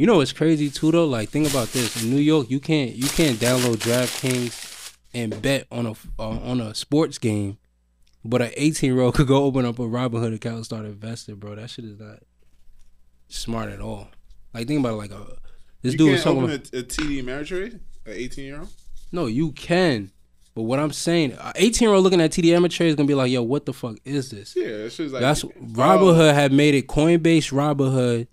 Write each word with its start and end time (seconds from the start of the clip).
You 0.00 0.06
know 0.06 0.16
what's 0.16 0.32
crazy 0.32 0.70
too 0.70 0.90
though? 0.92 1.04
Like 1.04 1.28
think 1.28 1.50
about 1.50 1.68
this. 1.74 2.02
In 2.02 2.08
New 2.08 2.22
York, 2.22 2.50
you 2.50 2.58
can't 2.58 2.92
you 2.92 3.06
can't 3.06 3.36
download 3.36 3.76
DraftKings 3.76 4.96
and 5.12 5.42
bet 5.42 5.66
on 5.70 5.84
a 5.84 5.90
uh, 6.18 6.38
on 6.38 6.58
a 6.58 6.74
sports 6.74 7.18
game, 7.18 7.58
but 8.24 8.40
an 8.40 8.50
18 8.56 8.94
year 8.94 9.02
old 9.02 9.14
could 9.16 9.26
go 9.26 9.44
open 9.44 9.66
up 9.66 9.78
a 9.78 9.82
Robinhood 9.82 10.34
account 10.34 10.56
and 10.56 10.64
start 10.64 10.86
investing, 10.86 11.34
bro. 11.34 11.54
That 11.54 11.68
shit 11.68 11.84
is 11.84 12.00
not 12.00 12.20
smart 13.28 13.68
at 13.68 13.82
all. 13.82 14.08
Like 14.54 14.68
think 14.68 14.80
about 14.80 14.94
it, 14.94 14.96
like 14.96 15.10
a 15.10 15.36
this 15.82 15.92
you 15.92 15.98
dude 15.98 16.06
can't 16.06 16.12
was 16.12 16.24
talking 16.24 16.42
open 16.44 16.54
about. 16.54 16.72
a, 16.72 16.78
a 16.78 16.82
TD 16.82 17.22
Ameritrade, 17.22 17.74
an 17.74 17.80
18 18.06 18.44
year 18.46 18.60
old. 18.60 18.68
No, 19.12 19.26
you 19.26 19.52
can. 19.52 20.12
But 20.54 20.62
what 20.62 20.78
I'm 20.78 20.92
saying, 20.94 21.36
18 21.56 21.86
year 21.86 21.94
old 21.94 22.04
looking 22.04 22.22
at 22.22 22.30
TD 22.30 22.56
Amateur 22.56 22.84
is 22.84 22.94
gonna 22.94 23.06
be 23.06 23.14
like, 23.14 23.30
yo, 23.30 23.42
what 23.42 23.66
the 23.66 23.74
fuck 23.74 23.98
is 24.06 24.30
this? 24.30 24.56
Yeah, 24.56 24.64
it's 24.64 24.96
just 24.96 25.12
like 25.12 25.20
That's 25.20 25.44
oh, 25.44 25.52
Robinhood 25.62 26.32
had 26.32 26.54
made 26.54 26.74
it 26.74 26.86
Coinbase, 26.86 27.52
Robinhood, 27.52 28.28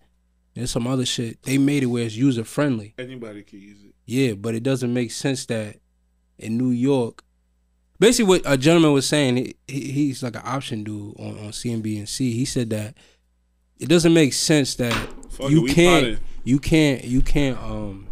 and 0.57 0.69
some 0.69 0.87
other 0.87 1.05
shit. 1.05 1.41
They 1.43 1.57
made 1.57 1.83
it 1.83 1.87
where 1.87 2.03
it's 2.05 2.15
user 2.15 2.43
friendly. 2.43 2.93
Anybody 2.97 3.43
can 3.43 3.59
use 3.61 3.83
it. 3.83 3.93
Yeah, 4.05 4.33
but 4.33 4.55
it 4.55 4.63
doesn't 4.63 4.93
make 4.93 5.11
sense 5.11 5.45
that 5.47 5.77
in 6.37 6.57
New 6.57 6.69
York, 6.71 7.23
basically 7.99 8.29
what 8.29 8.41
a 8.45 8.57
gentleman 8.57 8.93
was 8.93 9.05
saying, 9.07 9.37
he, 9.37 9.55
he- 9.68 9.91
he's 9.91 10.23
like 10.23 10.35
an 10.35 10.41
option 10.46 10.83
dude 10.83 11.15
on, 11.19 11.37
on 11.39 11.51
CNBC. 11.51 12.18
He 12.19 12.46
said 12.46 12.69
that 12.71 12.96
it 13.79 13.87
doesn't 13.89 14.13
make 14.13 14.33
sense 14.33 14.75
that 14.75 14.93
Fuck 15.29 15.51
you 15.51 15.65
it, 15.68 15.73
can't, 15.73 16.04
potted. 16.05 16.19
you 16.43 16.60
can't, 16.60 17.04
you 17.04 17.21
can't, 17.21 17.57
um, 17.60 18.07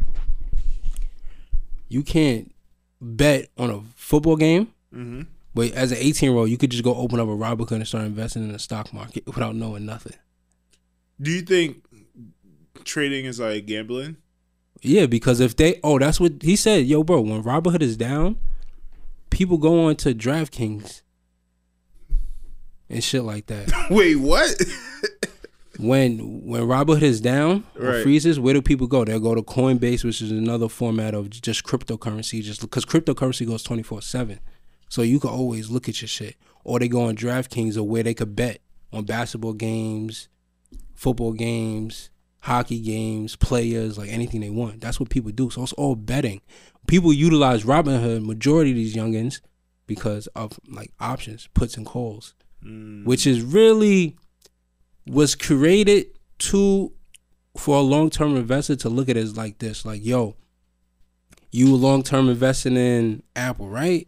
you 1.90 2.04
can't 2.04 2.54
bet 3.02 3.50
on 3.58 3.70
a 3.70 3.82
football 3.96 4.36
game. 4.36 4.68
Mm-hmm. 4.94 5.22
But 5.54 5.72
as 5.72 5.92
an 5.92 5.98
18 6.00 6.30
year 6.30 6.38
old, 6.38 6.50
you 6.50 6.58
could 6.58 6.72
just 6.72 6.84
go 6.84 6.94
open 6.96 7.20
up 7.20 7.28
a 7.28 7.32
Robinhood 7.32 7.72
and 7.72 7.88
start 7.88 8.04
investing 8.06 8.44
in 8.44 8.52
the 8.52 8.60
stock 8.60 8.94
market 8.94 9.26
without 9.28 9.56
knowing 9.56 9.86
nothing. 9.86 10.14
Do 11.22 11.32
you 11.32 11.42
think 11.42 11.85
trading 12.84 13.26
is 13.26 13.40
like 13.40 13.66
gambling? 13.66 14.18
Yeah, 14.82 15.06
because 15.06 15.40
if 15.40 15.56
they, 15.56 15.80
oh, 15.84 15.98
that's 16.00 16.20
what 16.20 16.42
he 16.42 16.56
said. 16.56 16.86
Yo, 16.86 17.04
bro, 17.04 17.22
when 17.22 17.42
Robinhood 17.44 17.82
is 17.82 17.98
down, 17.98 18.38
people 19.30 19.58
go 19.58 19.86
on 19.86 19.96
to 19.98 20.14
DraftKings 20.14 21.02
and 22.90 23.04
shit 23.04 23.24
like 23.24 23.48
that. 23.48 23.72
Wait, 23.90 24.16
what? 24.18 24.54
when 25.80 26.20
when 26.46 26.62
Robinhood 26.64 27.02
is 27.02 27.20
down 27.22 27.64
or 27.80 27.88
Right. 27.88 28.04
freezes, 28.04 28.40
where 28.40 28.54
do 28.54 28.62
people 28.62 28.88
go? 28.88 29.04
They'll 29.06 29.20
go 29.20 29.36
to 29.36 29.42
Coinbase, 29.42 30.04
which 30.04 30.22
is 30.22 30.32
another 30.32 30.70
format 30.70 31.14
of 31.14 31.30
just 31.30 31.64
cryptocurrency, 31.64 32.42
just 32.44 32.62
because 32.62 32.86
cryptocurrency 32.86 33.46
goes 33.48 33.64
twenty 33.64 33.84
four 33.84 34.02
seven, 34.02 34.40
so 34.90 35.02
you 35.02 35.20
can 35.20 35.32
always 35.32 35.70
look 35.70 35.90
at 35.90 36.02
your 36.02 36.08
shit. 36.08 36.36
Or 36.64 36.80
they 36.80 36.88
go 36.88 37.04
on 37.04 37.16
DraftKings 37.16 37.78
or 37.78 37.84
where 37.84 38.04
they 38.04 38.14
could 38.14 38.36
bet 38.36 38.60
on 38.92 39.06
basketball 39.06 39.54
games, 39.54 40.30
football 40.94 41.34
games, 41.34 42.10
hockey 42.46 42.80
games, 42.80 43.36
players, 43.36 43.98
like 43.98 44.10
anything 44.10 44.40
they 44.40 44.52
want. 44.52 44.80
That's 44.80 45.00
what 45.00 45.10
people 45.10 45.32
do. 45.32 45.50
So 45.50 45.64
it's 45.64 45.74
all 45.74 45.96
betting. 45.96 46.42
People 46.86 47.12
utilize 47.12 47.64
Robinhood, 47.64 48.24
majority 48.24 48.70
of 48.70 48.76
these 48.76 48.96
youngins, 48.96 49.42
because 49.88 50.28
of 50.28 50.60
like 50.70 50.92
options, 51.00 51.50
puts 51.56 51.76
and 51.76 51.88
calls, 51.88 52.36
mm. 52.64 53.04
which 53.04 53.26
is 53.26 53.42
really 53.42 54.16
was 55.08 55.34
created 55.34 56.06
to 56.38 56.94
for 57.58 57.78
a 57.78 57.82
long 57.82 58.12
term 58.12 58.36
investor 58.38 58.76
to 58.76 58.90
look 58.90 59.10
at 59.10 59.18
it 59.18 59.22
as 59.22 59.36
like 59.36 59.58
this, 59.58 59.84
like 59.84 60.06
yo, 60.06 60.36
you 61.50 61.76
long 61.76 62.04
term 62.04 62.30
investing 62.30 62.78
in 62.78 63.24
Apple, 63.36 63.70
right? 63.70 64.08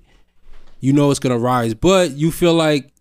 You 0.80 0.94
know 0.94 1.10
it's 1.10 1.20
gonna 1.20 1.40
rise, 1.40 1.74
but 1.74 2.12
you 2.12 2.32
feel 2.32 2.54
like 2.54 2.94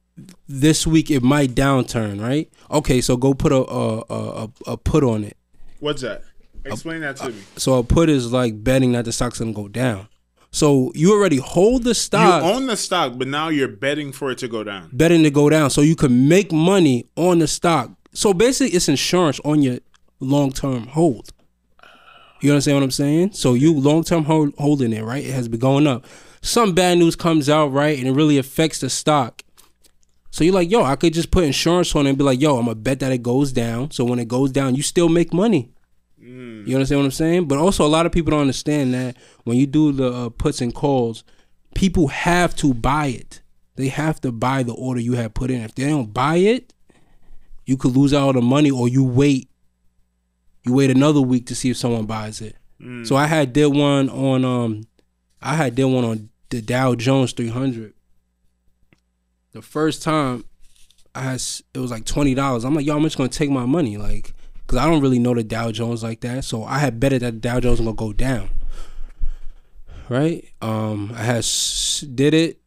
this 0.48 0.86
week 0.86 1.11
it 1.11 1.22
might 1.22 1.50
downturn, 1.55 2.20
right? 2.22 2.50
Okay, 2.70 3.00
so 3.00 3.17
go 3.17 3.34
put 3.34 3.53
a 3.53 3.56
a 3.56 3.98
a, 4.09 4.45
a- 4.45 4.50
a 4.72 4.77
put 4.77 5.05
on 5.05 5.25
it. 5.25 5.36
What's 5.81 6.03
that? 6.03 6.22
Explain 6.64 7.03
that 7.03 7.17
to 7.19 7.25
uh, 7.25 7.28
me. 7.28 7.42
So 7.56 7.75
a 7.78 7.84
put 7.84 8.09
is 8.09 8.33
like 8.33 8.62
betting 8.64 8.92
that 8.92 9.05
the 9.05 9.12
stock's 9.12 9.39
gonna 9.39 9.53
go 9.53 9.69
down. 9.69 10.09
So 10.50 10.91
you 10.94 11.12
already 11.12 11.37
hold 11.37 11.84
the 11.84 11.94
stock, 11.94 12.42
You 12.42 12.50
own 12.50 12.67
the 12.67 12.77
stock, 12.78 13.19
but 13.19 13.28
now 13.28 13.48
you're 13.48 13.69
betting 13.69 14.11
for 14.11 14.31
it 14.31 14.38
to 14.38 14.49
go 14.49 14.65
down. 14.65 14.88
betting 14.93 15.22
to 15.25 15.31
go 15.31 15.50
down, 15.50 15.69
so 15.71 15.82
you 15.82 15.94
can 15.97 16.28
make 16.28 16.50
money 16.50 17.04
on 17.16 17.41
the 17.41 17.47
stock. 17.47 17.91
So 18.15 18.33
basically, 18.33 18.75
it's 18.75 18.88
insurance 18.88 19.38
on 19.44 19.60
your 19.62 19.78
long 20.19 20.50
term 20.50 20.87
hold. 20.87 21.28
You 22.41 22.50
understand 22.53 22.77
what 22.78 22.84
I'm 22.84 22.91
saying? 22.91 23.33
So 23.33 23.54
you 23.54 23.78
long 23.78 24.03
term 24.03 24.25
hold, 24.25 24.54
holding 24.56 24.93
it, 24.93 25.04
right? 25.04 25.25
It 25.25 25.33
has 25.33 25.48
been 25.48 25.60
going 25.60 25.87
up. 25.87 26.06
Some 26.43 26.75
bad 26.75 26.98
news 26.98 27.16
comes 27.16 27.48
out, 27.50 27.69
right, 27.72 27.98
and 27.98 28.06
it 28.09 28.12
really 28.12 28.38
affects 28.38 28.81
the 28.81 28.88
stock. 28.88 29.43
So 30.36 30.44
you're 30.44 30.52
like, 30.52 30.70
yo, 30.70 30.82
I 30.84 30.97
could 30.97 31.14
just 31.14 31.30
put 31.30 31.44
insurance 31.44 31.97
on 31.97 32.04
it 32.04 32.10
and 32.10 32.19
be 32.19 32.22
like, 32.22 32.38
yo, 32.42 32.58
I'm 32.58 32.66
gonna 32.66 32.74
bet 32.74 33.00
that 33.00 33.10
it 33.10 33.22
goes 33.22 33.52
down. 33.52 33.91
So 33.91 34.04
when 34.04 34.19
it 34.19 34.28
goes 34.28 34.52
down, 34.52 34.74
you 34.74 34.82
still 34.82 35.08
make 35.08 35.32
money. 35.32 35.70
You 36.69 36.74
understand 36.74 37.00
what 37.00 37.04
I'm 37.06 37.10
saying? 37.12 37.48
But 37.48 37.56
also, 37.56 37.86
a 37.86 37.88
lot 37.88 38.04
of 38.04 38.12
people 38.12 38.32
don't 38.32 38.42
understand 38.42 38.92
that 38.92 39.16
when 39.44 39.56
you 39.56 39.66
do 39.66 39.92
the 39.92 40.12
uh, 40.12 40.28
puts 40.28 40.60
and 40.60 40.74
calls, 40.74 41.24
people 41.74 42.08
have 42.08 42.54
to 42.56 42.74
buy 42.74 43.06
it. 43.06 43.41
They 43.76 43.88
have 43.88 44.20
to 44.20 44.30
buy 44.30 44.62
the 44.62 44.74
order 44.74 45.00
you 45.00 45.14
have 45.14 45.32
put 45.32 45.50
in. 45.50 45.62
If 45.62 45.74
they 45.74 45.88
don't 45.88 46.12
buy 46.12 46.36
it, 46.36 46.74
you 47.64 47.78
could 47.78 47.97
lose 47.97 48.12
on 48.12 48.34
the 48.34 48.42
money, 48.42 48.70
or 48.70 48.88
you 48.88 49.04
wait. 49.04 49.48
You 50.64 50.74
wait 50.74 50.91
another 50.91 51.22
week 51.22 51.47
to 51.47 51.54
see 51.54 51.70
if 51.70 51.78
someone 51.78 52.04
buys 52.04 52.42
it. 52.42 52.56
So 53.06 53.16
I 53.16 53.24
had 53.26 53.54
did 53.54 53.68
one 53.68 54.10
on 54.10 54.44
um, 54.44 54.82
I 55.41 55.54
had 55.54 55.76
did 55.76 55.86
one 55.86 56.04
on 56.04 56.28
the 56.50 56.60
Dow 56.60 56.94
Jones 56.94 57.32
300. 57.32 57.94
The 59.56 59.62
first 59.62 60.03
time, 60.03 60.44
I 61.15 61.33
it 61.33 61.78
was 61.78 61.91
like 61.91 62.05
twenty 62.05 62.34
dollars. 62.34 62.62
I'm 62.62 62.75
like, 62.75 62.84
yo, 62.84 62.94
I'm 62.94 63.03
just 63.05 63.17
gonna 63.17 63.31
take 63.31 63.49
my 63.49 63.65
money, 63.65 63.97
like, 63.97 64.34
cause 64.67 64.78
I 64.78 64.84
don't 64.84 65.00
really 65.00 65.19
know 65.19 65.33
the 65.33 65.43
Dow 65.43 65.72
Jones 65.72 66.03
like 66.03 66.21
that. 66.21 66.44
So 66.44 66.62
I 66.62 66.78
had 66.78 67.00
betted 67.00 67.22
that 67.22 67.33
the 67.33 67.39
Dow 67.39 67.59
Jones 67.59 67.81
was 67.81 67.87
gonna 67.87 67.97
go 67.97 68.12
down. 68.12 68.50
Right? 70.11 70.45
Um, 70.61 71.11
I 71.16 71.22
had 71.22 71.47
did 72.15 72.34
it. 72.34 72.61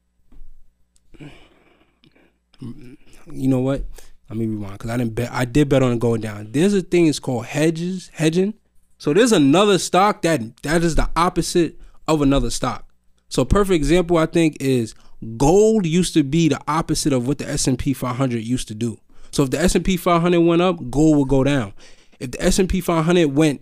You 2.59 2.97
know 3.27 3.59
what? 3.59 3.83
Let 4.27 4.39
me 4.39 4.47
rewind 4.47 4.73
because 4.73 4.89
I 4.89 4.97
didn't 4.97 5.13
bet. 5.13 5.29
I 5.31 5.45
did 5.45 5.69
bet 5.69 5.83
on 5.83 5.91
it 5.91 5.99
going 5.99 6.21
down. 6.21 6.53
There's 6.53 6.73
a 6.73 6.81
thing 6.81 7.05
it's 7.05 7.19
called 7.19 7.45
hedges, 7.45 8.09
hedging. 8.15 8.55
So 8.97 9.13
there's 9.13 9.31
another 9.31 9.77
stock 9.77 10.23
that 10.23 10.63
that 10.63 10.83
is 10.83 10.95
the 10.95 11.07
opposite 11.15 11.79
of 12.07 12.23
another 12.23 12.49
stock. 12.49 12.89
So 13.27 13.45
perfect 13.45 13.75
example 13.75 14.17
I 14.17 14.25
think 14.25 14.57
is 14.59 14.95
gold 15.37 15.85
used 15.85 16.13
to 16.13 16.23
be 16.23 16.49
the 16.49 16.61
opposite 16.67 17.13
of 17.13 17.27
what 17.27 17.37
the 17.37 17.49
S&P 17.49 17.93
500 17.93 18.41
used 18.41 18.67
to 18.69 18.75
do. 18.75 18.99
So 19.31 19.43
if 19.43 19.51
the 19.51 19.59
S&P 19.59 19.97
500 19.97 20.39
went 20.39 20.61
up, 20.61 20.89
gold 20.89 21.17
would 21.17 21.27
go 21.27 21.43
down. 21.43 21.73
If 22.19 22.31
the 22.31 22.43
S&P 22.43 22.81
500 22.81 23.27
went 23.27 23.61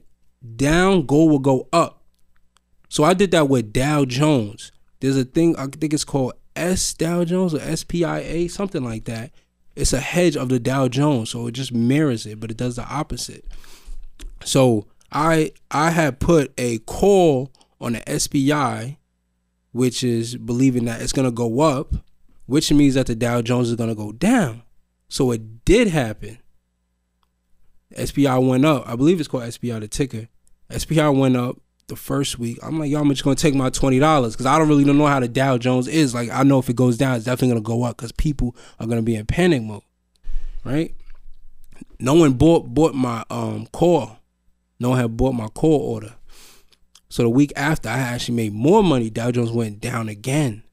down, 0.56 1.06
gold 1.06 1.32
would 1.32 1.44
go 1.44 1.68
up. 1.74 2.04
So 2.90 3.04
I 3.04 3.14
did 3.14 3.32
that 3.32 3.50
with 3.50 3.74
Dow 3.74 4.06
Jones. 4.06 4.72
There's 5.00 5.18
a 5.18 5.26
thing 5.26 5.56
I 5.58 5.68
think 5.68 5.94
it's 5.94 6.06
called 6.06 6.34
S 6.56 6.94
Dow 6.94 7.24
Jones 7.24 7.54
or 7.54 7.60
SPIA, 7.60 8.50
something 8.50 8.84
like 8.84 9.06
that. 9.06 9.32
It's 9.76 9.94
a 9.94 10.00
hedge 10.00 10.36
of 10.36 10.50
the 10.50 10.60
Dow 10.60 10.88
Jones, 10.88 11.30
so 11.30 11.48
it 11.48 11.52
just 11.52 11.72
mirrors 11.72 12.26
it, 12.26 12.40
but 12.40 12.50
it 12.50 12.58
does 12.58 12.78
the 12.78 12.86
opposite. 12.88 13.46
So 14.44 14.88
I 15.12 15.52
I 15.70 15.92
had 15.92 16.20
put 16.20 16.54
a 16.58 16.80
call 16.80 17.52
on 17.80 17.94
the 17.94 18.20
SPI, 18.20 18.98
which 19.78 20.04
is 20.04 20.36
believing 20.36 20.86
that 20.86 21.02
it's 21.02 21.14
gonna 21.14 21.32
go 21.32 21.62
up, 21.62 21.94
which 22.48 22.72
means 22.72 22.96
that 22.96 23.06
the 23.06 23.16
Dow 23.16 23.42
Jones 23.42 23.70
is 23.70 23.76
gonna 23.76 23.96
go 23.96 24.12
down. 24.12 24.64
So 25.08 25.32
it 25.32 25.64
did 25.64 25.88
happen. 25.88 26.40
SPI 27.96 28.38
went 28.40 28.66
up. 28.66 28.88
I 28.88 28.96
believe 28.96 29.20
it's 29.20 29.30
called 29.30 29.52
SPI 29.52 29.80
the 29.80 29.88
ticker. 29.88 30.28
SPI 30.76 31.08
went 31.10 31.38
up 31.38 31.58
the 31.88 31.96
first 31.96 32.38
week. 32.38 32.60
I'm 32.62 32.80
like, 32.80 32.90
yo, 32.90 33.00
I'm 33.00 33.10
just 33.10 33.24
gonna 33.24 33.36
take 33.36 33.56
my 33.56 33.70
twenty 33.70 34.00
dollars 34.00 34.34
because 34.34 34.46
I 34.46 34.58
don't 34.58 34.68
really 34.68 34.84
know 34.84 35.06
how 35.06 35.20
the 35.20 35.28
Dow 35.28 35.58
Jones 35.58 35.88
is. 35.88 36.14
Like, 36.14 36.30
I 36.32 36.44
know 36.44 36.60
if 36.60 36.70
it 36.70 36.76
goes 36.76 36.98
down, 36.98 37.16
it's 37.16 37.26
definitely 37.26 37.50
gonna 37.50 37.62
go 37.62 37.84
up 37.84 37.98
because 37.98 38.12
people 38.12 38.56
are 38.80 38.88
gonna 38.88 39.02
be 39.02 39.16
in 39.16 39.26
panic 39.26 39.62
mode, 39.62 39.84
right? 40.66 40.94
No 42.00 42.16
one 42.16 42.34
bought 42.34 42.74
bought 42.74 42.96
my 42.96 43.24
um 43.30 43.68
call. 43.68 44.18
No 44.80 44.90
one 44.90 45.00
had 45.00 45.16
bought 45.16 45.34
my 45.34 45.48
call 45.48 45.80
order. 45.80 46.16
So 47.10 47.24
the 47.24 47.30
week 47.30 47.54
after, 47.56 47.90
I 47.90 47.98
actually 48.00 48.36
made 48.36 48.54
more 48.54 48.84
money. 48.84 49.10
Dow 49.10 49.32
Jones 49.32 49.52
went 49.52 49.80
down 49.80 50.10
again. 50.10 50.64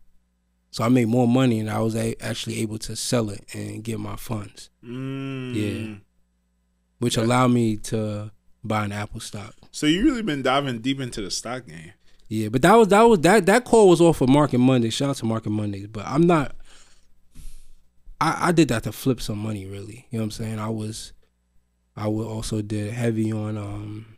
So 0.70 0.82
I 0.82 0.88
made 0.88 1.06
more 1.06 1.28
money 1.28 1.60
and 1.60 1.70
I 1.70 1.78
was 1.80 1.94
a- 1.94 2.16
actually 2.20 2.58
able 2.60 2.78
to 2.78 2.96
sell 2.96 3.30
it 3.30 3.44
and 3.54 3.84
get 3.84 4.00
my 4.00 4.16
funds, 4.16 4.70
Mm. 4.84 5.54
Yeah. 5.54 5.94
which 6.98 7.16
allowed 7.16 7.48
me 7.52 7.76
to 7.76 8.32
buy 8.64 8.84
an 8.84 8.90
Apple 8.92 9.20
stock. 9.20 9.54
So 9.70 9.86
you 9.86 10.02
really 10.02 10.22
been 10.22 10.42
diving 10.42 10.80
deep 10.80 10.98
into 11.00 11.22
the 11.22 11.30
stock 11.30 11.66
game. 11.68 11.92
Yeah, 12.28 12.48
but 12.48 12.62
that 12.62 12.74
was 12.74 12.88
that 12.88 13.02
was 13.02 13.20
that 13.20 13.46
that 13.46 13.64
call 13.64 13.88
was 13.88 14.00
off 14.00 14.20
of 14.20 14.28
Market 14.28 14.58
Monday. 14.58 14.90
Shout 14.90 15.10
out 15.10 15.16
to 15.16 15.26
Market 15.26 15.50
Mondays, 15.50 15.86
but 15.86 16.04
I'm 16.06 16.22
not. 16.26 16.56
I 18.20 18.48
I 18.48 18.52
did 18.52 18.68
that 18.68 18.82
to 18.84 18.92
flip 18.92 19.20
some 19.20 19.38
money, 19.38 19.66
really. 19.66 20.06
You 20.10 20.18
know 20.18 20.22
what 20.22 20.24
I'm 20.24 20.30
saying? 20.32 20.58
I 20.58 20.68
was, 20.70 21.12
I 21.94 22.08
would 22.08 22.26
also 22.26 22.62
did 22.62 22.92
heavy 22.92 23.30
on 23.30 23.56
um. 23.58 24.13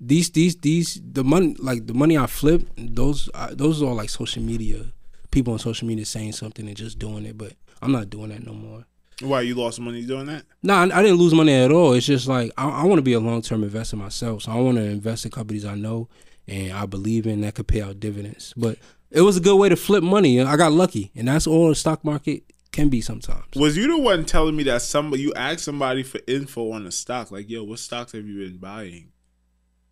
These 0.00 0.30
these 0.30 0.56
these 0.56 1.00
the 1.04 1.24
money 1.24 1.54
like 1.58 1.86
the 1.86 1.94
money 1.94 2.16
I 2.16 2.26
flipped 2.26 2.72
those 2.76 3.28
uh, 3.34 3.48
those 3.52 3.82
are 3.82 3.86
all 3.86 3.94
like 3.94 4.10
social 4.10 4.42
media 4.42 4.92
people 5.30 5.52
on 5.52 5.58
social 5.58 5.86
media 5.86 6.04
saying 6.04 6.32
something 6.32 6.66
and 6.66 6.76
just 6.76 6.98
doing 6.98 7.24
it, 7.24 7.36
but 7.36 7.52
I'm 7.82 7.92
not 7.92 8.10
doing 8.10 8.30
that 8.30 8.44
no 8.44 8.52
more. 8.52 8.86
Why 9.20 9.40
you 9.42 9.54
lost 9.56 9.80
money 9.80 10.04
doing 10.04 10.26
that? 10.26 10.44
No, 10.62 10.74
I, 10.74 10.82
I 10.84 11.02
didn't 11.02 11.18
lose 11.18 11.34
money 11.34 11.52
at 11.52 11.72
all. 11.72 11.92
It's 11.92 12.06
just 12.06 12.28
like 12.28 12.52
I, 12.56 12.68
I 12.68 12.84
want 12.84 12.98
to 12.98 13.02
be 13.02 13.12
a 13.14 13.20
long 13.20 13.42
term 13.42 13.64
investor 13.64 13.96
myself, 13.96 14.42
so 14.42 14.52
I 14.52 14.56
want 14.56 14.78
to 14.78 14.84
invest 14.84 15.24
in 15.24 15.30
companies 15.30 15.64
I 15.64 15.74
know 15.74 16.08
and 16.46 16.72
I 16.72 16.86
believe 16.86 17.26
in 17.26 17.40
that 17.42 17.54
could 17.54 17.68
pay 17.68 17.82
out 17.82 18.00
dividends. 18.00 18.54
But 18.56 18.78
it 19.10 19.22
was 19.22 19.36
a 19.36 19.40
good 19.40 19.56
way 19.56 19.68
to 19.68 19.76
flip 19.76 20.02
money. 20.02 20.40
I 20.40 20.56
got 20.56 20.72
lucky, 20.72 21.10
and 21.14 21.28
that's 21.28 21.46
all 21.46 21.68
the 21.68 21.74
stock 21.74 22.04
market 22.04 22.44
can 22.72 22.88
be 22.88 23.00
sometimes. 23.00 23.44
Was 23.56 23.76
you 23.76 23.88
the 23.88 23.98
one 23.98 24.24
telling 24.24 24.56
me 24.56 24.62
that 24.64 24.82
somebody 24.82 25.22
you 25.22 25.34
asked 25.34 25.64
somebody 25.64 26.02
for 26.02 26.20
info 26.26 26.72
on 26.72 26.84
the 26.84 26.92
stock, 26.92 27.30
like, 27.30 27.50
yo, 27.50 27.64
what 27.64 27.80
stocks 27.80 28.12
have 28.12 28.26
you 28.26 28.46
been 28.46 28.58
buying? 28.58 29.08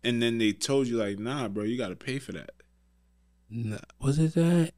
And 0.03 0.21
then 0.21 0.37
they 0.37 0.53
told 0.53 0.87
you 0.87 0.97
like, 0.97 1.19
nah, 1.19 1.47
bro, 1.47 1.63
you 1.63 1.77
got 1.77 1.89
to 1.89 1.95
pay 1.95 2.19
for 2.19 2.31
that. 2.33 2.51
Nah, 3.49 3.77
was 3.99 4.19
it 4.19 4.33
that? 4.35 4.71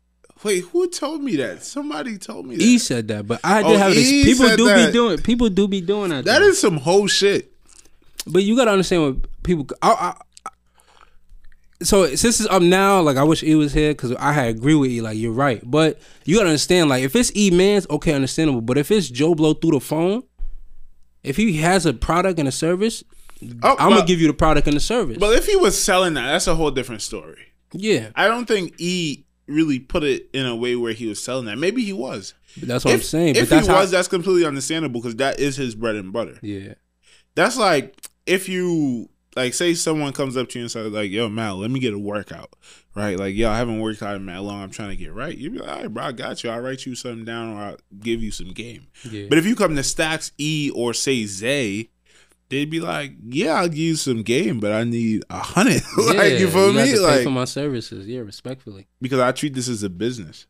Wait, 0.43 0.63
who 0.65 0.87
told 0.89 1.21
me 1.21 1.35
that? 1.35 1.63
Somebody 1.63 2.17
told 2.17 2.47
me 2.47 2.55
that. 2.55 2.63
E 2.63 2.77
said 2.77 3.07
that, 3.09 3.27
but 3.27 3.41
I 3.43 3.61
did 3.61 3.75
Oh, 3.75 3.77
have 3.77 3.93
this. 3.93 4.09
People 4.09 4.55
do 4.55 4.65
that. 4.65 4.87
be 4.87 4.91
doing. 4.93 5.17
People 5.17 5.49
do 5.49 5.67
be 5.67 5.81
doing 5.81 6.11
that. 6.11 6.23
That 6.25 6.39
though. 6.39 6.45
is 6.47 6.59
some 6.61 6.77
whole 6.77 7.07
shit. 7.07 7.51
But 8.25 8.43
you 8.43 8.55
gotta 8.55 8.71
understand 8.71 9.03
what 9.03 9.43
people. 9.43 9.67
I, 9.81 9.89
I, 9.91 10.13
I- 10.45 10.51
so 11.81 12.07
since 12.15 12.39
it's 12.41 12.49
up 12.49 12.61
now, 12.61 13.01
like 13.01 13.15
I 13.17 13.23
wish 13.23 13.41
E 13.43 13.55
was 13.55 13.71
here 13.73 13.91
because 13.91 14.13
I 14.15 14.33
had 14.33 14.47
agree 14.49 14.75
with 14.75 14.91
you. 14.91 15.01
Like 15.01 15.17
you're 15.17 15.31
right, 15.31 15.61
but 15.63 15.99
you 16.25 16.35
gotta 16.35 16.49
understand. 16.49 16.89
Like 16.89 17.03
if 17.03 17.15
it's 17.15 17.31
E 17.35 17.51
Man's, 17.51 17.87
okay, 17.89 18.13
understandable. 18.13 18.61
But 18.61 18.77
if 18.77 18.91
it's 18.91 19.09
Joe 19.09 19.33
Blow 19.35 19.53
through 19.53 19.71
the 19.71 19.79
phone, 19.79 20.23
if 21.23 21.37
he 21.37 21.57
has 21.57 21.85
a 21.85 21.93
product 21.93 22.37
and 22.39 22.47
a 22.47 22.51
service, 22.51 23.03
Oh, 23.63 23.75
I'm 23.79 23.89
but, 23.89 23.95
gonna 23.95 24.05
give 24.05 24.19
you 24.21 24.27
the 24.27 24.33
product 24.33 24.67
and 24.67 24.75
the 24.75 24.81
service. 24.81 25.17
But 25.17 25.35
if 25.37 25.45
he 25.45 25.55
was 25.55 25.81
selling 25.81 26.13
that, 26.15 26.27
that's 26.27 26.47
a 26.47 26.55
whole 26.55 26.71
different 26.71 27.01
story. 27.01 27.53
yeah, 27.73 28.09
I 28.15 28.27
don't 28.27 28.45
think 28.47 28.75
E 28.79 29.25
really 29.47 29.79
put 29.79 30.03
it 30.03 30.29
in 30.33 30.45
a 30.45 30.55
way 30.55 30.75
where 30.75 30.93
he 30.93 31.07
was 31.07 31.21
selling 31.23 31.45
that. 31.45 31.57
Maybe 31.57 31.83
he 31.83 31.93
was. 31.93 32.33
but 32.57 32.67
that's 32.67 32.85
what 32.85 32.93
I'm 32.93 33.01
saying. 33.01 33.35
If 33.35 33.49
But 33.49 33.55
that's 33.55 33.67
he 33.67 33.73
was, 33.73 33.91
that's 33.91 34.07
completely 34.07 34.45
understandable 34.45 35.01
because 35.01 35.15
that 35.15 35.39
is 35.39 35.55
his 35.55 35.73
bread 35.75 35.95
and 35.95 36.13
butter. 36.13 36.37
yeah, 36.41 36.73
That's 37.35 37.57
like 37.57 37.95
if 38.25 38.47
you 38.49 39.09
like 39.35 39.53
say 39.53 39.73
someone 39.73 40.11
comes 40.13 40.35
up 40.37 40.49
to 40.49 40.59
you 40.59 40.63
and 40.65 40.71
says 40.71 40.91
like, 40.91 41.09
"Yo, 41.11 41.29
Mal, 41.29 41.57
let 41.57 41.71
me 41.71 41.79
get 41.79 41.93
a 41.93 41.99
workout." 41.99 42.53
Right? 42.95 43.17
Like, 43.17 43.35
yo, 43.35 43.49
I 43.49 43.57
haven't 43.57 43.79
worked 43.79 44.01
out 44.03 44.17
in 44.17 44.25
that 44.25 44.41
long. 44.43 44.61
I'm 44.61 44.71
trying 44.71 44.89
to 44.89 44.95
get 44.95 45.13
right. 45.13 45.35
You'd 45.37 45.53
be 45.53 45.59
like, 45.59 45.69
"All 45.69 45.81
right, 45.83 45.93
bro, 45.93 46.03
I 46.03 46.11
got 46.11 46.43
you. 46.43 46.49
I'll 46.49 46.59
write 46.59 46.85
you 46.85 46.95
something 46.95 47.23
down 47.25 47.53
or 47.55 47.59
I'll 47.61 47.77
give 47.99 48.21
you 48.21 48.31
some 48.31 48.51
game." 48.51 48.87
yeah. 49.09 49.27
But 49.29 49.37
if 49.37 49.45
you 49.45 49.55
come 49.55 49.75
to 49.75 49.83
Stacks 49.83 50.31
E 50.37 50.71
or 50.75 50.93
say 50.93 51.25
Zay, 51.25 51.89
they'd 52.49 52.69
be 52.69 52.79
like, 52.79 53.13
"Yeah, 53.27 53.53
I'll 53.55 53.67
give 53.69 53.77
you 53.77 53.95
some 53.95 54.23
game, 54.23 54.59
but 54.59 54.71
I 54.71 54.83
need 54.83 55.23
a 55.29 55.39
hundred. 55.39 55.81
like, 55.97 56.15
yeah, 56.15 56.23
you 56.25 56.47
feel 56.49 56.73
got 56.73 56.85
me? 56.85 56.91
to 56.91 56.97
pay 56.97 56.99
Like, 56.99 57.23
for 57.23 57.29
my 57.31 57.45
services. 57.45 58.07
Yeah, 58.07 58.19
respectfully. 58.21 58.87
because 59.01 59.19
I 59.19 59.31
treat 59.31 59.53
this 59.53 59.67
as 59.69 59.83
a 59.83 59.89
business. 59.89 60.45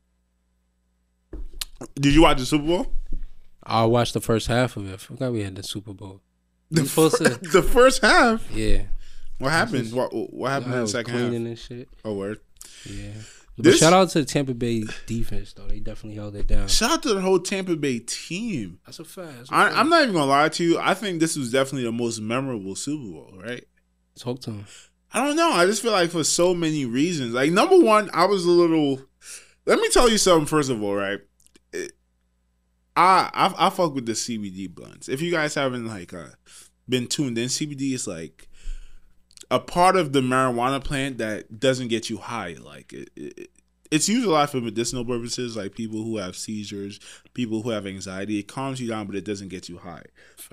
Did 1.96 2.14
you 2.14 2.22
watch 2.24 2.38
the 2.40 2.46
Super 2.46 2.66
Bowl? 2.66 2.94
I 3.64 3.86
watched 3.86 4.14
the 4.14 4.22
first 4.22 4.48
half 4.48 4.76
of 4.78 4.90
it. 4.90 4.94
I 4.94 4.98
forgot 4.98 5.32
we 5.32 5.44
had 5.44 5.56
the 5.56 5.64
Super 5.64 5.94
Bowl. 5.94 6.22
The, 6.72 6.82
You 6.82 6.88
fir- 6.88 7.10
to- 7.10 7.40
the 7.52 7.64
first 7.64 8.02
half. 8.02 8.50
Yeah, 8.52 8.84
What 9.38 9.52
happened? 9.52 9.92
What, 9.94 10.12
what 10.14 10.50
happened 10.52 10.74
in 10.74 10.82
the 10.82 10.88
second 10.88 11.14
half? 11.14 11.22
cleaning 11.30 11.48
and 11.48 11.58
shit. 11.60 11.88
Oh, 12.04 12.14
word. 12.16 12.40
Yeah. 12.86 13.12
But 13.62 13.72
This- 13.72 13.80
shout 13.80 13.92
out 13.92 14.10
to 14.12 14.20
the 14.20 14.26
Tampa 14.26 14.54
Bay 14.54 14.86
defense 15.06 15.52
though. 15.52 15.68
They 15.68 15.80
definitely 15.82 16.16
held 16.16 16.34
it 16.38 16.48
down. 16.48 16.70
Shout 16.70 16.92
out 16.92 17.04
to 17.04 17.14
the 17.14 17.20
whole 17.20 17.40
Tampa 17.40 17.76
Bay 17.76 18.00
team. 18.00 18.80
That's 18.86 19.00
a 19.00 19.04
fact. 19.04 19.38
That's 19.38 19.52
a 19.52 19.54
I, 19.54 19.66
fact. 19.66 19.78
I'm 19.78 19.90
not 19.90 20.04
even 20.04 20.14
gonna 20.16 20.26
lie 20.32 20.48
to 20.48 20.64
you. 20.64 20.80
I 20.80 20.94
think 20.94 21.20
this 21.20 21.36
was 21.36 21.52
definitely 21.52 21.84
the 21.84 21.92
most 21.92 22.22
memorable 22.22 22.76
Super 22.76 23.04
Bowl, 23.04 23.34
right? 23.44 23.66
Talk 24.18 24.40
to 24.42 24.52
him. 24.52 24.66
I 25.12 25.26
don't 25.26 25.36
know. 25.36 25.52
I 25.52 25.66
just 25.66 25.82
feel 25.82 25.92
like 25.92 26.10
for 26.12 26.24
so 26.24 26.54
many 26.54 26.86
reasons. 26.86 27.34
Like 27.34 27.52
number 27.52 27.78
one, 27.80 28.10
I 28.14 28.26
was 28.26 28.46
a 28.46 28.50
little. 28.52 29.02
Let 29.66 29.80
me 29.80 29.90
tell 29.90 30.10
you 30.10 30.18
something. 30.18 30.46
First 30.46 30.70
of 30.70 30.82
all, 30.82 30.96
right? 30.96 31.20
It- 31.74 31.92
I 32.96 33.30
I, 33.34 33.68
I 33.68 33.70
fuck 33.70 33.94
with 33.94 34.06
the 34.06 34.14
CBD 34.14 34.74
blunts. 34.74 35.08
If 35.10 35.22
you 35.22 35.32
guys 35.32 35.56
haven't 35.56 35.86
like 35.88 36.14
uh, 36.14 36.28
been 36.88 37.08
tuned 37.08 37.38
in, 37.38 37.48
CBD 37.48 37.94
is 37.94 38.08
like 38.08 38.49
a 39.52 39.60
part 39.60 39.96
of 39.96 40.14
the 40.14 40.22
marijuana 40.22 40.84
plant 40.84 41.18
that 41.20 41.60
doesn't 41.60 41.88
get 41.88 42.10
you 42.10 42.18
high. 42.18 42.56
Like 42.64 42.94
it, 42.94 43.10
it, 43.16 43.50
it's 43.92 44.08
used 44.08 44.28
a 44.28 44.30
lot 44.30 44.52
for 44.52 44.62
medicinal 44.62 45.04
purposes, 45.04 45.58
like 45.58 45.74
people 45.74 46.04
who 46.04 46.18
have 46.18 46.36
seizures, 46.36 47.00
people 47.34 47.64
who 47.64 47.72
have 47.72 47.88
anxiety. 47.88 48.38
It 48.40 48.44
calms 48.48 48.80
you 48.80 48.88
down, 48.88 49.08
but 49.08 49.16
it 49.16 49.26
doesn't 49.26 49.48
get 49.48 49.68
you 49.68 49.78
high. 49.80 50.04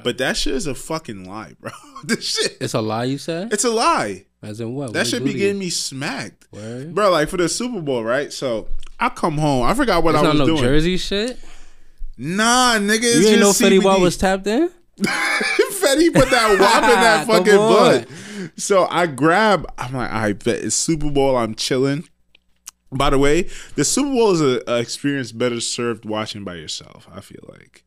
But 0.03 0.17
that 0.19 0.37
shit 0.39 0.55
is 0.55 0.67
a 0.67 0.75
fucking 0.75 1.29
lie, 1.29 1.55
bro. 1.61 1.71
this 2.05 2.25
shit, 2.35 2.57
It's 2.61 2.73
a 2.75 2.81
lie 2.81 3.05
you 3.05 3.19
said? 3.19 3.53
it's 3.53 3.65
a 3.65 3.71
lie. 3.71 4.25
As 4.43 4.61
in 4.61 4.75
what? 4.75 4.93
That 4.93 5.01
What 5.01 5.07
should 5.09 5.25
be 5.25 5.35
getting 5.35 5.59
me 5.59 5.71
smacked, 5.71 6.47
Word? 6.53 6.95
bro. 6.95 7.11
Like 7.11 7.29
for 7.29 7.37
the 7.37 7.49
Super 7.49 7.81
Bowl, 7.83 8.03
right? 8.05 8.33
So 8.33 8.69
I 9.01 9.09
come 9.11 9.37
home. 9.39 9.65
I 9.67 9.75
forgot 9.75 10.03
what 10.05 10.15
It's 10.15 10.21
I 10.21 10.25
not 10.25 10.33
was 10.35 10.39
no 10.41 10.47
doing. 10.47 10.59
Jersey 10.63 10.97
shit. 10.97 11.39
Nah, 12.17 12.77
nigga, 12.79 13.01
it's 13.03 13.21
You 13.21 13.29
ain't 13.29 13.41
know 13.41 13.49
just 13.53 13.61
Fetty 13.61 13.83
Wap 13.83 14.01
was 14.01 14.17
tapped 14.17 14.47
in? 14.47 14.71
Fetty 15.01 16.13
put 16.15 16.31
that 16.31 16.57
wop 16.59 16.83
in 16.85 17.01
that 17.01 17.27
fucking 17.31 17.55
on. 17.55 18.07
So 18.57 18.87
I 18.91 19.07
grab. 19.07 19.67
I'm 19.79 19.93
like, 19.95 20.11
I 20.11 20.33
bet 20.33 20.57
it's 20.65 20.77
Super 20.77 21.11
Bowl. 21.11 21.37
I'm 21.37 21.55
chilling. 21.55 22.09
By 22.93 23.11
the 23.11 23.19
way, 23.19 23.49
the 23.75 23.85
Super 23.85 24.11
Bowl 24.11 24.31
is 24.33 24.41
a, 24.41 24.63
a 24.67 24.79
experience 24.79 25.33
better 25.33 25.61
served 25.61 26.05
watching 26.05 26.45
by 26.45 26.55
yourself. 26.55 27.09
I 27.13 27.21
feel 27.21 27.45
like. 27.49 27.83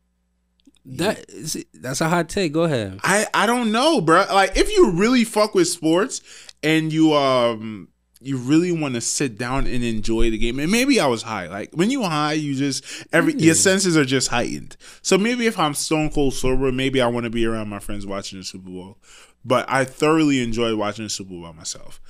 That 0.84 1.26
is, 1.28 1.62
that's 1.74 2.00
a 2.00 2.08
hot 2.08 2.28
take. 2.28 2.52
Go 2.52 2.62
ahead. 2.64 3.00
I 3.04 3.26
I 3.34 3.46
don't 3.46 3.70
know, 3.70 4.00
bro. 4.00 4.24
Like 4.32 4.56
if 4.56 4.70
you 4.74 4.92
really 4.92 5.24
fuck 5.24 5.54
with 5.54 5.68
sports 5.68 6.22
and 6.62 6.92
you 6.92 7.14
um 7.14 7.88
you 8.22 8.36
really 8.36 8.70
want 8.72 8.94
to 8.94 9.00
sit 9.00 9.38
down 9.38 9.66
and 9.66 9.82
enjoy 9.84 10.30
the 10.30 10.36
game, 10.38 10.58
and 10.58 10.70
maybe 10.70 10.98
I 11.00 11.06
was 11.06 11.22
high. 11.22 11.48
Like 11.48 11.70
when 11.74 11.90
you 11.90 12.02
high, 12.02 12.32
you 12.34 12.54
just 12.54 12.84
every 13.12 13.34
Yeah. 13.34 13.46
your 13.46 13.54
senses 13.54 13.96
are 13.96 14.04
just 14.06 14.28
heightened. 14.28 14.76
So 15.02 15.16
maybe 15.18 15.46
if 15.46 15.58
I'm 15.58 15.74
stone 15.74 16.10
cold 16.10 16.34
sober, 16.34 16.72
maybe 16.72 17.00
I 17.00 17.06
want 17.08 17.24
to 17.24 17.30
be 17.30 17.44
around 17.46 17.68
my 17.68 17.78
friends 17.78 18.06
watching 18.06 18.38
the 18.38 18.44
Super 18.44 18.70
Bowl. 18.70 18.98
But 19.44 19.70
I 19.70 19.84
thoroughly 19.84 20.42
enjoyed 20.42 20.76
watching 20.76 21.04
the 21.04 21.10
Super 21.10 21.30
Bowl 21.30 21.42
by 21.42 21.52
myself. 21.52 22.00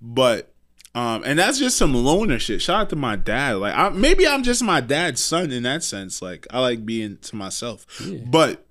But 0.00 0.52
um, 0.94 1.22
and 1.24 1.38
that's 1.38 1.58
just 1.58 1.76
some 1.76 1.94
loner 1.94 2.38
shit. 2.38 2.60
Shout 2.60 2.80
out 2.80 2.90
to 2.90 2.96
my 2.96 3.14
dad. 3.14 3.58
Like, 3.58 3.74
I, 3.76 3.90
maybe 3.90 4.26
I'm 4.26 4.42
just 4.42 4.62
my 4.62 4.80
dad's 4.80 5.22
son 5.22 5.52
in 5.52 5.62
that 5.62 5.84
sense. 5.84 6.20
Like, 6.20 6.46
I 6.50 6.58
like 6.58 6.84
being 6.84 7.18
to 7.18 7.36
myself. 7.36 7.86
Yeah. 8.04 8.18
But 8.26 8.66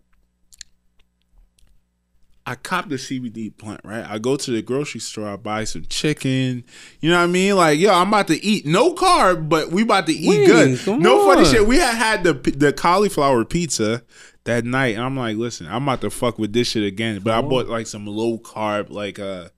I 2.46 2.56
cop 2.56 2.90
the 2.90 2.96
CBD 2.96 3.56
plant, 3.56 3.80
right? 3.86 4.04
I 4.04 4.18
go 4.18 4.36
to 4.36 4.52
the 4.52 4.62
grocery 4.62 5.00
store, 5.00 5.30
I 5.30 5.36
buy 5.38 5.64
some 5.64 5.86
chicken. 5.88 6.66
You 7.00 7.12
know 7.12 7.18
what 7.18 7.24
I 7.24 7.28
mean? 7.28 7.56
Like, 7.56 7.80
yo, 7.80 7.94
I'm 7.94 8.08
about 8.10 8.28
to 8.28 8.44
eat 8.44 8.66
no 8.66 8.96
carb, 8.96 9.48
but 9.48 9.72
we 9.72 9.84
about 9.84 10.08
to 10.08 10.14
eat 10.14 10.50
Wings, 10.50 10.84
good. 10.84 11.00
No 11.00 11.26
funny 11.26 11.46
shit. 11.46 11.68
We 11.68 11.78
had 11.78 11.94
had 11.94 12.24
the 12.24 12.34
the 12.34 12.74
cauliflower 12.74 13.46
pizza 13.46 14.02
that 14.50 14.66
night, 14.66 14.96
and 14.96 15.04
I'm 15.04 15.16
like, 15.16 15.38
listen, 15.38 15.68
I'm 15.68 15.84
about 15.84 16.02
to 16.02 16.10
fuck 16.10 16.38
with 16.40 16.52
this 16.54 16.68
shit 16.70 16.84
again. 16.84 17.20
But 17.24 17.34
I 17.34 17.42
bought 17.42 17.68
like 17.68 17.88
some 17.88 18.06
low 18.06 18.38
carb, 18.40 18.90
like 18.90 19.18
uh 19.20 19.50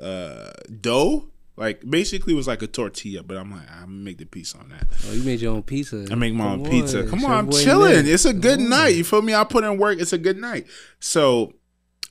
uh 0.00 0.50
dough. 0.80 1.28
Like 1.58 1.88
basically 1.88 2.34
it 2.34 2.36
was 2.36 2.46
like 2.46 2.60
a 2.60 2.66
tortilla, 2.66 3.22
but 3.22 3.38
I'm 3.38 3.50
like, 3.50 3.68
I'm 3.72 3.86
gonna 3.86 3.92
make 4.04 4.18
the 4.18 4.26
piece 4.26 4.54
on 4.54 4.68
that. 4.68 4.86
Oh, 5.08 5.12
you 5.12 5.22
made 5.22 5.40
your 5.40 5.54
own 5.54 5.62
pizza. 5.62 6.06
I 6.10 6.14
make 6.14 6.34
my 6.34 6.44
Come 6.44 6.60
own 6.66 6.70
pizza. 6.70 7.06
Come 7.06 7.24
on, 7.24 7.32
I'm 7.32 7.50
chilling. 7.50 8.04
Nick. 8.04 8.06
It's 8.06 8.26
a 8.26 8.34
good 8.34 8.60
on. 8.60 8.68
night. 8.68 8.88
You 8.94 9.04
feel 9.04 9.22
me? 9.22 9.34
I 9.34 9.44
put 9.44 9.64
in 9.64 9.78
work. 9.78 9.98
It's 9.98 10.12
a 10.12 10.18
good 10.18 10.36
night. 10.36 10.66
So 11.00 11.54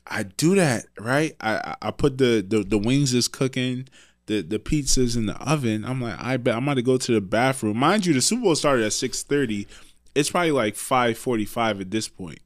I 0.08 0.24
do 0.24 0.56
that, 0.56 0.86
right? 1.00 1.36
I 1.40 1.58
I- 1.58 1.76
I 1.84 1.92
put 1.92 2.18
the 2.18 2.44
the, 2.48 2.64
the 2.64 2.78
wings 2.80 3.14
is 3.14 3.28
cooking. 3.28 3.88
The, 4.28 4.42
the 4.42 4.58
pizza's 4.58 5.16
in 5.16 5.28
the 5.28 5.36
oven. 5.36 5.86
I'm 5.86 6.02
like, 6.02 6.20
I 6.20 6.38
bet 6.38 6.56
I'm 6.56 6.64
about 6.64 6.74
to 6.76 6.82
go 6.82 6.98
to 6.98 7.12
the 7.12 7.22
bathroom. 7.22 7.78
Mind 7.78 8.08
you, 8.08 8.14
the 8.16 8.22
Super 8.24 8.42
Bowl 8.42 8.56
started 8.56 8.84
at 8.84 8.92
6:30. 8.94 9.68
It's 10.16 10.32
probably 10.32 10.52
like 10.52 10.76
5:45 10.76 11.82
at 11.82 11.92
this 11.92 12.08
point. 12.08 12.40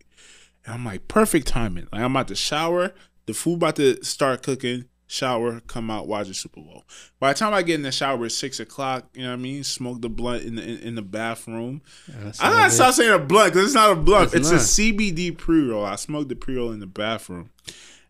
And 0.65 0.73
I'm 0.75 0.85
like, 0.85 1.07
perfect 1.07 1.47
timing. 1.47 1.87
Like 1.91 2.01
I'm 2.01 2.11
about 2.11 2.27
to 2.29 2.35
shower. 2.35 2.93
The 3.25 3.33
food 3.33 3.55
about 3.55 3.75
to 3.77 4.03
start 4.03 4.43
cooking. 4.43 4.85
Shower, 5.11 5.59
come 5.61 5.89
out, 5.89 6.07
watch 6.07 6.27
the 6.27 6.35
Super 6.35 6.61
Bowl. 6.61 6.83
By 7.19 7.33
the 7.33 7.39
time 7.39 7.51
I 7.51 7.63
get 7.63 7.75
in 7.75 7.81
the 7.81 7.91
shower, 7.91 8.27
it's 8.27 8.35
six 8.35 8.59
o'clock. 8.59 9.09
You 9.15 9.23
know 9.23 9.29
what 9.29 9.33
I 9.33 9.37
mean? 9.37 9.63
Smoke 9.63 10.01
the 10.01 10.09
blunt 10.09 10.43
in 10.43 10.55
the 10.55 10.63
in, 10.63 10.79
in 10.79 10.95
the 10.95 11.01
bathroom. 11.01 11.81
That's 12.07 12.39
I 12.39 12.51
gotta 12.51 12.71
stop 12.71 12.93
saying 12.93 13.11
a 13.11 13.17
blunt 13.17 13.53
because 13.53 13.67
it's 13.67 13.75
not 13.75 13.91
a 13.91 13.95
blunt. 13.95 14.35
It's 14.35 14.51
It's, 14.51 14.79
a 14.79 14.81
CBD 14.81 15.35
pre 15.35 15.67
roll. 15.67 15.83
I 15.83 15.95
smoked 15.95 16.29
the 16.29 16.35
pre 16.35 16.57
roll 16.57 16.71
in 16.71 16.79
the 16.79 16.85
bathroom. 16.85 17.49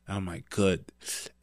And 0.08 0.18
I'm 0.18 0.26
like, 0.26 0.50
good. 0.50 0.84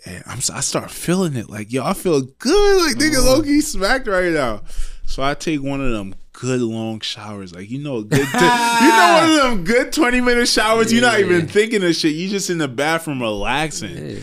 And 0.04 0.23
I'm 0.26 0.40
I 0.52 0.61
start 0.61 0.90
feeling 0.90 1.37
it. 1.37 1.49
Like, 1.49 1.73
yo, 1.73 1.85
I 1.85 1.94
feel 1.94 2.20
good. 2.20 2.87
Like 2.87 2.96
nigga 2.96 3.18
uh-huh. 3.18 3.30
Oh. 3.30 3.37
Loki 3.37 3.62
smacked 3.62 4.08
right 4.08 4.32
now. 4.32 4.62
So 5.06 5.23
I 5.23 5.32
take 5.32 5.62
one 5.62 5.80
of 5.80 5.90
them 5.90 6.14
good 6.40 6.61
long 6.61 7.00
showers. 7.00 7.55
Like, 7.55 7.71
you 7.71 7.78
know, 7.78 8.02
good 8.02 8.19
you 8.19 8.25
know 8.40 9.21
one 9.21 9.31
of 9.31 9.37
them 9.57 9.64
good 9.64 9.93
20 9.93 10.21
minute 10.21 10.49
showers. 10.49 10.93
You're 10.93 11.02
not 11.02 11.19
even 11.21 11.47
thinking 11.49 11.83
of 11.83 11.95
shit. 11.95 12.14
You 12.14 12.28
just 12.28 12.50
in 12.50 12.59
the 12.59 12.69
bathroom 12.69 13.21
relaxing. 13.23 13.97
Yeah. 13.97 14.21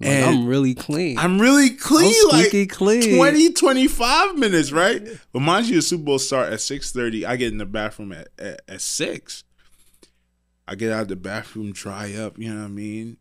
Like, 0.00 0.10
And 0.10 0.24
I'm 0.24 0.46
really 0.46 0.74
clean. 0.74 1.16
I'm 1.18 1.40
really 1.40 1.70
clean. 1.70 2.12
I'm 2.32 2.38
like 2.40 2.70
clean. 2.70 3.16
20, 3.16 3.52
25 3.52 4.34
minutes, 4.36 4.72
right? 4.72 5.06
But 5.32 5.40
mind 5.40 5.66
you, 5.66 5.76
the 5.76 5.82
Super 5.82 6.02
Bowl 6.04 6.18
start 6.18 6.52
at 6.52 6.58
6.30. 6.58 7.24
I 7.24 7.36
get 7.36 7.52
in 7.52 7.58
the 7.58 7.66
bathroom 7.66 8.12
at, 8.12 8.28
at, 8.38 8.60
at 8.68 8.80
6. 8.80 9.44
I 10.66 10.74
get 10.74 10.90
out 10.92 11.02
of 11.02 11.08
the 11.08 11.16
bathroom, 11.16 11.72
dry 11.72 12.12
up, 12.14 12.38
you 12.38 12.52
know 12.52 12.60
what 12.60 12.66
I 12.66 12.68
mean? 12.68 13.18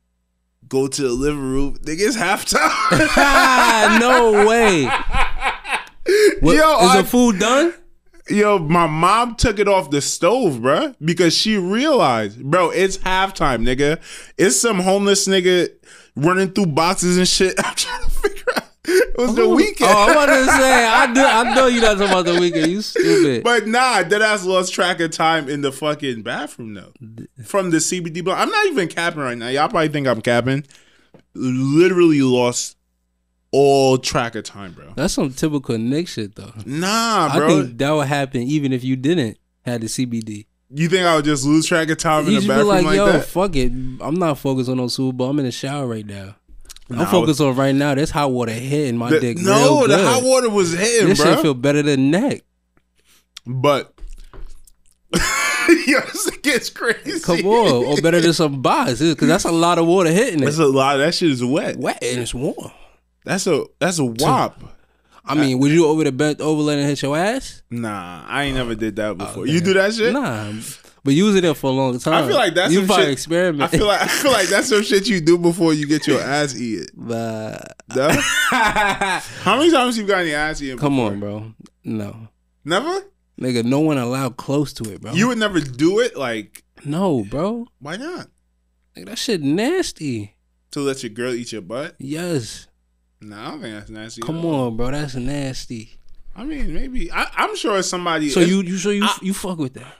Go 0.68 0.88
to 0.88 1.02
the 1.02 1.10
living 1.10 1.42
room. 1.42 1.76
Nigga, 1.78 2.08
it's 2.08 2.18
halftime. 2.18 4.00
No 4.00 4.48
way. 4.48 4.90
What, 6.42 6.56
Yo, 6.58 6.80
is 6.86 6.90
I- 6.90 7.02
the 7.02 7.08
food 7.08 7.40
done? 7.40 7.74
Yo, 8.30 8.58
my 8.58 8.88
mom 8.88 9.36
took 9.36 9.60
it 9.60 9.68
off 9.68 9.90
the 9.90 10.02
stove, 10.02 10.56
bruh, 10.56 10.96
because 11.04 11.36
she 11.36 11.58
realized, 11.58 12.42
bro, 12.42 12.70
it's 12.70 12.98
halftime, 13.00 13.64
nigga. 13.64 14.00
It's 14.38 14.56
some 14.56 14.80
homeless 14.80 15.28
nigga 15.28 15.70
running 16.16 16.52
through 16.52 16.68
boxes 16.68 17.18
and 17.18 17.28
shit. 17.28 17.54
I'm 17.66 17.76
trying 17.76 18.04
to 18.04 18.10
figure 18.10 18.44
out. 18.56 18.64
It 18.86 19.18
was 19.18 19.36
the 19.36 19.44
oh, 19.44 19.58
Weeknd. 19.58 19.82
Oh, 19.82 20.06
I'm 20.06 20.12
about 20.12 20.26
to 20.28 20.46
say, 20.46 20.86
I 20.88 21.14
do, 21.14 21.22
I 21.22 21.56
know 21.56 21.68
you're 21.68 21.82
not 21.82 21.98
talking 21.98 22.12
about 22.12 22.26
the 22.26 22.34
Weeknd. 22.34 22.70
You 22.70 22.82
stupid. 22.82 23.44
But 23.44 23.68
nah, 23.68 24.04
that 24.04 24.22
ass 24.22 24.46
lost 24.46 24.74
track 24.74 25.00
of 25.02 25.12
time 25.12 25.50
in 25.50 25.62
the 25.62 25.72
fucking 25.72 26.24
bathroom 26.24 26.74
though. 26.74 26.94
From 27.44 27.72
the 27.72 27.78
CBD 27.78 28.24
block. 28.24 28.40
I'm 28.40 28.50
not 28.50 28.68
even 28.68 28.88
capping 28.88 29.22
right 29.22 29.38
now. 29.38 29.50
Y'all 29.50 29.70
probably 29.70 29.90
think 29.90 30.08
I'm 30.08 30.22
capping. 30.22 30.66
Literally 31.34 32.22
lost 32.22 32.78
all 33.54 33.98
track 33.98 34.36
of 34.36 34.44
time, 34.44 34.74
bro. 34.74 34.92
That's 34.96 35.14
some 35.14 35.32
typical 35.32 35.78
Nick 35.78 36.08
shit 36.10 36.36
though. 36.36 36.52
Nah, 36.66 37.34
bro. 37.38 37.46
I 37.46 37.50
think 37.50 37.78
that 37.78 37.92
would 37.92 38.08
happen 38.08 38.42
even 38.42 38.74
if 38.74 38.84
you 38.84 38.96
didn't 38.98 39.38
have 39.66 39.80
the 39.82 39.88
CBD. 39.88 40.48
you 40.70 40.90
think 40.90 41.06
I 41.06 41.16
would 41.16 41.24
just 41.26 41.46
lose 41.46 41.66
track 41.68 41.90
of 41.90 41.98
time 41.98 42.28
in 42.28 42.34
the 42.34 42.48
bathroom 42.48 42.68
like, 42.68 42.84
like, 42.86 42.96
yo, 42.98 43.06
that? 43.12 43.26
fuck 43.26 43.56
it. 43.56 43.72
I'm 44.02 44.16
not 44.16 44.38
focused 44.40 44.70
on 44.70 44.78
no 44.78 44.88
Super 44.88 45.16
Bowl. 45.16 45.30
I'm 45.30 45.40
in 45.40 45.46
the 45.46 45.52
shower 45.52 45.86
right 45.88 46.06
now. 46.06 46.36
Nah, 46.90 47.02
I'm 47.04 47.08
focused 47.08 47.40
on 47.40 47.56
right 47.56 47.74
now. 47.76 47.96
This 47.96 48.10
hot 48.10 48.32
water 48.32 48.52
hitting 48.52 48.98
my 48.98 49.10
The- 49.12 49.20
dick. 49.20 49.38
no, 49.38 49.88
the 49.88 49.98
hot 49.98 50.24
water 50.24 50.50
was 50.50 50.74
hitting, 50.74 51.08
This 51.10 51.22
bro. 51.22 51.34
shit 51.36 51.42
feel 51.44 51.54
better 51.54 51.82
than 51.84 52.12
neck. 52.12 52.42
but 53.46 53.94
yo, 55.88 56.00
this 56.02 56.30
gets 56.42 56.70
crazy. 56.70 57.20
Come 57.22 57.46
on, 57.46 57.86
or 57.86 58.02
better 58.02 58.20
than 58.20 58.34
some 58.34 58.62
bars, 58.62 59.00
because 59.00 59.28
that's 59.28 59.46
a 59.46 59.52
lot 59.52 59.78
of 59.78 59.86
water 59.86 60.10
hitting 60.12 60.42
That's 60.42 60.58
it. 60.58 60.64
a 60.64 60.68
lot. 60.68 60.98
That 60.98 61.14
shit 61.14 61.30
is 61.32 61.44
wet. 61.44 61.78
Wet 61.78 62.04
and 62.04 62.20
it's 62.22 62.34
warm. 62.34 62.72
That's 63.26 63.48
a 63.48 63.66
that's 63.80 64.00
a 64.00 64.06
wop. 64.06 64.64
I 65.26 65.36
mean, 65.36 65.60
would 65.60 65.72
you 65.72 65.86
over 65.88 66.04
the 66.04 66.12
bent 66.12 66.42
over 66.42 66.62
letting 66.62 66.86
hit 66.86 67.02
your 67.02 67.18
ass? 67.18 67.64
Nah, 67.70 68.26
I 68.28 68.44
ain't 68.44 68.56
never 68.58 68.76
did 68.76 68.98
that 68.98 69.12
oh, 69.12 69.16
before. 69.16 69.44
Okay. 69.44 69.52
You 69.54 69.62
do 69.62 69.74
that 69.76 69.94
shit? 69.94 70.12
Nah, 70.12 70.52
but 71.06 71.14
you 71.14 71.24
was 71.26 71.36
in 71.38 71.46
it 71.46 71.56
for 71.56 71.68
a 71.68 71.74
long 71.74 71.98
time. 72.00 72.14
I 72.26 72.28
feel 72.28 72.36
like 72.36 72.54
that's 72.56 72.74
you 72.74 72.80
some 72.80 72.88
probably 72.88 73.06
shit- 73.06 73.14
experiment. 73.14 73.62
I 73.64 73.68
feel 73.78 73.88
like 73.88 74.02
I 74.02 74.08
feel 74.08 74.32
like 74.34 74.48
that's 74.50 74.68
some 74.68 74.84
shit 74.84 75.08
you 75.08 75.22
do 75.22 75.38
before 75.38 75.74
you 75.74 75.88
get 75.88 76.08
your 76.08 76.20
ass 76.22 76.56
eaten. 76.60 76.88
but 76.96 77.74
No? 77.96 78.10
How 78.52 79.58
many 79.58 79.72
times 79.72 79.98
you 79.98 80.06
got 80.06 80.26
your 80.26 80.38
ass 80.38 80.62
eaten? 80.62 80.78
come 80.78 80.96
before? 80.98 81.12
on, 81.12 81.20
bro. 81.22 81.54
No, 81.86 82.28
Never? 82.66 83.02
nigga, 83.40 83.64
no 83.64 83.80
one 83.80 83.98
allowed 83.98 84.36
close 84.38 84.74
to 84.74 84.92
it, 84.92 85.02
bro. 85.02 85.14
You 85.14 85.30
would 85.30 85.38
never 85.38 85.60
do 85.62 86.00
it? 86.00 86.16
Like, 86.18 86.64
no, 86.86 87.24
bro. 87.24 87.68
why 87.80 87.96
not? 87.98 88.28
Nigga, 88.98 89.06
that 89.08 89.18
shit 89.18 89.42
nasty. 89.42 90.36
To 90.72 90.82
let 90.82 91.02
your 91.04 91.12
girl 91.12 91.34
eat 91.34 91.52
your 91.52 91.62
butt? 91.62 91.96
Yes. 92.00 92.68
Nah, 93.24 93.48
I 93.48 93.52
don't 93.52 93.62
think 93.62 93.76
that's 93.76 93.90
nasty. 93.90 94.22
Come 94.22 94.46
on, 94.46 94.76
bro. 94.78 94.92
That's 94.92 95.16
nasty. 95.16 95.92
I 96.36 96.44
mean, 96.44 96.74
maybe. 96.74 97.12
I, 97.12 97.28
I'm 97.36 97.56
sure 97.56 97.82
somebody. 97.84 98.30
So 98.30 98.40
you 98.40 98.62
you 98.62 98.78
so 98.78 98.90
you 98.90 99.04
I- 99.04 99.18
you 99.22 99.34
fuck 99.34 99.58
with 99.60 99.74
that 99.76 99.96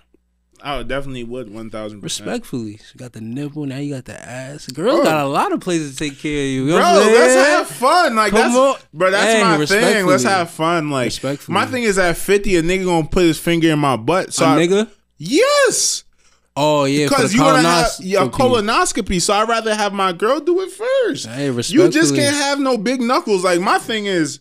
I 0.66 0.82
definitely 0.84 1.26
would 1.26 1.48
1000%. 1.50 2.02
respectfully. 2.02 2.72
You 2.94 2.98
got 2.98 3.12
the 3.12 3.20
nipple, 3.20 3.66
now 3.66 3.80
you 3.80 3.96
got 3.96 4.06
the 4.06 4.18
ass. 4.18 4.66
Girls 4.68 5.02
Oh. 5.02 5.04
got 5.04 5.26
a 5.26 5.28
lot 5.28 5.52
of 5.52 5.60
places 5.60 5.98
to 5.98 6.10
take 6.10 6.18
care 6.20 6.40
of 6.40 6.48
you. 6.48 6.64
you 6.64 6.70
know 6.70 6.78
Bro, 6.78 7.12
let's 7.12 7.34
have 7.36 7.68
fun. 7.68 8.16
Like 8.16 8.32
Come 8.32 8.40
that's 8.40 8.56
on. 8.56 8.76
bro, 8.94 9.12
that's 9.12 9.44
my 9.60 9.66
thing. 9.66 10.06
Let's 10.06 10.24
have 10.24 10.50
fun. 10.52 10.90
Like 10.90 11.08
Respectfully. 11.08 11.54
my 11.54 11.66
thing 11.66 11.84
is 11.84 11.98
at 11.98 12.16
50, 12.16 12.56
a 12.56 12.64
nigga 12.64 12.86
gonna 12.86 13.06
put 13.08 13.24
his 13.24 13.38
finger 13.38 13.72
in 13.72 13.80
my 13.80 13.98
butt. 13.98 14.34
So 14.34 14.46
a 14.46 14.56
I- 14.56 14.58
nigga. 14.58 14.90
yes. 15.18 16.06
Oh 16.56 16.86
yeah, 16.86 17.08
Because 17.08 17.34
you 17.34 17.42
want 17.42 17.62
to 17.64 17.68
have 17.68 17.92
yeah, 18.00 18.26
a 18.26 18.30
colonoscopy, 18.30 19.20
so 19.22 19.34
I'd 19.34 19.50
rather 19.50 19.74
have 19.74 19.92
my 19.92 20.14
girl 20.14 20.40
do 20.40 20.62
it 20.62 20.72
first. 20.72 21.26
Hey, 21.26 21.48
You 21.48 21.90
just 21.90 22.14
can't 22.14 22.36
have 22.36 22.60
no 22.60 22.78
big 22.78 23.02
knuckles. 23.02 23.44
Like 23.44 23.60
my 23.60 23.80
thing 23.80 24.06
is, 24.06 24.40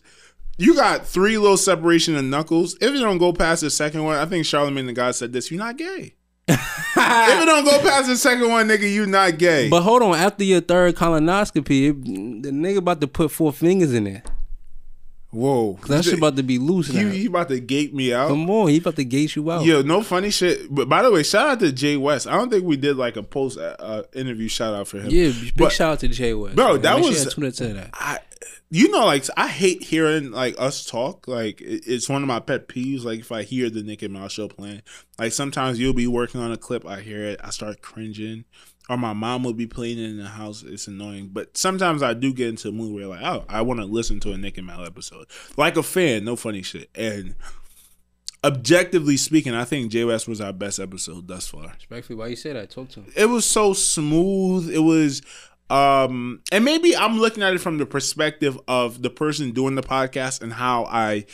you 0.57 0.75
got 0.75 1.07
three 1.07 1.37
little 1.39 1.57
separation 1.57 2.15
of 2.15 2.23
knuckles. 2.23 2.75
If 2.75 2.93
it 2.93 2.99
don't 2.99 3.17
go 3.17 3.33
past 3.33 3.61
the 3.61 3.71
second 3.71 4.03
one, 4.03 4.17
I 4.17 4.25
think 4.25 4.45
Charlemagne 4.45 4.85
the 4.85 4.93
God 4.93 5.15
said 5.15 5.33
this: 5.33 5.49
you're 5.49 5.59
not 5.59 5.77
gay. 5.77 6.13
if 6.47 6.57
it 7.41 7.45
don't 7.45 7.65
go 7.65 7.79
past 7.81 8.07
the 8.07 8.17
second 8.17 8.49
one, 8.49 8.67
nigga, 8.67 8.91
you 8.91 9.07
not 9.07 9.39
gay. 9.39 9.69
But 9.69 9.81
hold 9.81 10.03
on, 10.03 10.15
after 10.15 10.43
your 10.43 10.61
third 10.61 10.95
colonoscopy, 10.95 11.89
it- 11.89 12.43
the 12.43 12.51
nigga 12.51 12.77
about 12.77 13.01
to 13.01 13.07
put 13.07 13.31
four 13.31 13.51
fingers 13.51 13.93
in 13.93 14.03
there. 14.03 14.23
Whoa, 15.33 15.79
that 15.87 16.05
shit 16.05 16.19
about 16.19 16.35
to 16.37 16.43
be 16.43 16.59
loose 16.59 16.87
he, 16.87 17.01
now. 17.03 17.09
he 17.09 17.25
about 17.25 17.49
to 17.49 17.59
gate 17.59 17.93
me 17.93 18.13
out. 18.13 18.27
Come 18.29 18.47
on, 18.49 18.69
he 18.69 18.77
about 18.77 18.95
to 18.97 19.03
gate 19.03 19.35
you 19.35 19.49
out. 19.51 19.65
Yo, 19.65 19.81
no 19.81 20.03
funny 20.03 20.29
shit. 20.29 20.73
But 20.73 20.87
by 20.87 21.01
the 21.01 21.11
way, 21.11 21.23
shout 21.23 21.47
out 21.47 21.59
to 21.61 21.71
Jay 21.71 21.97
Wes. 21.97 22.27
I 22.27 22.33
don't 22.33 22.49
think 22.51 22.63
we 22.63 22.77
did 22.77 22.97
like 22.97 23.17
a 23.17 23.23
post 23.23 23.57
uh, 23.57 24.03
interview 24.13 24.47
shout 24.47 24.75
out 24.75 24.87
for 24.87 24.99
him. 24.99 25.09
Yeah, 25.09 25.31
big 25.31 25.57
But- 25.57 25.71
shout 25.71 25.93
out 25.93 25.99
to 26.01 26.07
Jay 26.07 26.33
Wes. 26.35 26.53
Bro, 26.53 26.73
man. 26.73 26.81
that 26.83 26.95
Make 26.97 27.05
was- 27.05 27.33
sure 27.33 27.43
you 27.45 27.51
that. 27.73 27.89
I, 27.93 28.19
you 28.69 28.89
know, 28.89 29.05
like 29.05 29.25
I 29.37 29.47
hate 29.47 29.83
hearing 29.83 30.31
like 30.31 30.55
us 30.57 30.83
talk. 30.85 31.27
Like 31.27 31.61
it's 31.61 32.09
one 32.09 32.23
of 32.23 32.27
my 32.27 32.39
pet 32.39 32.67
peeves. 32.67 33.03
Like 33.03 33.19
if 33.19 33.31
I 33.31 33.43
hear 33.43 33.69
the 33.69 33.83
Nick 33.83 34.01
and 34.01 34.13
Mal 34.13 34.27
show 34.29 34.47
playing, 34.47 34.81
like 35.19 35.31
sometimes 35.31 35.79
you'll 35.79 35.93
be 35.93 36.07
working 36.07 36.41
on 36.41 36.51
a 36.51 36.57
clip, 36.57 36.83
I 36.85 37.01
hear 37.01 37.23
it, 37.23 37.39
I 37.43 37.51
start 37.51 37.81
cringing, 37.83 38.45
or 38.89 38.97
my 38.97 39.13
mom 39.13 39.43
will 39.43 39.53
be 39.53 39.67
playing 39.67 39.97
it 39.97 40.09
in 40.09 40.17
the 40.17 40.27
house. 40.27 40.63
It's 40.63 40.87
annoying, 40.87 41.29
but 41.31 41.57
sometimes 41.57 42.03
I 42.03 42.13
do 42.13 42.33
get 42.33 42.49
into 42.49 42.69
a 42.69 42.71
mood 42.71 42.93
where 42.93 43.07
like, 43.07 43.23
oh, 43.23 43.45
I 43.47 43.61
want 43.61 43.79
to 43.79 43.85
listen 43.85 44.19
to 44.21 44.33
a 44.33 44.37
Nick 44.37 44.57
and 44.57 44.67
Mal 44.67 44.85
episode, 44.85 45.27
like 45.57 45.77
a 45.77 45.83
fan. 45.83 46.25
No 46.25 46.35
funny 46.35 46.61
shit. 46.61 46.89
And 46.95 47.35
objectively 48.43 49.17
speaking, 49.17 49.53
I 49.53 49.63
think 49.63 49.91
Jay 49.91 50.03
Wes 50.03 50.27
was 50.27 50.41
our 50.41 50.53
best 50.53 50.79
episode 50.79 51.27
thus 51.27 51.47
far 51.47 51.73
Respectfully, 51.75 52.17
why 52.17 52.27
you 52.27 52.35
say 52.35 52.53
that? 52.53 52.69
Talk 52.69 52.89
to 52.89 53.01
him. 53.01 53.11
it 53.15 53.27
was 53.27 53.45
so 53.45 53.73
smooth. 53.73 54.69
It 54.69 54.79
was 54.79 55.21
um 55.69 56.41
and 56.51 56.65
maybe 56.65 56.95
I'm 56.95 57.19
looking 57.19 57.41
at 57.41 57.53
it 57.53 57.59
from 57.59 57.77
the 57.77 57.85
perspective 57.85 58.59
of 58.67 59.01
the 59.01 59.09
person 59.09 59.51
doing 59.51 59.75
the 59.75 59.81
podcast 59.81 60.41
and 60.41 60.51
how 60.51 60.83
I 60.85 61.25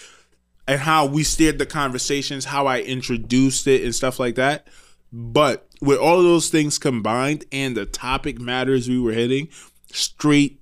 and 0.68 0.80
how 0.80 1.08
we 1.08 1.24
steered 1.24 1.58
the 1.58 1.66
conversations, 1.66 2.46
how 2.46 2.68
I 2.68 2.82
introduced 2.82 3.66
it 3.66 3.84
and 3.84 3.96
stuff 3.96 4.20
like 4.20 4.36
that. 4.36 4.68
But 5.12 5.68
with 5.82 5.98
all 5.98 6.20
of 6.20 6.24
those 6.24 6.50
things 6.50 6.78
combined 6.78 7.46
and 7.52 7.76
the 7.76 7.86
topic 7.86 8.40
matters 8.40 8.88
we 8.88 9.00
were 9.00 9.14
hitting, 9.14 9.50
straight 9.92 10.60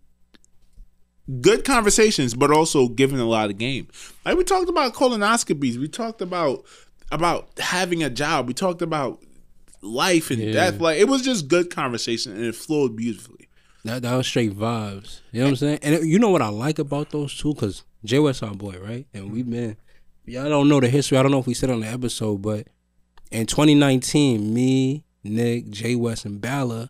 good 1.41 1.65
conversations, 1.65 2.33
but 2.33 2.51
also 2.51 2.87
giving 2.87 3.19
a 3.19 3.25
lot 3.25 3.49
of 3.49 3.57
game. 3.57 3.87
Like 4.25 4.37
we 4.37 4.43
talked 4.43 4.69
about 4.69 4.93
colonoscopies, 4.93 5.77
we 5.77 5.87
talked 5.87 6.21
about 6.21 6.65
about 7.11 7.49
having 7.59 8.03
a 8.03 8.09
job, 8.09 8.47
we 8.47 8.53
talked 8.53 8.81
about 8.81 9.21
life 9.81 10.31
and 10.31 10.41
Yeah. 10.41 10.53
death. 10.53 10.79
Like 10.79 10.99
it 10.99 11.07
was 11.07 11.21
just 11.21 11.47
good 11.47 11.69
conversation 11.69 12.33
and 12.33 12.45
it 12.45 12.55
flowed 12.55 12.95
beautifully. 12.95 13.49
That, 13.83 14.01
that 14.01 14.15
was 14.15 14.27
straight 14.27 14.57
vibes. 14.57 15.21
You 15.31 15.39
know 15.39 15.45
what 15.45 15.49
I'm 15.51 15.55
saying? 15.57 15.79
And 15.81 15.95
it- 15.95 16.05
you 16.05 16.19
know 16.19 16.29
what 16.29 16.41
I 16.41 16.49
like 16.49 16.79
about 16.79 17.11
those 17.11 17.37
two? 17.37 17.53
Because 17.53 17.83
Jay 18.03 18.19
Wes 18.19 18.43
our 18.43 18.53
boy, 18.53 18.77
right? 18.81 19.07
And 19.13 19.31
we've 19.31 19.45
mm-hmm. 19.45 19.51
been, 19.51 19.77
y'all 20.25 20.49
don't 20.49 20.69
know 20.69 20.79
the 20.79 20.89
history. 20.89 21.17
I 21.17 21.23
don't 21.23 21.31
know 21.31 21.39
if 21.39 21.47
we 21.47 21.53
said 21.53 21.69
on 21.69 21.81
the 21.81 21.87
episode, 21.87 22.41
but 22.41 22.67
in 23.31 23.45
2019, 23.45 24.53
me, 24.53 25.03
Nick, 25.23 25.69
Jay 25.69 25.95
Wes, 25.95 26.25
and 26.25 26.39
Balla 26.41 26.89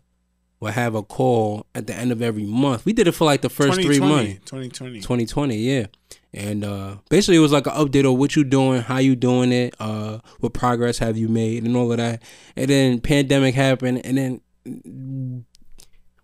will 0.60 0.72
have 0.72 0.94
a 0.94 1.02
call 1.02 1.66
at 1.74 1.86
the 1.86 1.94
end 1.94 2.12
of 2.12 2.20
every 2.20 2.44
month. 2.44 2.84
We 2.84 2.92
did 2.92 3.06
it 3.06 3.12
for 3.12 3.24
like 3.24 3.42
the 3.42 3.48
first 3.48 3.80
three 3.80 4.00
months. 4.00 4.40
2020. 4.46 5.00
2020, 5.00 5.56
yeah. 5.56 5.86
And 6.34 6.64
uh 6.64 6.96
basically 7.08 7.36
it 7.36 7.40
was 7.40 7.52
like 7.52 7.66
an 7.66 7.72
update 7.74 8.10
of 8.10 8.18
what 8.18 8.34
you 8.36 8.44
doing, 8.44 8.82
how 8.82 8.98
you 8.98 9.14
doing 9.14 9.52
it, 9.52 9.74
uh 9.78 10.18
what 10.40 10.52
progress 10.52 10.98
have 10.98 11.16
you 11.16 11.28
made 11.28 11.64
and 11.64 11.76
all 11.76 11.90
of 11.90 11.98
that. 11.98 12.22
And 12.56 12.68
then 12.68 13.00
pandemic 13.00 13.54
happened 13.54 14.04
and 14.04 14.18
then 14.18 15.44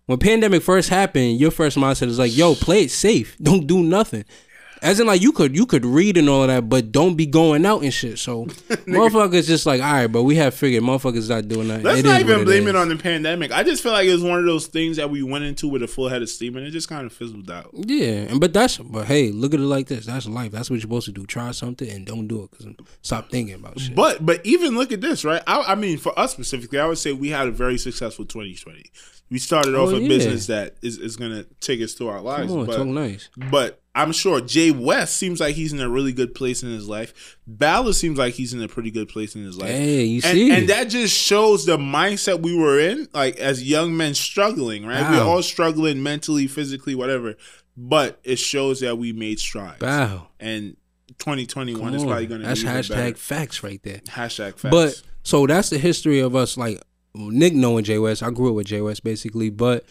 when 0.05 0.19
pandemic 0.19 0.61
first 0.61 0.89
happened, 0.89 1.39
your 1.39 1.49
first 1.49 1.77
mindset 1.77 2.07
is 2.07 2.19
like, 2.19 2.35
yo, 2.35 2.53
play 2.53 2.83
it 2.83 2.91
safe. 2.91 3.37
Don't 3.41 3.65
do 3.65 3.81
nothing. 3.81 4.25
As 4.85 4.99
in 4.99 5.07
like 5.07 5.19
you 5.21 5.31
could 5.31 5.55
you 5.55 5.65
could 5.65 5.83
read 5.83 6.15
and 6.15 6.29
all 6.29 6.43
of 6.43 6.47
that, 6.49 6.69
but 6.69 6.91
don't 6.91 7.15
be 7.15 7.25
going 7.25 7.65
out 7.65 7.81
and 7.81 7.91
shit. 7.91 8.19
So 8.19 8.45
motherfuckers 8.85 9.47
just 9.47 9.65
like, 9.65 9.81
all 9.81 9.91
right, 9.91 10.07
but 10.07 10.23
we 10.23 10.35
have 10.35 10.53
figured 10.53 10.83
motherfuckers 10.83 11.27
not 11.27 11.47
doing 11.47 11.67
that. 11.69 11.81
Let's 11.83 11.99
It 12.01 12.05
not 12.05 12.21
even 12.21 12.43
blame 12.43 12.63
is. 12.63 12.69
it 12.69 12.75
on 12.75 12.89
the 12.89 12.95
pandemic. 12.95 13.51
I 13.51 13.63
just 13.63 13.81
feel 13.81 13.93
like 13.93 14.07
it 14.07 14.11
was 14.13 14.21
one 14.23 14.37
of 14.37 14.45
those 14.45 14.67
things 14.67 14.97
that 14.97 15.09
we 15.09 15.23
went 15.23 15.43
into 15.43 15.67
with 15.67 15.81
a 15.81 15.87
full 15.87 16.07
head 16.07 16.21
of 16.21 16.29
steam 16.29 16.55
and 16.55 16.67
it 16.67 16.69
just 16.69 16.87
kind 16.87 17.05
of 17.05 17.11
fizzled 17.11 17.49
out. 17.49 17.71
Yeah, 17.73 18.27
and 18.29 18.39
but 18.39 18.53
that's 18.53 18.77
but 18.77 19.07
hey, 19.07 19.31
look 19.31 19.55
at 19.55 19.59
it 19.59 19.63
like 19.63 19.87
this. 19.87 20.05
That's 20.05 20.27
life. 20.27 20.51
That's 20.51 20.69
what 20.69 20.75
you're 20.75 20.81
supposed 20.81 21.07
to 21.07 21.11
do. 21.11 21.25
Try 21.25 21.49
something 21.49 21.89
and 21.89 22.05
don't 22.05 22.27
do 22.27 22.43
it 22.43 22.51
because 22.51 22.67
stop 23.01 23.31
thinking 23.31 23.55
about 23.55 23.79
shit. 23.79 23.95
But 23.95 24.23
but 24.23 24.45
even 24.45 24.75
look 24.75 24.91
at 24.91 25.01
this, 25.01 25.25
right? 25.25 25.41
I, 25.47 25.61
I 25.61 25.75
mean, 25.75 25.97
for 25.97 26.17
us 26.17 26.31
specifically, 26.31 26.79
I 26.79 26.85
would 26.85 26.99
say 26.99 27.11
we 27.11 27.29
had 27.29 27.47
a 27.47 27.51
very 27.51 27.79
successful 27.79 28.25
2020. 28.25 28.83
We 29.29 29.39
started 29.39 29.75
oh, 29.75 29.83
off 29.83 29.89
Oh, 29.89 29.95
a 29.95 29.99
yeah. 29.99 30.07
business 30.07 30.47
that 30.47 30.75
is, 30.81 30.97
is 30.97 31.17
going 31.17 31.31
to 31.31 31.43
take 31.59 31.81
us 31.81 31.93
through 31.93 32.09
our 32.09 32.21
lives. 32.21 32.51
On, 32.51 32.65
but, 32.65 32.85
nice. 32.85 33.29
but 33.49 33.81
I'm 33.95 34.11
sure 34.11 34.41
Jay 34.41 34.71
Wes 34.71 35.11
seems 35.11 35.39
like 35.39 35.55
he's 35.55 35.73
in 35.73 35.79
a 35.79 35.89
really 35.89 36.11
good 36.11 36.35
place 36.35 36.61
in 36.61 36.69
his 36.69 36.87
life. 36.87 37.37
Ballard 37.47 37.95
seems 37.95 38.17
like 38.17 38.33
he's 38.33 38.53
in 38.53 38.61
a 38.61 38.67
pretty 38.67 38.91
good 38.91 39.07
place 39.09 39.35
in 39.35 39.43
his 39.43 39.57
life. 39.57 39.69
Hey, 39.69 40.03
you 40.03 40.21
and, 40.23 40.33
see, 40.33 40.51
and 40.51 40.69
that 40.69 40.89
just 40.89 41.17
shows 41.17 41.65
the 41.65 41.77
mindset 41.77 42.41
we 42.41 42.55
were 42.55 42.79
in, 42.79 43.07
like 43.13 43.37
as 43.37 43.63
young 43.63 43.95
men 43.95 44.13
struggling, 44.13 44.85
right? 44.85 45.09
We're 45.09 45.23
all 45.23 45.41
struggling 45.41 46.03
mentally, 46.03 46.47
physically, 46.47 46.93
whatever. 46.93 47.35
But 47.77 48.19
it 48.23 48.37
shows 48.37 48.81
that 48.81 48.97
we 48.97 49.11
made 49.11 49.39
strides. 49.39 49.81
wow. 49.81 50.27
And 50.39 50.77
2021 51.19 51.93
is 51.93 52.03
probably 52.03 52.25
going 52.25 52.41
to 52.41 52.47
That's 52.47 52.61
be 52.63 52.67
hashtag 52.67 53.17
facts 53.17 53.63
right 53.63 53.81
there. 53.83 53.99
Hashtag 54.07 54.57
facts. 54.57 54.71
But 54.71 55.01
so 55.23 55.47
that's 55.47 55.69
the 55.69 55.77
history 55.77 56.19
of 56.19 56.35
us. 56.35 56.57
Like 56.57 56.81
Nick 57.15 57.53
knowing 57.53 57.83
Jay 57.83 57.97
Wes, 57.97 58.21
I 58.21 58.29
grew 58.31 58.49
up 58.49 58.55
with 58.55 58.67
Jay 58.67 58.81
Wes 58.81 58.99
basically. 58.99 59.49
But 59.49 59.85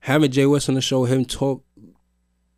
having 0.00 0.30
Jay 0.30 0.46
Wes 0.46 0.68
on 0.68 0.74
the 0.74 0.80
show, 0.80 1.04
him 1.04 1.24
talk 1.24 1.64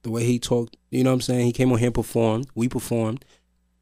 the 0.02 0.10
way 0.10 0.24
he 0.24 0.38
talked, 0.38 0.76
you 0.90 1.04
know 1.04 1.10
what 1.10 1.14
I'm 1.14 1.20
saying? 1.22 1.46
He 1.46 1.52
came 1.52 1.72
on 1.72 1.78
here 1.78 1.88
and 1.88 1.94
performed. 1.94 2.48
We 2.54 2.68
performed, 2.68 3.24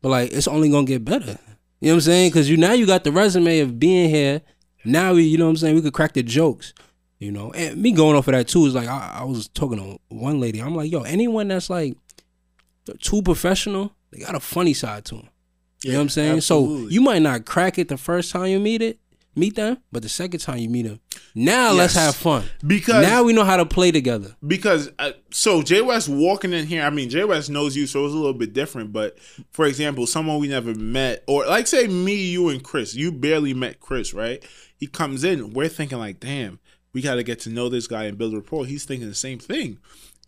but 0.03 0.11
like 0.11 0.33
it's 0.33 0.49
only 0.49 0.71
gonna 0.71 0.87
get 0.87 1.05
better. 1.05 1.39
You 1.81 1.89
know 1.89 1.95
what 1.95 1.97
I'm 1.97 2.01
saying? 2.03 2.31
Because 2.31 2.49
you 2.49 2.57
now 2.57 2.73
you 2.73 2.87
got 2.87 3.05
the 3.05 3.13
resume 3.13 3.61
of 3.61 3.79
being 3.79 4.11
here. 4.11 4.43
Now 4.85 5.15
we, 5.15 5.25
you 5.25 5.37
know 5.37 5.45
what 5.45 5.51
I'm 5.51 5.57
saying? 5.57 5.75
We 5.75 5.83
could 5.83 5.95
crack 5.95 6.13
the 6.15 6.23
jokes. 6.23 6.73
You 7.19 7.33
know, 7.33 7.51
and 7.53 7.81
me 7.81 7.93
going 7.93 8.15
off 8.15 8.29
of 8.29 8.33
that 8.33 8.47
too 8.47 8.67
is 8.67 8.75
like 8.75 8.89
I, 8.89 9.21
I 9.21 9.25
was 9.25 9.49
talking 9.49 9.79
to 9.79 9.99
one 10.15 10.39
lady. 10.39 10.61
I'm 10.61 10.75
like, 10.75 10.93
yo, 10.93 11.01
anyone 11.03 11.49
that's 11.49 11.71
like 11.71 11.97
too 13.01 13.23
professional, 13.23 13.93
they 14.11 14.19
got 14.19 14.35
a 14.35 14.41
funny 14.41 14.75
side 14.75 15.07
to 15.07 15.17
them. 15.17 15.29
You 15.83 15.93
know 15.93 15.99
what 15.99 16.03
I'm 16.03 16.09
saying? 16.11 16.41
So 16.43 16.87
you 16.89 17.01
might 17.01 17.23
not 17.23 17.47
crack 17.47 17.79
it 17.79 17.89
the 17.89 17.97
first 17.97 18.33
time 18.33 18.47
you 18.47 18.59
meet 18.59 18.83
it, 18.83 18.99
meet 19.37 19.55
them, 19.55 19.79
but 19.93 20.03
the 20.03 20.09
second 20.09 20.41
time 20.41 20.59
you 20.59 20.69
meet 20.69 20.83
them, 20.83 21.01
now 21.35 21.73
let's 21.73 21.95
have 21.95 22.17
fun. 22.17 22.45
Because 22.67 23.07
now 23.07 23.23
we 23.23 23.33
know 23.33 23.45
how 23.45 23.57
to 23.59 23.67
play 23.67 23.93
together. 23.93 24.35
because 24.47 24.91
uh, 24.99 25.13
so 25.31 25.63
Jay 25.63 25.83
Wes 25.83 26.09
walking 26.09 26.53
in 26.53 26.67
here. 26.67 26.83
I 26.83 26.91
mean, 26.91 27.11
Jay 27.11 27.25
Wes 27.25 27.49
knows 27.49 27.77
you, 27.77 27.87
so 27.87 28.05
it's 28.05 28.15
a 28.15 28.17
little 28.17 28.35
bit 28.35 28.53
different. 28.53 28.93
But 28.93 29.19
for 29.53 29.67
example, 29.67 30.07
someone 30.07 30.41
we 30.41 30.49
never 30.49 30.75
met, 30.75 31.23
or 31.29 31.45
like 31.47 31.67
say 31.67 31.87
me, 31.87 32.15
you, 32.15 32.49
and 32.49 32.63
Chris, 32.63 32.95
you 32.95 33.13
barely 33.13 33.55
met 33.55 33.81
Chris, 33.81 34.15
right? 34.15 34.43
He 34.79 34.87
comes 34.87 35.25
in, 35.25 35.53
we're 35.53 35.69
thinking 35.69 35.99
like, 35.99 36.21
damn, 36.21 36.59
we 36.93 37.03
got 37.03 37.17
to 37.17 37.23
get 37.23 37.41
to 37.41 37.51
know 37.51 37.69
this 37.69 37.87
guy 37.87 38.05
and 38.05 38.17
build 38.19 38.35
rapport. 38.35 38.65
He's 38.67 38.85
thinking 38.85 39.09
the 39.09 39.15
same 39.15 39.39
thing. 39.39 39.79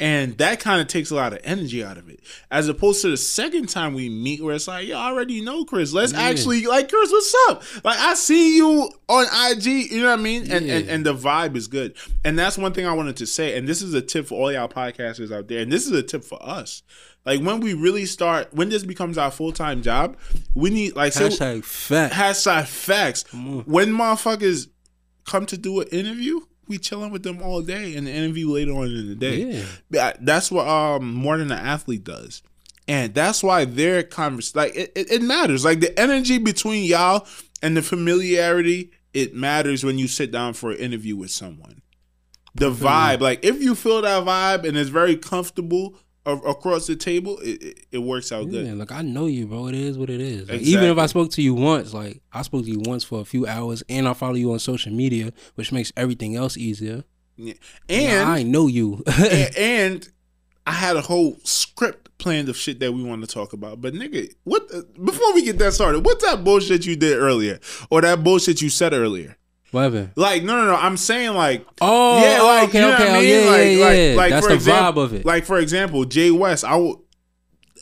And 0.00 0.38
that 0.38 0.61
kind 0.61 0.81
of 0.81 0.87
takes 0.87 1.11
a 1.11 1.17
lot 1.17 1.33
of 1.33 1.40
energy 1.43 1.83
out 1.83 1.99
of 1.99 2.09
it, 2.09 2.21
as 2.52 2.69
opposed 2.69 3.02
to 3.02 3.11
the 3.11 3.17
second 3.17 3.69
time 3.69 3.95
we 3.95 4.09
meet, 4.09 4.40
where 4.45 4.55
it's 4.55 4.69
like, 4.69 4.87
"Yo, 4.87 4.97
I 4.97 5.09
already 5.11 5.40
know 5.40 5.64
Chris. 5.64 5.93
Let's 5.93 6.12
Yeah. 6.12 6.21
actually 6.23 6.62
like 6.67 6.88
Chris. 6.88 7.11
What's 7.11 7.35
up? 7.49 7.62
Like 7.85 7.99
I 7.99 8.14
see 8.14 8.57
you 8.57 8.90
on 9.09 9.26
IG. 9.50 9.90
You 9.90 10.02
know 10.02 10.11
what 10.11 10.19
I 10.21 10.23
mean? 10.23 10.43
And, 10.43 10.71
and 10.71 10.87
Yeah. 10.87 10.93
and 10.95 11.05
the 11.05 11.14
vibe 11.14 11.57
is 11.57 11.67
good. 11.67 11.95
And 12.25 12.38
that's 12.38 12.57
one 12.57 12.73
thing 12.73 12.87
I 12.87 12.93
wanted 12.93 13.17
to 13.17 13.26
say. 13.26 13.59
And 13.59 13.67
this 13.67 13.83
is 13.83 13.93
a 13.93 14.00
tip 14.00 14.28
for 14.28 14.35
all 14.40 14.52
y'all 14.52 14.69
podcasters 14.69 15.33
out 15.37 15.49
there. 15.49 15.61
And 15.61 15.73
this 15.73 15.85
is 15.87 15.93
a 15.93 16.02
tip 16.05 16.23
for 16.23 16.38
us. 16.40 16.83
Like 17.26 17.40
when 17.40 17.59
we 17.59 17.75
really 17.75 18.07
start, 18.07 18.55
when 18.55 18.69
this 18.69 18.85
becomes 18.85 19.19
our 19.19 19.33
full 19.33 19.50
time 19.52 19.83
job, 19.83 20.17
we 20.55 20.71
need 20.71 20.95
like 20.95 21.12
say, 21.12 21.28
Hashtag 21.28 21.64
fat. 21.64 22.12
hashtag 22.12 22.67
facts. 22.69 23.25
When 23.33 23.93
motherfuckers 23.93 24.69
come 25.26 25.45
to 25.47 25.59
do 25.59 25.81
an 25.81 25.88
interview, 25.88 26.40
we 26.69 26.79
chilling 26.79 27.11
with 27.11 27.23
them 27.23 27.43
all 27.43 27.63
day, 27.63 27.97
and 27.97 28.07
the 28.07 28.13
interview 28.13 28.51
later 28.51 28.73
on 28.73 28.87
in 28.87 29.09
the 29.09 29.15
day. 29.15 29.65
Yeah. 29.91 30.13
That's 30.21 30.51
what 30.51 30.67
um 30.67 31.15
more 31.15 31.39
than 31.39 31.51
an 31.51 31.59
athlete 31.59 32.05
does. 32.05 32.43
And 32.87 33.15
that's 33.15 33.43
why 33.43 33.67
their 33.67 34.03
convers 34.03 34.57
like 34.57 34.75
it, 34.75 34.93
it, 34.95 35.13
it 35.13 35.23
matters. 35.23 35.65
Like 35.65 35.81
the 35.81 35.99
energy 35.99 36.39
between 36.39 36.85
y'all 36.85 37.27
and 37.63 37.77
the 37.77 37.83
familiarity, 37.83 38.93
it 39.13 39.35
matters 39.35 39.85
when 39.85 39.99
you 39.99 40.09
sit 40.09 40.31
down 40.31 40.55
for 40.55 40.71
an 40.71 40.79
interview 40.79 41.17
with 41.17 41.31
someone. 41.31 41.83
The 42.55 42.71
vibe, 42.71 43.21
like 43.21 43.45
if 43.45 43.61
you 43.61 43.75
feel 43.75 44.03
that 44.03 44.25
vibe 44.25 44.67
and 44.67 44.77
it's 44.77 44.91
very 44.91 45.17
comfortable 45.17 45.97
across 46.33 46.87
the 46.87 46.97
table, 46.97 47.39
it, 47.39 47.63
it, 47.63 47.87
it 47.93 47.99
works 47.99 48.31
out 48.33 48.47
Yeah, 48.49 48.63
good. 48.63 48.79
like 48.79 48.93
I 48.93 49.03
know 49.03 49.27
you, 49.27 49.47
bro. 49.47 49.69
It 49.69 49.75
is 49.75 49.99
what 49.99 50.11
it 50.11 50.21
is. 50.21 50.49
Like, 50.49 50.61
Even 50.63 50.85
if 50.85 50.99
I 50.99 51.07
spoke 51.07 51.31
to 51.33 51.43
you 51.43 51.55
once, 51.55 51.93
like 51.95 52.21
I 52.33 52.43
spoke 52.43 52.65
to 52.65 52.71
you 52.71 52.81
once 52.85 53.05
for 53.05 53.21
a 53.21 53.25
few 53.25 53.47
hours, 53.47 53.83
and 53.89 54.07
I 54.09 54.13
follow 54.15 54.35
you 54.35 54.53
on 54.53 54.59
social 54.59 54.93
media, 54.93 55.33
which 55.55 55.73
makes 55.73 55.93
everything 55.97 56.37
else 56.37 56.57
easier. 56.57 57.05
Yeah. 57.37 57.55
And 57.89 58.29
I 58.29 58.43
know 58.43 58.67
you. 58.67 59.03
and 59.19 59.57
and 59.57 60.09
I 60.67 60.73
had 60.73 60.97
a 60.97 61.01
whole 61.01 61.39
script 61.45 62.11
planned 62.19 62.49
of 62.49 62.57
shit 62.57 62.81
that 62.81 62.93
we 62.93 63.03
want 63.03 63.23
to 63.23 63.33
talk 63.33 63.53
about. 63.53 63.81
But 63.81 63.95
nigga, 63.95 64.35
what 64.45 64.69
before 65.03 65.33
we 65.35 65.43
get 65.43 65.59
that 65.59 65.73
started, 65.73 66.05
what's 66.05 66.25
that 66.25 66.45
bullshit 66.45 66.85
you 66.85 66.97
did 66.97 67.17
earlier? 67.17 67.59
Or 67.91 68.01
that 68.03 68.23
bullshit 68.23 68.61
you 68.61 68.69
said 68.71 68.93
earlier? 68.93 69.37
Whatever. 69.71 70.11
Like, 70.17 70.43
no, 70.45 70.57
no, 70.57 70.67
no. 70.67 70.75
I'm 70.77 70.97
saying 70.97 71.35
like, 71.35 71.67
Oh, 71.81 72.23
yeah, 72.23 72.39
oh, 72.41 72.47
like, 72.47 72.69
okay, 72.71 72.79
you 72.81 72.87
know 72.87 72.95
okay. 72.95 73.05
what 73.05 73.13
I 73.13 73.17
Oh, 73.17 73.21
mean? 73.21 73.29
yeah, 73.29 73.51
like, 73.51 73.67
yeah, 73.79 73.85
like, 73.85 73.97
yeah. 73.99 74.15
like, 74.17 74.31
That's 74.31 74.47
for 74.47 74.51
the 74.51 74.55
example, 74.55 75.03
vibe 75.03 75.05
of 75.05 75.15
it. 75.15 75.27
Like, 75.27 75.45
for 75.45 75.59
example, 75.59 76.05
Jay 76.05 76.31
Wes. 76.31 76.65
I 76.65 76.71
w- 76.71 77.01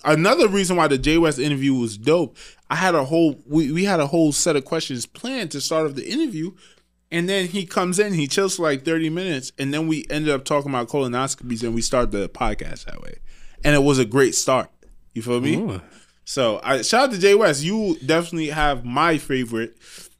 another 0.05 0.49
reason 0.49 0.77
why 0.77 0.89
the 0.89 0.99
Jay 0.99 1.19
Wes 1.19 1.39
interview 1.39 1.75
was 1.75 1.97
dope. 1.97 2.37
I 2.69 2.75
had 2.77 2.95
a 2.97 3.05
whole 3.05 3.41
we, 3.47 3.71
we 3.71 3.85
had 3.85 4.01
a 4.01 4.07
whole 4.09 4.33
set 4.33 4.57
of 4.57 4.65
questions 4.65 5.07
planned 5.07 5.53
to 5.53 5.61
start 5.61 5.87
off 5.87 5.95
the 5.95 6.09
interview, 6.09 6.53
and 7.13 7.29
then 7.29 7.47
he 7.47 7.65
comes 7.65 7.99
in, 8.01 8.15
he 8.15 8.27
chills 8.27 8.57
for 8.57 8.63
like 8.65 8.85
30 8.85 9.09
minutes, 9.11 9.53
and 9.59 9.73
then 9.73 9.87
we 9.87 10.05
ended 10.11 10.35
up 10.35 10.45
talking 10.45 10.71
about 10.71 10.89
colonoscopies, 10.89 11.63
and 11.63 11.75
we 11.75 11.83
start 11.83 12.11
the 12.11 12.29
podcast 12.29 12.87
that 12.87 13.01
way, 13.01 13.19
and 13.63 13.75
it 13.77 13.85
was 13.85 14.01
a 14.01 14.05
great 14.05 14.35
start. 14.35 14.69
You 15.15 15.23
feel 15.23 15.41
me? 15.41 15.57
Oh. 15.57 15.81
So 16.25 16.61
I 16.65 16.83
shout 16.83 17.05
out 17.05 17.13
to 17.13 17.19
Jay 17.19 17.37
Wes. 17.37 17.63
You 17.63 17.97
definitely 18.05 18.49
have 18.49 18.85
my 18.85 19.17
favorite 19.19 19.77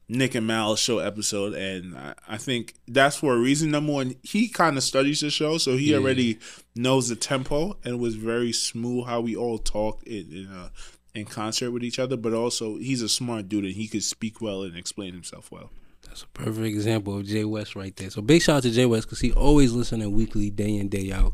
Nick 0.09 0.35
and 0.35 0.47
Mal 0.47 0.75
show 0.77 0.99
episode, 0.99 1.53
and 1.53 1.97
I, 1.97 2.13
I 2.27 2.37
think 2.37 2.75
that's 2.87 3.17
for 3.17 3.33
a 3.35 3.37
reason. 3.37 3.71
Number 3.71 3.91
one, 3.91 4.15
he 4.23 4.47
kind 4.47 4.77
of 4.77 4.83
studies 4.83 5.19
the 5.19 5.29
show, 5.29 5.57
so 5.57 5.75
he 5.75 5.91
Yeah. 5.91 5.97
already 5.97 6.39
knows 6.75 7.09
the 7.09 7.15
tempo, 7.17 7.77
and 7.83 7.95
it 7.95 7.99
was 7.99 8.15
very 8.15 8.51
smooth 8.53 9.05
how 9.05 9.19
we 9.21 9.35
all 9.35 9.57
talked 9.57 10.07
in 10.07 10.31
in, 10.31 10.47
uh, 10.47 10.69
in 11.13 11.25
concert 11.25 11.71
with 11.71 11.83
each 11.83 11.99
other. 11.99 12.15
But 12.15 12.33
also, 12.33 12.77
he's 12.77 13.01
a 13.01 13.09
smart 13.09 13.49
dude, 13.49 13.65
and 13.65 13.73
he 13.73 13.87
could 13.87 14.03
speak 14.03 14.39
well 14.41 14.63
and 14.63 14.77
explain 14.77 15.13
himself 15.13 15.51
well. 15.51 15.71
That's 16.07 16.23
a 16.23 16.27
perfect 16.27 16.65
example 16.65 17.17
of 17.17 17.25
Jay 17.25 17.43
Wes 17.43 17.75
right 17.75 17.93
there. 17.97 18.09
So 18.09 18.21
big 18.21 18.41
shout 18.41 18.57
out 18.57 18.63
to 18.63 18.71
Jay 18.71 18.85
Wes 18.85 19.03
because 19.03 19.19
he 19.19 19.33
always 19.33 19.73
listening 19.73 20.11
weekly, 20.13 20.49
day 20.49 20.77
in 20.77 20.87
day 20.87 21.11
out. 21.11 21.33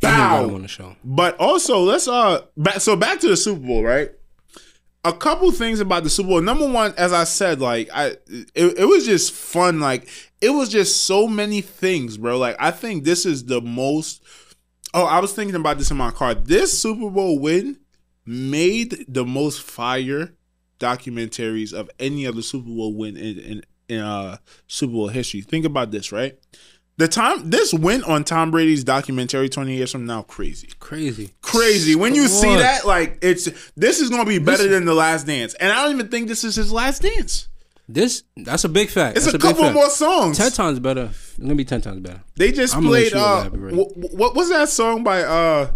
Bow. 0.00 0.54
on 0.54 0.62
the 0.62 0.68
show. 0.68 0.96
But 1.02 1.36
also, 1.40 1.80
let's 1.80 2.06
uh, 2.06 2.42
back, 2.56 2.80
so 2.80 2.94
back 2.94 3.20
to 3.20 3.28
the 3.28 3.36
Super 3.36 3.60
Bowl, 3.66 3.82
right? 3.82 4.10
A 5.04 5.12
couple 5.12 5.50
things 5.52 5.80
about 5.80 6.02
the 6.02 6.10
Super 6.10 6.30
Bowl. 6.30 6.40
Number 6.40 6.66
one, 6.66 6.94
as 6.96 7.12
I 7.12 7.24
said, 7.24 7.60
like 7.60 7.90
I, 7.92 8.16
it, 8.26 8.78
it 8.78 8.88
was 8.88 9.04
just 9.04 9.32
fun. 9.32 9.78
Like 9.78 10.08
it 10.40 10.50
was 10.50 10.70
just 10.70 11.04
so 11.04 11.28
many 11.28 11.60
things, 11.60 12.16
bro. 12.16 12.38
Like 12.38 12.56
I 12.58 12.70
think 12.70 13.04
this 13.04 13.26
is 13.26 13.44
the 13.44 13.60
most. 13.60 14.22
Oh, 14.94 15.04
I 15.04 15.18
was 15.18 15.34
thinking 15.34 15.56
about 15.56 15.78
this 15.78 15.90
in 15.90 15.96
my 15.96 16.10
car. 16.10 16.34
This 16.34 16.80
Super 16.80 17.10
Bowl 17.10 17.38
win 17.38 17.78
made 18.24 19.04
the 19.06 19.24
most 19.24 19.60
fire 19.60 20.34
documentaries 20.80 21.72
of 21.72 21.90
any 21.98 22.26
other 22.26 22.42
Super 22.42 22.70
Bowl 22.70 22.94
win 22.94 23.16
in 23.16 23.38
in, 23.38 23.62
in 23.88 24.00
uh, 24.00 24.38
Super 24.66 24.92
Bowl 24.92 25.08
history. 25.08 25.42
Think 25.42 25.66
about 25.66 25.90
this, 25.90 26.12
right? 26.12 26.38
The 26.96 27.08
time 27.08 27.50
this 27.50 27.74
went 27.74 28.04
on 28.04 28.22
Tom 28.22 28.50
Brady's 28.52 28.84
documentary 28.84 29.48
twenty 29.48 29.74
years 29.76 29.90
from 29.90 30.06
now, 30.06 30.22
crazy 30.22 30.68
Crazy. 30.78 31.32
crazy. 31.42 31.96
When 31.96 32.14
you 32.14 32.28
see 32.28 32.54
that, 32.54 32.86
like 32.86 33.18
it's 33.20 33.48
this 33.74 34.00
is 34.00 34.10
gonna 34.10 34.24
be 34.24 34.38
better 34.38 34.68
than 34.68 34.84
the 34.84 34.94
last 34.94 35.26
dance, 35.26 35.54
and 35.54 35.72
I 35.72 35.82
don't 35.82 35.94
even 35.94 36.08
think 36.08 36.28
this 36.28 36.44
is 36.44 36.54
his 36.54 36.72
last 36.72 37.02
dance. 37.02 37.48
This 37.88 38.22
that's 38.36 38.64
a 38.64 38.68
big 38.68 38.88
fact. 38.88 39.16
It's 39.16 39.26
that's 39.26 39.34
a, 39.36 39.38
couple 39.38 39.70
more 39.72 39.90
songs. 39.90 40.38
Ten 40.38 40.52
times 40.52 40.78
better. 40.78 41.10
It's 41.10 41.38
gonna 41.38 41.54
be 41.54 41.64
ten 41.64 41.80
times 41.80 42.00
better. 42.00 42.22
they 42.36 42.52
just 42.52 42.76
I'm 42.76 42.84
played. 42.84 43.12
Uh, 43.12 43.50
what, 43.50 44.34
was 44.34 44.48
that 44.50 44.68
song 44.68 45.02
by 45.04 45.22
uh 45.22 45.72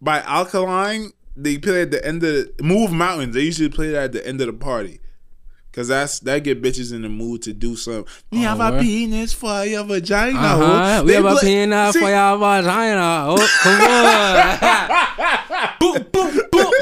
by 0.00 0.22
Alkaline? 0.22 1.12
They 1.36 1.58
play 1.58 1.82
at 1.82 1.90
the 1.90 2.04
end 2.04 2.24
of 2.24 2.48
Move 2.60 2.92
Mountains. 2.92 3.34
They 3.34 3.42
usually 3.42 3.68
play 3.68 3.90
that 3.90 4.04
at 4.04 4.12
the 4.12 4.26
end 4.26 4.40
of 4.40 4.48
the 4.48 4.52
party. 4.54 5.00
Cause 5.72 5.88
that's 5.88 6.20
that 6.20 6.44
get 6.44 6.60
bitches 6.60 6.92
in 6.92 7.00
the 7.00 7.08
mood 7.08 7.40
to 7.42 7.52
do 7.54 7.76
something. 7.76 8.04
We 8.30 8.40
have 8.40 8.60
a 8.60 8.78
penis 8.78 9.32
for 9.32 9.64
your 9.64 9.84
vagina. 9.84 10.38
Uh-huh. 10.38 11.00
We 11.02 11.08
They 11.08 11.14
have 11.16 11.24
a 11.24 11.30
play- 11.36 11.40
peanut 11.42 11.94
See, 11.94 12.00
for 12.00 12.08
your 12.10 12.36
vagina. 12.36 13.24
Oh, 13.28 13.48
come 13.62 13.80
on. 15.62 15.74
boom, 15.80 16.06
boom, 16.12 16.40
boom. 16.50 16.72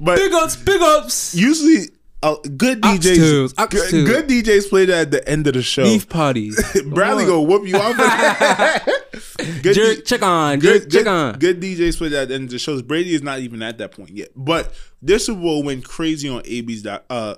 But 0.00 0.16
Big 0.18 0.32
ups, 0.34 0.56
big 0.56 0.80
ups. 0.80 1.34
usually, 1.34 1.88
uh, 2.22 2.36
good 2.56 2.80
DJs, 2.82 3.54
Oxtails, 3.54 3.70
good, 3.70 3.80
oxtails. 3.80 4.06
good 4.06 4.28
DJs 4.28 4.68
play 4.68 4.84
that 4.86 5.00
at 5.02 5.10
the 5.10 5.26
end 5.28 5.46
of 5.46 5.54
the 5.54 5.62
show. 5.62 5.84
Beef 5.84 6.08
parties. 6.08 6.56
Bradley 6.86 7.24
Come 7.24 7.32
go 7.32 7.40
whoop 7.42 7.66
you 7.66 7.76
out. 7.76 7.96
good, 9.62 9.74
Jerk, 9.74 9.96
D- 9.96 10.02
check 10.02 10.22
on. 10.22 10.58
good, 10.58 10.82
Jerk, 10.82 10.90
check 10.92 11.04
good, 11.04 11.06
on. 11.08 11.38
good 11.38 11.60
DJs 11.60 11.96
play 11.98 12.08
that 12.10 12.22
at 12.22 12.28
the 12.28 12.34
end 12.34 12.44
of 12.44 12.50
the 12.50 12.58
shows. 12.58 12.82
Brady 12.82 13.14
is 13.14 13.22
not 13.22 13.38
even 13.40 13.62
at 13.62 13.78
that 13.78 13.92
point 13.92 14.10
yet. 14.10 14.28
But 14.36 14.72
this 15.00 15.26
Super 15.26 15.40
Bowl 15.40 15.62
went 15.62 15.84
crazy 15.84 16.28
on 16.28 16.42
AB's 16.44 16.84
uh, 16.86 17.36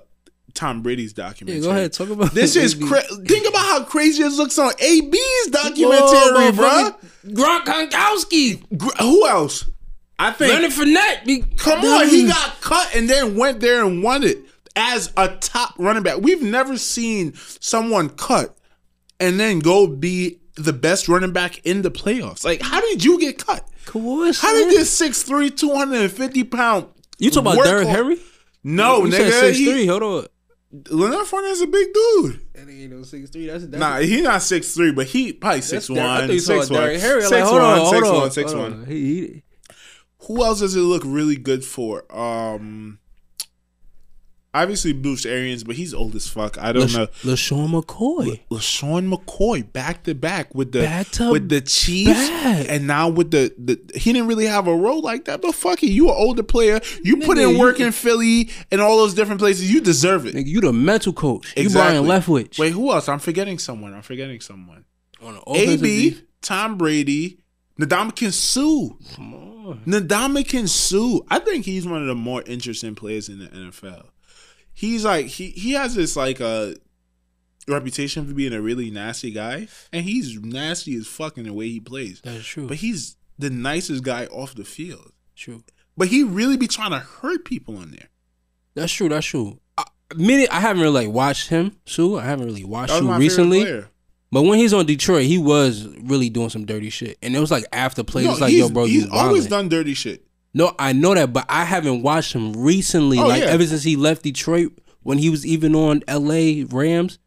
Tom 0.53 0.81
Brady's 0.81 1.13
Yeah, 1.17 1.25
documentary. 1.27 1.61
go 1.61 1.71
ahead. 1.71 1.93
Talk 1.93 2.09
about 2.09 2.33
This 2.33 2.55
is 2.57 2.75
cra- 2.75 3.01
think 3.03 3.47
about 3.47 3.61
how 3.65 3.83
crazy 3.83 4.23
it 4.23 4.31
looks 4.33 4.57
on 4.59 4.71
AB's 4.79 5.47
documentary, 5.51 6.51
bro. 6.51 6.91
Gronk 7.27 7.65
Gronkowski. 7.65 8.63
Who 8.99 9.27
else? 9.27 9.65
I 10.19 10.31
think 10.31 10.53
Leonard 10.53 10.71
Fournette. 10.71 11.25
Be, 11.25 11.43
Come 11.57 11.83
on, 11.83 12.07
he 12.07 12.27
got 12.27 12.61
cut 12.61 12.95
and 12.95 13.09
then 13.09 13.35
went 13.35 13.59
there 13.59 13.83
and 13.83 14.03
won 14.03 14.23
it 14.23 14.37
as 14.75 15.11
a 15.17 15.29
top 15.37 15.73
running 15.77 16.03
back. 16.03 16.17
We've 16.19 16.41
never 16.43 16.77
seen 16.77 17.33
someone 17.59 18.09
cut 18.09 18.55
and 19.19 19.39
then 19.39 19.59
go 19.59 19.87
be 19.87 20.37
the 20.55 20.73
best 20.73 21.07
running 21.07 21.31
back 21.31 21.65
in 21.65 21.81
the 21.81 21.89
playoffs. 21.89 22.45
Like, 22.45 22.61
how 22.61 22.81
did 22.81 23.03
you 23.03 23.19
get 23.19 23.43
cut? 23.45 23.67
How 23.87 24.53
did 24.53 24.69
this 24.69 24.99
6'3", 25.01 25.57
250 25.57 26.43
pound 26.45 26.85
You 27.17 27.31
talk 27.31 27.41
about 27.41 27.63
Derrick 27.63 27.87
Henry? 27.87 28.17
No, 28.63 29.05
you 29.05 29.11
nigga. 29.11 29.17
said 29.17 29.31
six 29.47 29.57
he- 29.57 29.65
three. 29.71 29.85
Hold 29.87 30.03
on. 30.03 30.25
Leonard 30.89 31.27
Fournette's 31.27 31.61
a 31.61 31.67
big 31.67 31.93
dude. 31.93 32.41
That 32.53 32.69
ain't 32.69 32.91
no 32.91 33.03
six 33.03 33.29
three. 33.29 33.47
That's, 33.47 33.65
that's 33.67 33.79
Nah, 33.79 33.99
he 33.99 34.21
not 34.21 34.39
6'3", 34.39 34.95
but 34.95 35.07
he 35.07 35.33
probably 35.33 35.59
that's 35.59 35.89
6'1", 35.89 35.97
I 35.99 36.19
thought 36.21 36.33
you 36.33 36.39
saw 36.39 36.53
6'1", 36.53 36.69
Derrick 36.69 37.01
Henry. 37.01 37.23
I'm 37.25 37.29
6'1", 37.29 37.31
like, 37.31 37.43
hold 37.43 37.61
on, 37.61 37.77
hold 37.79 38.03
6'1", 38.03 38.21
on, 38.21 38.29
6'1". 38.29 38.53
hold 38.53 38.73
on. 38.73 38.85
He, 38.85 38.95
he, 38.95 39.43
Who 40.27 40.43
else 40.45 40.59
does 40.61 40.75
it 40.75 40.79
look 40.79 41.03
really 41.05 41.35
good 41.35 41.65
for? 41.65 42.05
Um, 42.17 42.99
obviously 44.53 44.93
Bruce 44.93 45.25
Arians, 45.25 45.63
but 45.63 45.75
he's 45.75 45.93
old 45.93 46.15
as 46.15 46.27
fuck. 46.27 46.57
I 46.57 46.71
don't 46.71 46.91
know. 46.93 47.07
LeSean 47.23 47.69
McCoy. 47.81 48.39
LeSean 48.49 49.13
McCoy 49.13 49.71
back 49.71 50.03
to 50.03 50.13
back 50.15 50.53
with 50.53 50.71
the 50.71 50.81
Back 50.81 51.07
with 51.19 51.49
the 51.49 51.61
Chiefs, 51.61 52.29
back. 52.29 52.65
and 52.69 52.87
now 52.87 53.09
with 53.09 53.31
the, 53.31 53.53
the 53.57 53.79
he 53.97 54.11
didn't 54.13 54.27
really 54.27 54.45
have 54.45 54.67
a 54.67 54.75
role 54.75 55.01
like 55.01 55.25
that. 55.25 55.41
But 55.41 55.55
fuck 55.55 55.81
it, 55.83 55.87
you 55.91 56.09
an 56.09 56.15
older 56.17 56.43
player. 56.43 56.79
You 57.03 57.17
put 57.17 57.37
in 57.37 57.57
work 57.57 57.79
you- 57.79 57.85
in 57.87 57.91
Philly 57.91 58.49
and 58.71 58.81
all 58.81 58.97
those 58.97 59.13
different 59.13 59.39
places. 59.39 59.71
You 59.71 59.81
deserve 59.81 60.25
it. 60.25 60.35
Nigga, 60.35 60.47
you 60.47 60.61
the 60.61 60.73
mental 60.73 61.13
coach. 61.13 61.53
You 61.55 61.63
Exactly. 61.63 62.07
Byron 62.07 62.21
Leftwich. 62.21 62.59
Wait, 62.59 62.73
who 62.73 62.91
else? 62.91 63.07
I'm 63.09 63.19
forgetting 63.19 63.57
someone. 63.59 63.93
I'm 63.93 64.01
forgetting 64.01 64.41
someone. 64.41 64.85
Offensive 65.21 65.83
AB, 65.85 66.17
Tom 66.41 66.77
Brady, 66.77 67.37
Ndamukong 67.79 68.33
Suh. 68.33 68.95
Come 69.15 69.33
on. 69.35 69.81
Ndamukong 69.85 70.67
Suh. 70.67 71.19
I 71.29 71.39
think 71.39 71.63
he's 71.65 71.85
one 71.87 72.01
of 72.01 72.07
the 72.07 72.15
more 72.15 72.41
interesting 72.47 72.95
players 72.95 73.29
in 73.29 73.39
the 73.39 73.45
NFL. 73.47 74.05
He's 74.81 75.05
like 75.05 75.27
he 75.27 75.51
he 75.51 75.73
has 75.73 75.93
this 75.93 76.15
like 76.15 76.39
a 76.39 76.73
reputation 77.67 78.27
for 78.27 78.33
being 78.33 78.51
a 78.51 78.59
really 78.59 78.89
nasty 78.89 79.29
guy, 79.29 79.67
and 79.93 80.03
he's 80.03 80.39
nasty 80.41 80.95
as 80.95 81.05
fuck 81.05 81.37
in 81.37 81.43
the 81.43 81.53
way 81.53 81.69
he 81.69 81.79
plays. 81.79 82.19
That's 82.23 82.43
true. 82.43 82.65
But 82.65 82.77
he's 82.77 83.15
the 83.37 83.51
nicest 83.51 84.03
guy 84.03 84.25
off 84.25 84.55
the 84.55 84.63
field. 84.65 85.11
true. 85.35 85.63
But 85.95 86.07
he 86.07 86.23
really 86.23 86.57
be 86.57 86.67
trying 86.67 86.89
to 86.89 86.97
hurt 86.97 87.45
people 87.45 87.77
on 87.77 87.91
there. 87.91 88.07
That's 88.73 88.91
true. 88.91 89.07
That's 89.07 89.27
true. 89.27 89.59
I, 89.77 89.83
minute, 90.15 90.49
I 90.51 90.59
haven't 90.59 90.81
really 90.81 91.05
like 91.05 91.13
watched 91.13 91.49
him, 91.49 91.77
Suh. 91.85 92.15
I 92.15 92.23
haven't 92.23 92.47
really 92.47 92.63
watched 92.63 92.87
That 92.89 92.95
was 92.95 93.03
you 93.03 93.07
my 93.09 93.17
recently. 93.17 93.83
But 94.31 94.41
when 94.41 94.57
he's 94.57 94.73
on 94.73 94.87
Detroit, 94.87 95.25
he 95.25 95.37
was 95.37 95.85
really 95.99 96.31
doing 96.31 96.49
some 96.49 96.65
dirty 96.65 96.89
shit. 96.89 97.19
And 97.21 97.35
it 97.35 97.39
was 97.39 97.51
like 97.51 97.65
after 97.71 98.03
plays, 98.03 98.25
No, 98.25 98.33
like, 98.33 98.51
yo, 98.51 98.67
bro, 98.69 98.85
he's 98.85 99.07
always 99.11 99.45
done 99.45 99.69
dirty 99.69 99.93
shit. 99.93 100.25
No, 100.53 100.75
I 100.77 100.93
know 100.93 101.13
that, 101.15 101.31
but 101.31 101.45
I 101.47 101.63
haven't 101.63 102.01
watched 102.01 102.33
him 102.33 102.53
recently. 102.53 103.17
Oh, 103.19 103.27
like 103.27 103.41
yeah. 103.43 103.49
ever 103.49 103.65
since 103.65 103.83
he 103.83 103.95
left 103.95 104.23
Detroit, 104.23 104.73
when 105.03 105.17
he 105.17 105.29
was 105.29 105.45
even 105.45 105.75
on 105.75 106.03
LA 106.07 106.63
Rams. 106.69 107.19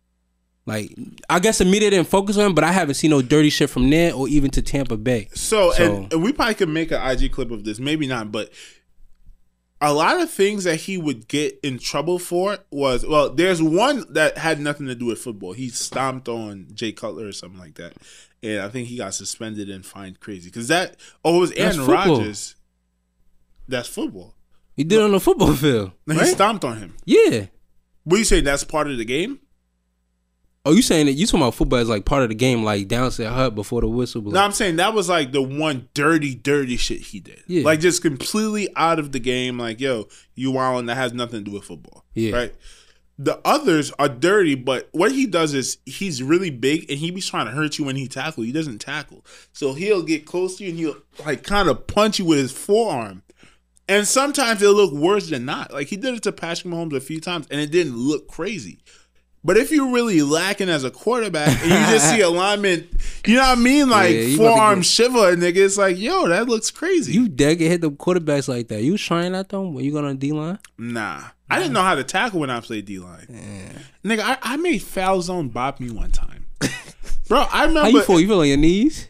Like 0.67 0.97
I 1.29 1.41
guess 1.41 1.59
the 1.59 1.67
media 1.67 1.91
didn't 1.91 2.09
focus 2.09 2.39
on 2.39 2.47
him, 2.47 2.55
but 2.55 2.65
I 2.65 2.73
haven't 2.73 2.95
seen 2.95 3.11
no 3.11 3.21
dirty 3.21 3.51
shit 3.51 3.69
from 3.69 3.91
there 3.91 4.15
or 4.15 4.29
even 4.29 4.51
to 4.53 4.63
Tampa 4.63 4.97
Bay. 4.97 5.29
So, 5.35 5.73
So- 5.73 5.97
and, 5.97 6.13
and 6.13 6.23
we 6.23 6.33
probably 6.33 6.55
could 6.55 6.71
make 6.71 6.91
an 6.91 7.03
IG 7.03 7.33
clip 7.33 7.51
of 7.51 7.65
this, 7.65 7.79
maybe 7.79 8.07
not, 8.07 8.33
but 8.33 8.51
a 9.81 9.93
lot 9.93 10.19
of 10.19 10.31
things 10.31 10.65
that 10.65 10.77
he 10.77 10.97
would 10.97 11.29
get 11.29 11.59
in 11.63 11.79
trouble 11.79 12.19
for 12.19 12.59
was 12.71 13.05
well, 13.07 13.29
there's 13.29 13.63
one 13.63 14.07
that 14.11 14.39
had 14.39 14.59
nothing 14.59 14.87
to 14.87 14.95
do 14.95 15.07
with 15.07 15.19
football. 15.19 15.53
He 15.53 15.69
stomped 15.69 16.29
on 16.29 16.69
Jay 16.73 16.93
Cutler 16.93 17.27
or 17.27 17.33
something 17.33 17.61
like 17.61 17.75
that, 17.75 17.93
and 18.43 18.61
I 18.61 18.71
think 18.71 18.89
he 18.89 18.97
got 18.97 19.13
suspended 19.13 19.69
and 19.69 19.85
fined 19.85 20.21
crazy 20.21 20.49
because 20.49 20.69
that. 20.69 20.97
Oh, 21.23 21.37
it 21.37 21.41
was 21.41 21.53
Aaron. 21.53 21.85
Rodgers. 21.87 22.57
That's 23.69 23.89
football. 23.89 24.35
He 24.77 24.85
did 24.85 24.99
it 25.01 25.03
on 25.03 25.13
the 25.13 25.21
football 25.21 25.53
field. 25.55 25.93
No, 26.07 26.15
He 26.15 26.27
stomped 26.27 26.65
on 26.65 26.79
him. 26.79 26.97
Yeah. 27.05 27.47
What 28.05 28.19
you 28.19 28.25
say? 28.25 28.41
That's 28.41 28.65
part 28.65 28.91
of 28.91 28.99
the 28.99 29.05
game. 29.05 29.41
Oh, 30.67 30.73
you 30.73 30.81
saying 30.81 31.07
that 31.07 31.13
you 31.13 31.27
talking 31.27 31.41
about 31.43 31.55
football 31.55 31.79
as 31.79 31.91
like 31.91 32.07
part 32.07 32.23
of 32.23 32.31
the 32.31 32.35
game, 32.35 32.65
like 32.65 32.89
downstairs 32.89 33.35
hut 33.35 33.55
before 33.55 33.83
the 33.83 33.89
whistle 33.89 34.23
blows? 34.23 34.33
No, 34.33 34.41
I'm 34.41 34.53
saying 34.53 34.77
that 34.77 34.95
was 34.95 35.11
like 35.11 35.33
the 35.33 35.43
one 35.43 35.89
dirty, 35.93 36.35
dirty 36.35 36.79
shit 36.79 37.01
he 37.03 37.21
did. 37.21 37.43
Yeah. 37.47 37.65
Like 37.65 37.81
just 37.81 38.01
completely 38.01 38.69
out 38.75 38.99
of 38.99 39.13
the 39.13 39.21
game. 39.21 39.59
Like, 39.59 39.79
yo, 39.79 40.09
you 40.35 40.51
wilding 40.53 40.87
that 40.87 40.95
has 40.97 41.13
nothing 41.13 41.45
to 41.45 41.51
do 41.51 41.53
with 41.57 41.65
football. 41.65 42.07
Yeah. 42.15 42.35
Right. 42.35 42.55
The 43.19 43.41
others 43.45 43.93
are 43.99 44.09
dirty, 44.09 44.55
but 44.55 44.89
what 44.93 45.13
he 45.13 45.27
does 45.27 45.53
is 45.53 45.77
he's 45.85 46.23
really 46.23 46.51
big 46.51 46.91
and 46.91 46.99
he 46.99 47.11
be 47.11 47.21
trying 47.21 47.45
to 47.47 47.53
hurt 47.53 47.79
you 47.79 47.85
when 47.85 47.97
he 47.97 48.09
tackle. 48.09 48.43
He 48.43 48.51
doesn't 48.51 48.79
tackle. 48.79 49.25
So 49.53 49.75
he'll 49.75 50.03
get 50.03 50.25
close 50.25 50.57
to 50.57 50.65
you 50.65 50.71
and 50.71 50.79
he'll 50.79 50.97
like 51.27 51.43
kind 51.43 51.69
of 51.69 51.87
punch 51.87 52.19
you 52.19 52.25
with 52.25 52.39
his 52.39 52.53
forearm. 52.53 53.23
And 53.89 54.07
sometimes 54.09 54.63
it'll 54.63 54.75
look 54.75 54.93
worse 54.93 55.29
than 55.29 55.45
not. 55.45 55.73
Like 55.73 55.89
he 55.89 55.97
did 55.97 56.15
it 56.15 56.23
to 56.23 56.33
Patrick 56.33 56.73
Mahomes 56.73 56.95
a 56.97 57.01
few 57.01 57.21
times 57.21 57.47
and 57.51 57.61
it 57.61 57.71
didn't 57.71 57.97
look 57.97 58.29
crazy. 58.29 58.79
But 59.47 59.59
if 59.59 59.71
you're 59.71 59.93
really 59.93 60.23
lacking 60.23 60.71
as 60.71 60.85
a 60.85 60.91
quarterback 60.91 61.49
and 61.49 61.65
you 61.71 61.77
just 61.95 62.09
see 62.09 62.23
alignment, 62.23 62.87
you 63.27 63.35
know 63.35 63.43
what 63.43 63.59
I 63.59 63.61
mean? 63.61 63.91
Like 63.91 64.15
Yeah, 64.15 64.21
you 64.23 64.35
about 64.37 64.49
to 64.49 64.55
forearm 64.55 64.79
get- 64.79 64.87
shiver, 64.87 65.37
nigga, 65.37 65.57
it's 65.57 65.77
like, 65.77 65.99
yo, 65.99 66.29
that 66.29 66.49
looks 66.49 66.71
crazy. 66.71 67.13
You 67.13 67.29
dead 67.29 67.59
get 67.59 67.69
hit 67.71 67.83
the 67.83 67.91
quarterbacks 67.91 68.49
like 68.49 68.69
that. 68.69 68.83
You 68.83 68.97
trying 68.97 69.33
that 69.33 69.51
though 69.51 69.69
when 69.69 69.85
you 69.85 69.93
going 69.93 70.07
on 70.07 70.17
D 70.17 70.33
line? 70.33 70.59
nah. 70.79 71.23
I 71.51 71.59
didn't 71.59 71.75
know 71.75 71.83
how 71.83 71.95
to 71.95 72.03
tackle 72.03 72.41
when 72.41 72.49
I 72.49 72.61
played 72.61 72.87
D 72.87 72.99
line. 72.99 73.27
Yeah. 73.29 73.73
Nigga, 74.03 74.21
I, 74.23 74.39
I 74.41 74.57
made 74.57 74.81
Falzon 74.81 75.53
bop 75.53 75.79
me 75.79 75.91
one 75.91 76.11
time. 76.11 76.47
Bro, 77.29 77.47
I 77.53 77.67
remember. 77.67 77.81
How 77.83 77.89
you 77.89 78.03
feel? 78.03 78.19
You 78.19 78.27
feel 78.29 78.41
on 78.41 78.49
your 78.49 78.57
knees? 78.57 79.09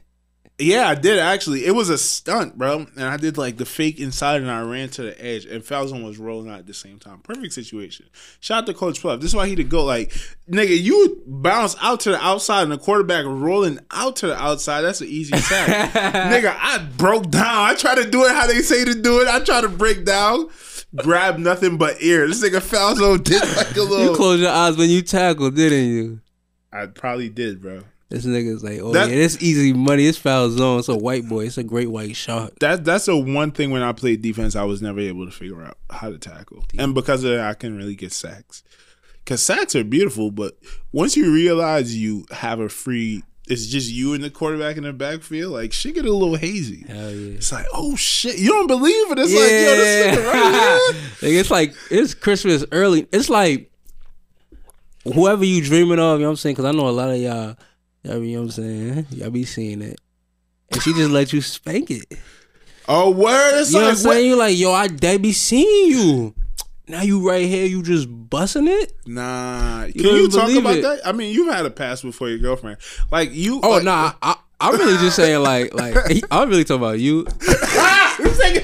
Yeah, 0.56 0.88
I 0.88 0.94
did 0.94 1.18
actually. 1.18 1.66
It 1.66 1.72
was 1.72 1.88
a 1.88 1.98
stunt, 1.98 2.56
bro. 2.56 2.86
And 2.96 3.04
I 3.04 3.16
did 3.16 3.36
like 3.36 3.56
the 3.56 3.64
fake 3.64 3.98
inside 3.98 4.40
and 4.40 4.48
I 4.48 4.60
ran 4.62 4.88
to 4.90 5.02
the 5.02 5.24
edge 5.24 5.46
and 5.46 5.64
Falzon 5.64 6.04
was 6.04 6.16
rolling 6.18 6.48
out 6.48 6.60
at 6.60 6.66
the 6.68 6.74
same 6.74 7.00
time. 7.00 7.18
Perfect 7.18 7.52
situation. 7.52 8.06
Shout 8.38 8.58
out 8.62 8.66
to 8.66 8.74
Coach 8.74 9.00
Pluff. 9.00 9.20
This 9.20 9.30
is 9.30 9.34
why 9.34 9.48
he 9.48 9.56
to 9.56 9.64
go 9.64 9.84
like, 9.84 10.12
nigga, 10.48 10.80
you 10.80 11.20
bounce 11.26 11.74
out 11.80 11.98
to 12.00 12.10
the 12.12 12.24
outside 12.24 12.62
and 12.62 12.70
the 12.70 12.78
quarterback 12.78 13.24
rolling 13.26 13.80
out 13.90 14.14
to 14.16 14.28
the 14.28 14.40
outside. 14.40 14.82
That's 14.82 15.00
an 15.00 15.08
easy 15.08 15.36
sack. 15.38 15.92
nigga, 15.92 16.56
I 16.56 16.78
broke 16.96 17.30
down. 17.30 17.44
I 17.70 17.74
try 17.74 17.96
to 17.96 18.08
do 18.08 18.24
it 18.24 18.30
how 18.30 18.46
they 18.46 18.60
say 18.62 18.84
to 18.84 18.94
do 18.94 19.22
it. 19.22 19.26
I 19.28 19.40
try 19.40 19.60
to 19.60 19.68
break 19.68 20.04
down. 20.04 20.50
Grab 20.94 21.38
nothing 21.38 21.78
but 21.78 22.00
ear. 22.00 22.28
This 22.28 22.44
nigga 22.48 22.60
Falzon 22.60 23.24
did 23.24 23.42
like 23.56 23.74
a 23.76 23.82
little. 23.82 24.04
You 24.10 24.14
closed 24.14 24.42
your 24.42 24.52
eyes 24.52 24.76
when 24.76 24.88
you 24.88 25.02
tackled, 25.02 25.56
didn't 25.56 25.88
you? 25.88 26.20
I 26.72 26.86
probably 26.86 27.28
did, 27.28 27.60
bro. 27.60 27.82
This 28.14 28.27
nigga's 28.27 28.62
like, 28.62 28.79
oh 28.81 28.92
That- 28.92 29.09
yeah, 29.11 29.16
this 29.16 29.42
easy 29.42 29.72
money. 29.72 30.07
It's 30.07 30.18
Falzon. 30.18 30.79
It's 30.79 30.88
a 30.88 30.96
white 30.96 31.29
boy. 31.29 31.46
It's 31.46 31.59
a 31.59 31.64
great 31.64 31.90
white 31.90 32.14
shot. 32.16 32.53
that 32.61 32.85
that's 32.85 33.07
the 33.07 33.16
one 33.16 33.50
thing 33.50 33.70
when 33.70 33.83
I 33.83 33.92
played 33.92 34.22
defense 34.22 34.55
I 34.57 34.62
was 34.64 34.81
never 34.81 35.00
able 35.00 35.27
to 35.27 35.33
figure 35.33 35.62
out 35.62 35.77
how 35.90 36.11
to 36.11 36.18
tackle, 36.18 36.64
and 36.79 36.94
because 36.94 37.24
of 37.24 37.31
that, 37.31 37.40
I 37.40 37.55
couldn't 37.55 37.77
really 37.77 37.96
get 37.96 38.12
sacks. 38.12 38.62
Cause 39.27 39.42
sacks 39.42 39.74
are 39.74 39.83
beautiful, 39.85 40.31
but 40.31 40.57
once 40.92 41.16
you 41.16 41.33
realize 41.33 41.96
you 41.96 42.27
have 42.31 42.61
a 42.61 42.68
free, 42.68 43.22
it's 43.48 43.66
just 43.66 43.90
you 43.90 44.12
and 44.12 44.22
the 44.22 44.29
quarterback 44.31 44.77
in 44.77 44.85
the 44.85 44.92
backfield. 44.92 45.53
Like 45.55 45.72
shit 45.72 45.94
get 45.94 46.05
a 46.05 46.12
little 46.12 46.37
hazy. 46.37 46.85
Hell 46.87 47.11
yeah. 47.11 47.35
It's 47.37 47.50
like, 47.50 47.64
oh 47.72 47.96
shit, 47.96 48.38
you 48.38 48.50
don't 48.50 48.66
believe 48.66 49.11
it? 49.12 49.18
It's 49.18 49.33
like, 49.33 49.50
yo, 49.50 49.77
this 49.77 50.16
nigga 50.18 50.33
right 50.33 50.94
here. 50.94 51.03
like 51.31 51.40
it's 51.40 51.50
like 51.50 51.74
it's 51.90 52.12
Christmas 52.14 52.64
early. 52.70 53.09
It's 53.12 53.31
like 53.31 53.70
whoever 55.05 55.44
you 55.44 55.62
dreaming 55.62 55.98
of, 55.98 56.18
you 56.18 56.24
know 56.24 56.29
what 56.29 56.31
I'm 56.33 56.37
saying? 56.37 56.55
Because 56.57 56.64
I 56.66 56.72
know 56.72 56.88
a 56.88 56.90
lot 56.90 57.11
of 57.11 57.16
y'all, 57.18 57.57
y'all 58.04 58.20
be, 58.20 58.28
you 58.28 58.36
know 58.36 58.42
what 58.42 58.58
I'm 58.58 58.64
saying? 58.64 59.06
Y'all 59.10 59.30
be 59.30 59.44
seeing 59.44 59.82
it. 59.82 60.00
And 60.70 60.82
she 60.82 60.92
just 60.94 61.10
let 61.10 61.32
you 61.32 61.40
spank 61.40 61.90
it. 61.90 62.06
Oh 62.86 63.10
word, 63.10 63.60
it's 63.60 63.72
You 63.72 63.78
know 63.78 63.86
what 63.86 63.90
I'm 63.90 63.96
saying? 63.96 64.26
You 64.26 64.36
like, 64.36 64.56
yo, 64.56 64.72
I 64.72 64.88
they 64.88 65.18
be 65.18 65.32
seeing 65.32 65.90
you. 65.90 66.34
Now 66.86 67.00
you 67.00 67.26
right 67.26 67.46
here, 67.46 67.64
you 67.64 67.82
just 67.82 68.08
busting 68.10 68.68
it? 68.68 68.92
Nah, 69.06 69.84
can 69.84 70.02
you 70.02 70.28
talk 70.28 70.50
about 70.50 70.76
it. 70.76 70.82
that? 70.82 71.00
I 71.06 71.12
mean, 71.12 71.32
you've 71.32 71.52
had 71.52 71.64
a 71.64 71.70
pass 71.70 72.02
before 72.02 72.28
your 72.28 72.38
girlfriend. 72.38 72.76
Like 73.10 73.32
you. 73.32 73.60
Oh 73.62 73.70
like, 73.70 73.84
nah, 73.84 74.12
I, 74.20 74.36
I'm 74.60 74.76
really 74.76 74.98
just 74.98 75.16
saying 75.16 75.42
like 75.42 75.72
like 75.72 75.96
I'm 76.30 76.50
really 76.50 76.64
talking 76.64 76.82
about 76.82 77.00
you. 77.00 77.26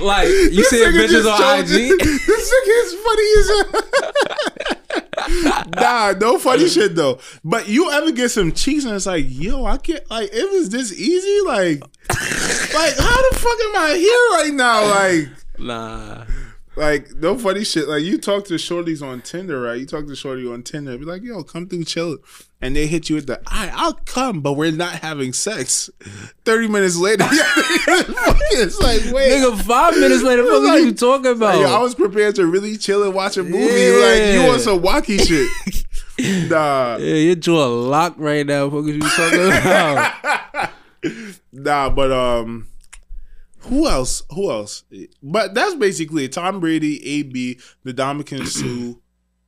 Like 0.00 0.28
you 0.28 0.64
see 0.64 0.76
bitches 0.78 1.26
on 1.30 1.60
IG. 1.60 1.66
This 1.66 2.52
nigga 2.52 2.74
is 2.84 2.94
funny 3.04 3.28
as 3.38 5.04
Nah, 5.76 6.12
no 6.20 6.38
funny 6.38 6.68
shit 6.68 6.94
though. 6.94 7.18
But 7.44 7.68
you 7.68 7.90
ever 7.90 8.12
get 8.12 8.30
some 8.30 8.52
cheeks 8.52 8.84
and 8.84 8.94
it's 8.94 9.06
like, 9.06 9.24
yo, 9.28 9.64
I 9.64 9.76
can't 9.78 10.08
like 10.10 10.30
it 10.32 10.50
was 10.50 10.70
this 10.70 10.92
easy? 10.92 11.40
Like 11.46 11.80
like 12.10 12.96
how 12.96 13.30
the 13.30 13.36
fuck 13.36 13.60
am 13.60 13.76
I 13.76 13.94
here 13.96 14.42
right 14.44 14.52
now? 14.54 14.86
Like 14.86 15.28
Nah. 15.58 16.24
Like 16.80 17.14
no 17.14 17.36
funny 17.38 17.64
shit. 17.64 17.86
Like 17.88 18.02
you 18.02 18.18
talk 18.18 18.46
to 18.46 18.54
shorties 18.54 19.06
on 19.06 19.20
Tinder, 19.20 19.60
right? 19.60 19.78
You 19.78 19.86
talk 19.86 20.06
to 20.06 20.16
shorty 20.16 20.46
on 20.50 20.62
Tinder, 20.62 20.96
be 20.98 21.04
like, 21.04 21.22
yo, 21.22 21.42
come 21.44 21.68
through 21.68 21.84
chill. 21.84 22.18
And 22.62 22.76
they 22.76 22.86
hit 22.86 23.08
you 23.08 23.14
with 23.16 23.26
the 23.26 23.40
I 23.46 23.70
I'll 23.74 23.94
come, 23.94 24.40
but 24.40 24.54
we're 24.54 24.72
not 24.72 24.96
having 24.96 25.32
sex. 25.32 25.88
Thirty 26.44 26.68
minutes 26.68 26.96
later, 26.96 27.26
it's 27.30 28.78
like, 28.80 29.12
wait. 29.14 29.32
Nigga, 29.32 29.62
five 29.62 29.98
minutes 29.98 30.22
later, 30.22 30.42
what 30.44 30.62
Like- 30.62 30.72
are 30.72 30.78
you 30.80 30.92
talking 30.92 31.32
about? 31.32 31.56
Like, 31.56 31.66
yo, 31.66 31.74
I 31.74 31.78
was 31.80 31.94
prepared 31.94 32.34
to 32.36 32.46
really 32.46 32.76
chill 32.76 33.02
and 33.04 33.14
watch 33.14 33.36
a 33.36 33.42
movie. 33.42 33.56
Yeah. 33.58 34.04
Like 34.04 34.34
you 34.34 34.48
want 34.48 34.60
some 34.62 34.80
wacky 34.80 35.20
shit. 35.26 35.48
nah, 36.50 36.96
yeah, 36.98 37.34
your 37.34 37.62
a 37.62 37.66
lock 37.66 38.14
right 38.18 38.46
now. 38.46 38.66
What 38.66 38.84
are 38.84 38.88
you 38.88 39.00
talking 39.00 39.46
about? 39.46 40.70
nah, 41.52 41.90
but 41.90 42.12
um, 42.12 42.66
who 43.62 43.88
else? 43.88 44.22
Who 44.30 44.50
else? 44.50 44.84
But 45.22 45.54
that's 45.54 45.74
basically 45.74 46.24
it. 46.24 46.32
Tom 46.32 46.60
Brady, 46.60 47.18
AB, 47.18 47.58
the 47.84 47.94
Ndamukong 47.94 48.46
Suh, 48.46 48.98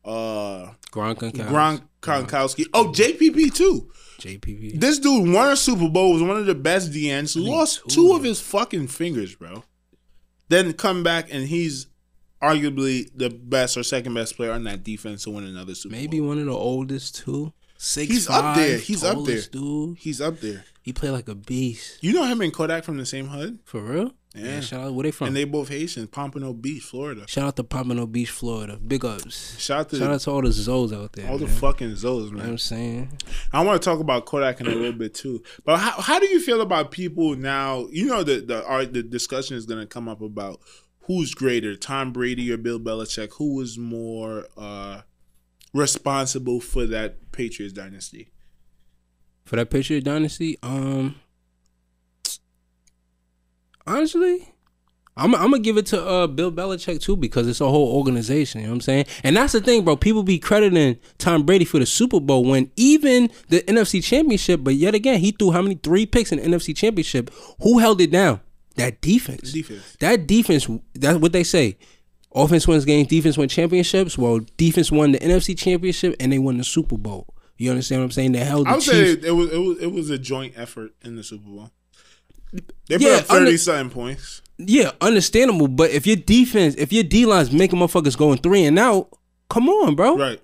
uh, 0.08 0.72
Gronk 0.90 1.22
and 1.22 1.34
Gronk 1.34 1.82
Gronkowski. 2.02 2.66
Oh, 2.74 2.86
JPP 2.86 3.54
too. 3.54 3.90
JPP. 4.18 4.78
This 4.78 4.98
dude 4.98 5.32
won 5.32 5.50
a 5.50 5.56
Super 5.56 5.88
Bowl. 5.88 6.12
Was 6.12 6.22
one 6.22 6.36
of 6.36 6.46
the 6.46 6.54
best 6.54 6.92
DNs. 6.92 7.34
Lost 7.36 7.82
two. 7.88 7.88
two 7.88 8.12
of 8.14 8.22
his 8.22 8.40
fucking 8.40 8.88
fingers, 8.88 9.34
bro. 9.34 9.64
Then 10.48 10.72
come 10.74 11.02
back 11.02 11.28
and 11.32 11.46
he's 11.46 11.86
arguably 12.42 13.08
the 13.14 13.30
best 13.30 13.76
or 13.76 13.82
second 13.82 14.14
best 14.14 14.36
player 14.36 14.52
on 14.52 14.64
that 14.64 14.82
defense 14.82 15.24
to 15.24 15.30
win 15.30 15.44
another 15.44 15.74
Super 15.74 15.94
Maybe 15.94 16.18
Bowl. 16.18 16.28
Maybe 16.28 16.28
one 16.28 16.38
of 16.38 16.46
the 16.46 16.52
oldest 16.52 17.16
too. 17.16 17.52
Six 17.78 18.12
He's 18.12 18.28
up 18.28 18.56
there. 18.56 18.78
He's 18.78 19.02
up 19.02 19.24
there. 19.24 19.40
Dude. 19.50 19.98
He's 19.98 20.20
up 20.20 20.38
there. 20.40 20.64
He 20.82 20.92
played 20.92 21.10
like 21.12 21.28
a 21.28 21.34
beast. 21.34 21.98
You 22.02 22.12
know 22.12 22.24
him 22.24 22.40
and 22.40 22.52
Kodak 22.52 22.82
from 22.84 22.96
the 22.98 23.06
same 23.06 23.28
hood? 23.28 23.60
For 23.64 23.80
real? 23.80 24.12
Yeah. 24.34 24.60
shout 24.60 24.80
out. 24.80 24.94
Where 24.94 25.04
they 25.04 25.10
from? 25.10 25.28
And 25.28 25.36
they 25.36 25.44
both 25.44 25.68
Haitian, 25.68 26.06
Pompano 26.08 26.52
Beach, 26.54 26.82
Florida. 26.82 27.24
shout 27.28 27.44
out 27.44 27.56
to 27.56 27.64
Pompano 27.64 28.06
Beach, 28.06 28.30
Florida. 28.30 28.78
Big 28.78 29.04
ups. 29.04 29.58
Shout 29.60 29.80
out 29.80 29.88
to 29.90 29.98
Shout 29.98 30.10
out 30.10 30.20
to 30.22 30.30
all 30.30 30.42
the 30.42 30.48
Zoes 30.48 30.92
out 30.92 31.12
there. 31.12 31.28
all 31.30 31.36
the 31.38 31.46
man. 31.46 31.54
fucking 31.56 31.90
Zos, 31.92 32.02
You 32.02 32.06
know 32.06 32.20
what 32.24 32.32
man. 32.38 32.48
I'm 32.48 32.58
saying? 32.58 33.12
I 33.52 33.62
want 33.62 33.80
to 33.80 33.84
talk 33.84 34.00
about 34.00 34.24
Kodak 34.26 34.60
in 34.60 34.66
a 34.66 34.70
little 34.70 34.92
bit 34.94 35.14
too. 35.14 35.42
But 35.64 35.78
how 35.78 36.00
how 36.00 36.18
do 36.18 36.26
you 36.26 36.40
feel 36.40 36.62
about 36.62 36.90
people 36.90 37.36
now? 37.36 37.86
You 37.92 38.06
know 38.06 38.22
the 38.24 38.40
the 38.40 38.64
our, 38.66 38.84
the 38.86 39.02
discussion 39.02 39.56
is 39.56 39.66
going 39.66 39.80
to 39.80 39.86
come 39.86 40.08
up 40.08 40.20
about 40.22 40.60
who's 41.02 41.34
greater, 41.34 41.76
Tom 41.76 42.12
Brady 42.12 42.50
or 42.50 42.56
Bill 42.56 42.80
Belichick? 42.80 43.34
Who 43.34 43.54
was 43.56 43.76
more 43.78 44.46
uh, 44.56 45.02
responsible 45.74 46.60
for 46.60 46.86
that 46.86 47.32
Patriots 47.32 47.72
dynasty? 47.74 48.30
For 49.44 49.56
that 49.56 49.70
Patriot 49.70 50.04
dynasty, 50.04 50.56
um, 50.62 51.16
honestly, 53.86 54.52
I'm 55.16 55.34
I'm 55.34 55.50
gonna 55.50 55.58
give 55.58 55.76
it 55.76 55.86
to 55.86 56.02
uh 56.02 56.26
Bill 56.26 56.50
Belichick 56.50 57.00
too 57.00 57.16
because 57.16 57.46
it's 57.46 57.60
a 57.60 57.68
whole 57.68 57.96
organization. 57.96 58.60
You 58.60 58.66
know 58.68 58.72
what 58.72 58.76
I'm 58.76 58.80
saying? 58.82 59.06
And 59.22 59.36
that's 59.36 59.52
the 59.52 59.60
thing, 59.60 59.84
bro. 59.84 59.96
People 59.96 60.22
be 60.22 60.38
crediting 60.38 60.98
Tom 61.18 61.44
Brady 61.44 61.64
for 61.64 61.78
the 61.78 61.86
Super 61.86 62.20
Bowl 62.20 62.44
when 62.44 62.70
even 62.76 63.30
the 63.48 63.60
NFC 63.62 64.02
Championship, 64.02 64.60
but 64.62 64.74
yet 64.74 64.94
again, 64.94 65.20
he 65.20 65.32
threw 65.32 65.50
how 65.50 65.60
many 65.60 65.74
three 65.74 66.06
picks 66.06 66.32
in 66.32 66.38
the 66.38 66.44
NFC 66.44 66.74
Championship? 66.74 67.30
Who 67.60 67.78
held 67.78 68.00
it 68.00 68.10
down? 68.10 68.40
That 68.76 69.02
defense. 69.02 69.52
Defense. 69.52 69.96
That 70.00 70.26
defense. 70.26 70.66
That's 70.94 71.18
what 71.18 71.32
they 71.32 71.44
say. 71.44 71.76
Offense 72.34 72.66
wins 72.66 72.86
games, 72.86 73.08
defense 73.08 73.36
wins 73.36 73.52
championships. 73.52 74.16
Well, 74.16 74.40
defense 74.56 74.90
won 74.90 75.12
the 75.12 75.18
NFC 75.18 75.58
Championship 75.58 76.16
and 76.18 76.32
they 76.32 76.38
won 76.38 76.56
the 76.56 76.64
Super 76.64 76.96
Bowl. 76.96 77.26
You 77.62 77.70
understand 77.70 78.00
what 78.00 78.06
I'm 78.06 78.10
saying? 78.10 78.32
They 78.32 78.40
held 78.44 78.66
the 78.66 78.70
I 78.70 78.74
would 78.74 78.82
Chiefs. 78.82 79.22
say 79.22 79.28
it 79.28 79.32
was, 79.32 79.52
it 79.52 79.58
was 79.58 79.78
it 79.82 79.92
was 79.92 80.10
a 80.10 80.18
joint 80.18 80.54
effort 80.56 80.92
in 81.02 81.16
the 81.16 81.22
Super 81.22 81.48
Bowl. 81.48 81.70
They 82.52 82.60
put 82.98 83.00
Yeah, 83.02 83.08
up 83.12 83.24
thirty 83.26 83.46
under- 83.46 83.58
something 83.58 83.90
points. 83.90 84.42
Yeah, 84.58 84.90
understandable. 85.00 85.68
But 85.68 85.90
if 85.90 86.06
your 86.06 86.16
defense, 86.16 86.74
if 86.76 86.92
your 86.92 87.02
D 87.04 87.24
line's 87.26 87.52
making 87.52 87.78
motherfuckers 87.78 88.16
going 88.18 88.38
three 88.38 88.64
and 88.64 88.78
out, 88.78 89.08
come 89.48 89.68
on, 89.68 89.94
bro. 89.94 90.16
Right. 90.18 90.40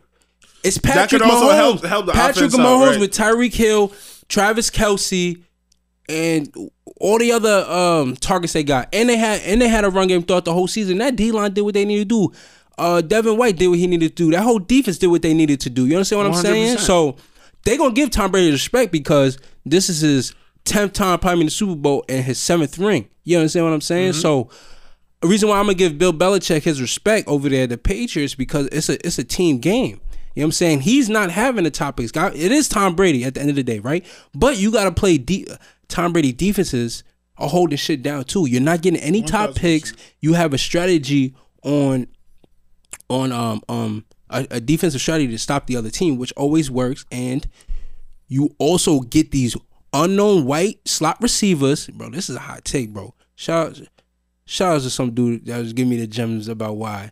It's 0.65 0.79
Patrick 0.79 1.23
Mahomes. 1.23 1.55
help- 1.55 1.85
help 1.85 2.07
the 2.07 2.13
Patrick 2.13 2.51
Mahomes 2.51 2.91
right. 2.93 3.01
with 3.01 3.11
Tyreek 3.13 3.55
Hill, 3.55 3.93
Travis 4.29 4.71
Kelce, 4.71 5.43
and 6.09 6.53
all 7.01 7.19
the 7.19 7.31
other 7.33 7.65
um, 7.71 8.17
targets 8.17 8.55
they 8.55 8.65
got. 8.65 8.89
And 8.93 9.09
they 9.09 9.17
had 9.17 9.41
and 9.43 9.61
they 9.61 9.69
had 9.69 9.85
a 9.85 9.91
run 9.91 10.09
game 10.09 10.23
throughout 10.23 10.45
the 10.47 10.53
whole 10.53 10.67
season. 10.67 10.99
That 10.99 11.15
D 11.17 11.31
line 11.33 11.53
did 11.53 11.63
what 11.63 11.75
they 11.75 11.85
needed 11.85 12.09
to 12.09 12.29
do. 12.31 12.39
Uh, 12.79 13.01
Devin 13.01 13.37
White 13.37 13.57
did 13.57 13.69
what 13.69 13.79
he 13.79 13.87
needed 13.87 14.17
to 14.17 14.25
do. 14.25 14.31
That 14.31 14.43
whole 14.43 14.59
defense 14.59 14.99
did 14.99 15.09
what 15.09 15.23
they 15.23 15.35
needed 15.35 15.61
to 15.61 15.71
do. 15.71 15.87
You 15.87 15.97
understand 15.97 16.23
what 16.23 16.37
I'm 16.37 16.43
saying? 16.43 16.79
So 16.79 17.17
they 17.65 17.77
gonna 17.77 17.93
give 17.95 18.11
Tom 18.11 18.31
Brady 18.31 18.51
respect 18.51 18.93
because 18.93 19.39
this 19.67 19.89
is 19.89 20.01
his 20.01 20.35
tenth 20.65 20.93
time 20.93 21.19
probably 21.19 21.41
in 21.41 21.47
the 21.47 21.51
Super 21.51 21.75
Bowl 21.75 22.05
and 22.09 22.25
his 22.25 22.39
seventh 22.39 22.79
ring. 22.79 23.09
You 23.25 23.39
understand 23.39 23.67
what 23.67 23.73
I'm 23.73 23.81
saying? 23.81 24.13
Mm-hmm. 24.13 24.21
So 24.21 24.51
the 25.21 25.29
reason 25.29 25.49
why 25.49 25.59
I'm 25.59 25.65
gonna 25.65 25.75
give 25.75 25.99
Bill 25.99 26.13
Belichick 26.13 26.63
his 26.63 26.81
respect 26.81 27.27
over 27.29 27.49
there, 27.49 27.65
at 27.65 27.71
the 27.71 27.79
Patriots, 27.79 28.35
because 28.35 28.67
it's 28.69 28.89
a 28.89 29.05
it's 29.07 29.19
a 29.19 29.25
team 29.25 29.59
game. 29.59 30.01
You 30.35 30.43
know 30.43 30.47
what 30.47 30.49
I'm 30.49 30.53
saying? 30.53 30.81
He's 30.83 31.09
not 31.09 31.31
having 31.31 31.65
the 31.65 31.71
top 31.71 31.97
picks. 31.97 32.13
It 32.15 32.53
is 32.53 32.69
Tom 32.69 32.95
Brady 32.95 33.25
at 33.25 33.35
the 33.35 33.41
end 33.41 33.51
of 33.51 33.57
the 33.57 33.65
day, 33.65 33.81
right? 33.81 34.07
But 34.35 34.57
you 34.57 34.71
got 34.71 34.85
to 34.85 34.93
play 34.93 35.19
de- 35.19 35.49
Tom 35.89 36.13
Brady 36.13 36.33
defenses 36.33 37.03
are 37.39 37.49
holding 37.49 37.77
shit 37.77 38.03
down 38.03 38.25
too. 38.25 38.47
You're 38.47 38.61
not 38.61 38.83
getting 38.83 39.01
any 39.01 39.23
top 39.23 39.57
picks. 39.57 39.95
You 40.21 40.35
have 40.35 40.55
a 40.55 40.59
strategy 40.59 41.35
on 41.65 42.07
on 43.09 43.33
um 43.33 43.63
um 43.69 44.05
a, 44.31 44.47
a 44.51 44.61
defensive 44.61 45.01
strategy 45.01 45.29
to 45.33 45.39
stop 45.39 45.67
the 45.67 45.77
other 45.77 45.91
team, 45.91 46.19
which 46.19 46.33
always 46.37 46.71
works. 46.71 47.05
And 47.11 47.49
you 48.29 48.55
also 48.59 49.01
get 49.01 49.31
these 49.31 49.57
unknown 49.93 50.45
white 50.45 50.87
slot 50.87 51.17
receivers, 51.21 51.87
bro. 51.89 52.11
This 52.11 52.29
is 52.29 52.37
a 52.37 52.41
hot 52.41 52.65
take, 52.65 52.93
bro. 52.93 53.15
Shout 53.37 53.81
shout 54.45 54.77
out 54.77 54.83
to 54.83 54.91
some 54.91 55.13
dude 55.13 55.47
that 55.47 55.59
was 55.59 55.73
giving 55.73 55.91
me 55.91 55.97
the 55.99 56.07
gems 56.07 56.49
about 56.49 56.77
why. 56.77 57.11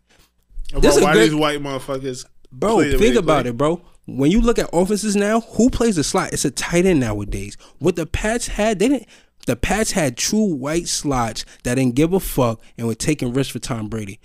About 0.72 0.82
This 0.82 0.96
is 0.96 1.02
why 1.02 1.12
good- 1.14 1.30
these 1.30 1.34
white 1.34 1.60
motherfuckers 1.62 2.26
Bro, 2.52 2.82
think 2.98 3.16
about 3.16 3.42
play. 3.42 3.50
it, 3.50 3.56
bro. 3.56 3.82
When 4.06 4.30
you 4.30 4.40
look 4.40 4.58
at 4.58 4.70
offenses 4.72 5.16
now, 5.16 5.40
who 5.40 5.68
plays 5.68 5.96
the 5.96 6.04
slot? 6.04 6.32
It's 6.32 6.44
a 6.44 6.50
tight 6.50 6.86
end 6.86 7.00
nowadays. 7.00 7.56
What 7.78 7.96
the 7.96 8.06
Pats 8.06 8.46
had, 8.46 8.78
they 8.78 8.88
didn't. 8.88 9.08
The 9.46 9.56
Pats 9.56 9.92
had 9.92 10.16
true 10.16 10.54
white 10.54 10.86
slots 10.88 11.44
that 11.64 11.74
didn't 11.74 11.96
give 11.96 12.12
a 12.12 12.20
fuck 12.20 12.60
and 12.78 12.86
were 12.86 12.94
taking 12.94 13.32
risks 13.32 13.52
for 13.52 13.58
Tom 13.58 13.88
Brady. 13.88 14.20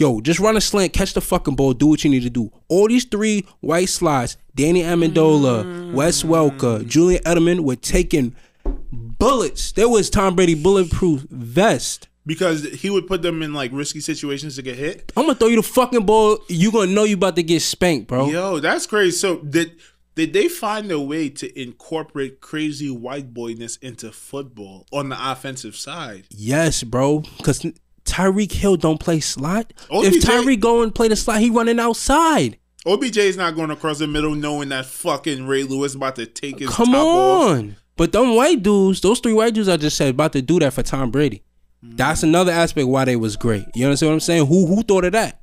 Yo, 0.00 0.18
just 0.22 0.40
run 0.40 0.56
a 0.56 0.60
slant, 0.62 0.94
catch 0.94 1.12
the 1.12 1.20
fucking 1.20 1.54
ball, 1.54 1.74
do 1.74 1.86
what 1.88 2.02
you 2.02 2.08
need 2.08 2.22
to 2.22 2.30
do. 2.30 2.50
All 2.68 2.88
these 2.88 3.04
three 3.04 3.46
white 3.60 3.90
slots, 3.90 4.38
Danny 4.54 4.82
Amendola, 4.82 5.92
Wes 5.92 6.22
Welker, 6.22 6.86
Julian 6.86 7.22
Edelman, 7.24 7.60
were 7.60 7.76
taking 7.76 8.34
bullets. 8.64 9.72
There 9.72 9.90
was 9.90 10.08
Tom 10.08 10.34
Brady 10.34 10.54
bulletproof 10.54 11.26
vest. 11.28 12.08
because 12.24 12.64
he 12.64 12.88
would 12.88 13.06
put 13.08 13.20
them 13.20 13.42
in 13.42 13.52
like 13.52 13.72
risky 13.74 14.00
situations 14.00 14.56
to 14.56 14.62
get 14.62 14.76
hit. 14.76 15.12
I'm 15.18 15.24
gonna 15.26 15.34
throw 15.34 15.48
you 15.48 15.56
the 15.56 15.62
fucking 15.62 16.06
ball. 16.06 16.38
You 16.48 16.72
gonna 16.72 16.90
know 16.90 17.04
you 17.04 17.16
about 17.16 17.36
to 17.36 17.42
get 17.42 17.60
spanked, 17.60 18.08
bro. 18.08 18.30
Yo, 18.30 18.58
that's 18.58 18.86
crazy. 18.86 19.14
So 19.18 19.40
did 19.40 19.76
did 20.14 20.32
they 20.32 20.48
find 20.48 20.90
a 20.90 20.98
way 20.98 21.28
to 21.28 21.60
incorporate 21.60 22.40
crazy 22.40 22.90
white 22.90 23.34
boyness 23.34 23.76
into 23.82 24.12
football 24.12 24.86
on 24.92 25.10
the 25.10 25.30
offensive 25.30 25.76
side? 25.76 26.24
Yes, 26.30 26.82
bro. 26.84 27.20
Because 27.36 27.66
Tyreek 28.10 28.52
Hill 28.52 28.76
don't 28.76 28.98
play 28.98 29.20
slot. 29.20 29.72
OBJ 29.90 30.06
if 30.16 30.22
Tyreek 30.24 30.60
go 30.60 30.82
and 30.82 30.94
play 30.94 31.08
the 31.08 31.16
slot, 31.16 31.40
he 31.40 31.50
running 31.50 31.78
outside. 31.80 32.58
OBJ 32.86 33.18
is 33.18 33.36
not 33.36 33.54
going 33.54 33.70
across 33.70 33.98
the 33.98 34.06
middle 34.06 34.34
knowing 34.34 34.70
that 34.70 34.86
fucking 34.86 35.46
Ray 35.46 35.62
Lewis 35.64 35.94
about 35.94 36.16
to 36.16 36.26
take 36.26 36.58
his 36.58 36.70
Come 36.70 36.92
top 36.92 37.06
off. 37.06 37.50
on. 37.50 37.76
But 37.96 38.12
them 38.12 38.34
white 38.34 38.62
dudes, 38.62 39.00
those 39.02 39.20
three 39.20 39.34
white 39.34 39.52
dudes 39.54 39.68
I 39.68 39.76
just 39.76 39.96
said, 39.96 40.10
about 40.10 40.32
to 40.32 40.40
do 40.42 40.58
that 40.60 40.72
for 40.72 40.82
Tom 40.82 41.10
Brady. 41.10 41.42
That's 41.82 42.22
another 42.22 42.52
aspect 42.52 42.88
why 42.88 43.04
they 43.04 43.16
was 43.16 43.36
great. 43.36 43.64
You 43.74 43.84
understand 43.86 44.10
what 44.10 44.14
I'm 44.14 44.20
saying? 44.20 44.46
Who 44.46 44.66
who 44.66 44.82
thought 44.82 45.04
of 45.04 45.12
that? 45.12 45.42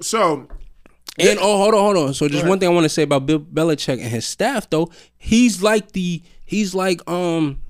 So 0.00 0.48
And 1.18 1.38
oh, 1.40 1.56
hold 1.58 1.74
on, 1.74 1.80
hold 1.80 1.96
on. 2.08 2.14
So 2.14 2.28
just 2.28 2.46
one 2.46 2.58
thing 2.58 2.68
I 2.68 2.72
want 2.72 2.84
to 2.84 2.88
say 2.90 3.02
about 3.02 3.26
Bill 3.26 3.40
Belichick 3.40 3.94
and 4.00 4.10
his 4.10 4.26
staff, 4.26 4.68
though, 4.70 4.90
he's 5.16 5.62
like 5.62 5.92
the 5.92 6.22
he's 6.44 6.74
like 6.74 7.00
um 7.08 7.60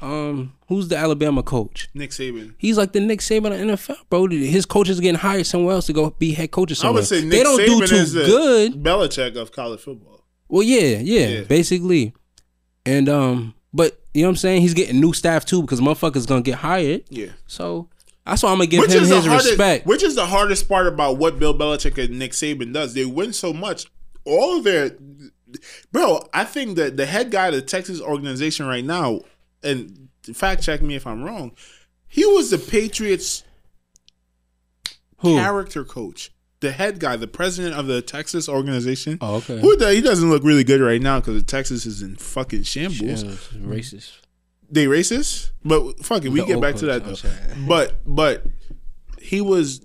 um 0.00 0.53
who's 0.68 0.88
the 0.88 0.96
Alabama 0.96 1.42
coach? 1.42 1.88
Nick 1.94 2.10
Saban. 2.10 2.54
He's 2.58 2.76
like 2.78 2.92
the 2.92 3.00
Nick 3.00 3.20
Saban 3.20 3.46
of 3.52 3.78
NFL, 3.78 3.96
bro. 4.10 4.28
His 4.28 4.66
coaches 4.66 5.00
getting 5.00 5.18
hired 5.20 5.46
somewhere 5.46 5.74
else 5.74 5.86
to 5.86 5.92
go 5.92 6.10
be 6.10 6.32
head 6.32 6.50
coaches 6.50 6.82
I 6.82 6.90
would 6.90 7.04
say 7.04 7.20
Nick 7.22 7.30
they 7.30 7.42
don't 7.42 7.58
Saban 7.60 7.66
do 7.80 7.86
too 7.86 7.94
is 7.96 8.12
the 8.12 8.24
good. 8.24 8.82
Belichick 8.82 9.36
of 9.36 9.52
college 9.52 9.80
football. 9.80 10.24
Well, 10.48 10.62
yeah, 10.62 10.98
yeah, 10.98 11.26
Yeah. 11.28 11.40
basically. 11.44 12.14
And 12.86 13.08
um, 13.08 13.54
but 13.72 14.00
you 14.12 14.22
know 14.22 14.28
what 14.28 14.32
I'm 14.32 14.36
saying? 14.36 14.62
He's 14.62 14.74
getting 14.74 15.00
new 15.00 15.12
staff 15.12 15.44
too 15.44 15.62
because 15.62 15.80
motherfuckers 15.80 16.26
gonna 16.26 16.42
get 16.42 16.56
hired. 16.56 17.04
Yeah. 17.08 17.28
So 17.46 17.88
that's 18.26 18.42
why 18.42 18.50
I'm 18.50 18.56
gonna 18.58 18.66
give 18.66 18.80
Which 18.80 18.92
him 18.92 19.02
is 19.04 19.08
his 19.08 19.24
hardest, 19.26 19.48
respect. 19.50 19.86
Which 19.86 20.02
is 20.02 20.14
the 20.14 20.26
hardest 20.26 20.68
part 20.68 20.86
about 20.86 21.16
what 21.16 21.38
Bill 21.38 21.56
Belichick 21.56 22.02
and 22.02 22.18
Nick 22.18 22.32
Saban 22.32 22.72
does. 22.72 22.94
They 22.94 23.04
win 23.06 23.32
so 23.32 23.52
much. 23.52 23.86
All 24.26 24.58
of 24.58 24.64
their 24.64 24.96
bro, 25.92 26.26
I 26.32 26.44
think 26.44 26.76
that 26.76 26.96
the 26.96 27.06
head 27.06 27.30
guy 27.30 27.48
of 27.48 27.54
the 27.54 27.62
Texans 27.62 28.00
organization 28.00 28.66
right 28.66 28.84
now, 28.84 29.20
and 29.62 30.03
fact 30.32 30.62
check 30.62 30.80
me 30.80 30.94
if 30.94 31.06
I'm 31.06 31.22
wrong, 31.22 31.52
he 32.08 32.24
was 32.24 32.50
the 32.50 32.58
Patriots 32.58 33.42
Who? 35.18 35.36
character 35.36 35.84
coach. 35.84 36.30
The 36.60 36.72
head 36.72 36.98
guy, 36.98 37.16
the 37.16 37.26
president 37.26 37.74
of 37.74 37.86
the 37.86 38.00
Texans 38.00 38.48
organization. 38.48 39.18
Oh, 39.20 39.36
okay. 39.36 39.60
Who 39.60 39.76
the, 39.76 39.92
he 39.92 40.00
doesn't 40.00 40.30
look 40.30 40.42
really 40.44 40.64
good 40.64 40.80
right 40.80 41.02
now 41.02 41.20
because 41.20 41.42
Texans 41.44 41.84
is 41.84 42.00
in 42.00 42.16
fucking 42.16 42.62
shambles. 42.62 43.24
racist. 43.54 44.12
They 44.70 44.86
racist, 44.86 45.50
but 45.62 45.98
fuck 46.00 46.24
it, 46.24 46.30
we 46.30 46.40
The 46.40 46.46
get 46.46 46.54
old 46.54 46.62
back 46.62 46.76
to 46.76 46.86
coach, 46.86 46.88
that 46.88 47.02
I'm 47.02 47.08
though. 47.08 47.14
saying. 47.16 47.66
But 47.68 48.00
but 48.06 48.46
he 49.20 49.42
was 49.42 49.84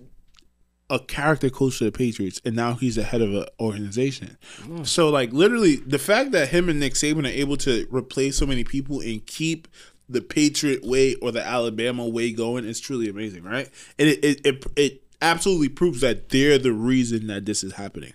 a 0.90 1.00
character 1.00 1.50
coach 1.50 1.76
for 1.78 1.84
the 1.84 1.92
Patriots, 1.92 2.42
and 2.46 2.56
now 2.56 2.74
he's 2.76 2.96
the 2.96 3.04
head 3.04 3.22
of 3.22 3.34
an 3.34 3.46
organization. 3.60 4.38
Hmm. 4.62 4.84
So 4.84 5.10
like 5.10 5.34
literally, 5.34 5.76
the 5.78 6.00
fact 6.00 6.32
that 6.32 6.48
him 6.50 6.70
and 6.70 6.80
Nick 6.80 6.94
Saban 6.94 7.26
are 7.26 7.28
able 7.28 7.58
to 7.58 7.88
replace 7.92 8.38
so 8.38 8.46
many 8.46 8.64
people 8.64 9.02
and 9.02 9.24
keep 9.26 9.68
the 10.10 10.22
Patriot 10.22 10.84
way 10.84 11.16
or 11.16 11.32
the 11.32 11.46
Alabama 11.46 12.08
way 12.08 12.32
going 12.32 12.66
is 12.66 12.80
truly 12.80 13.10
amazing, 13.10 13.44
right? 13.44 13.70
And 13.98 14.10
it 14.10 14.24
it 14.24 14.46
it, 14.46 14.66
it 14.76 15.04
absolutely 15.22 15.70
proves 15.70 16.02
that 16.02 16.30
they're 16.30 16.58
the 16.58 16.74
reason 16.74 17.28
that 17.28 17.46
this 17.46 17.64
is 17.64 17.74
happening. 17.74 18.14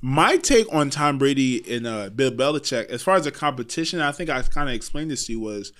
My 0.00 0.36
take 0.36 0.72
on 0.72 0.90
Tom 0.90 1.18
Brady 1.18 1.62
and 1.76 1.86
uh, 1.86 2.10
Bill 2.10 2.32
Belichick, 2.32 2.86
as 2.86 3.02
far 3.02 3.16
as 3.16 3.24
the 3.24 3.30
competition, 3.30 4.00
I 4.00 4.12
think 4.12 4.30
I 4.30 4.42
kind 4.42 4.68
of 4.68 4.74
explained 4.74 5.10
this 5.10 5.26
to 5.26 5.32
you 5.32 5.40
was, 5.40 5.72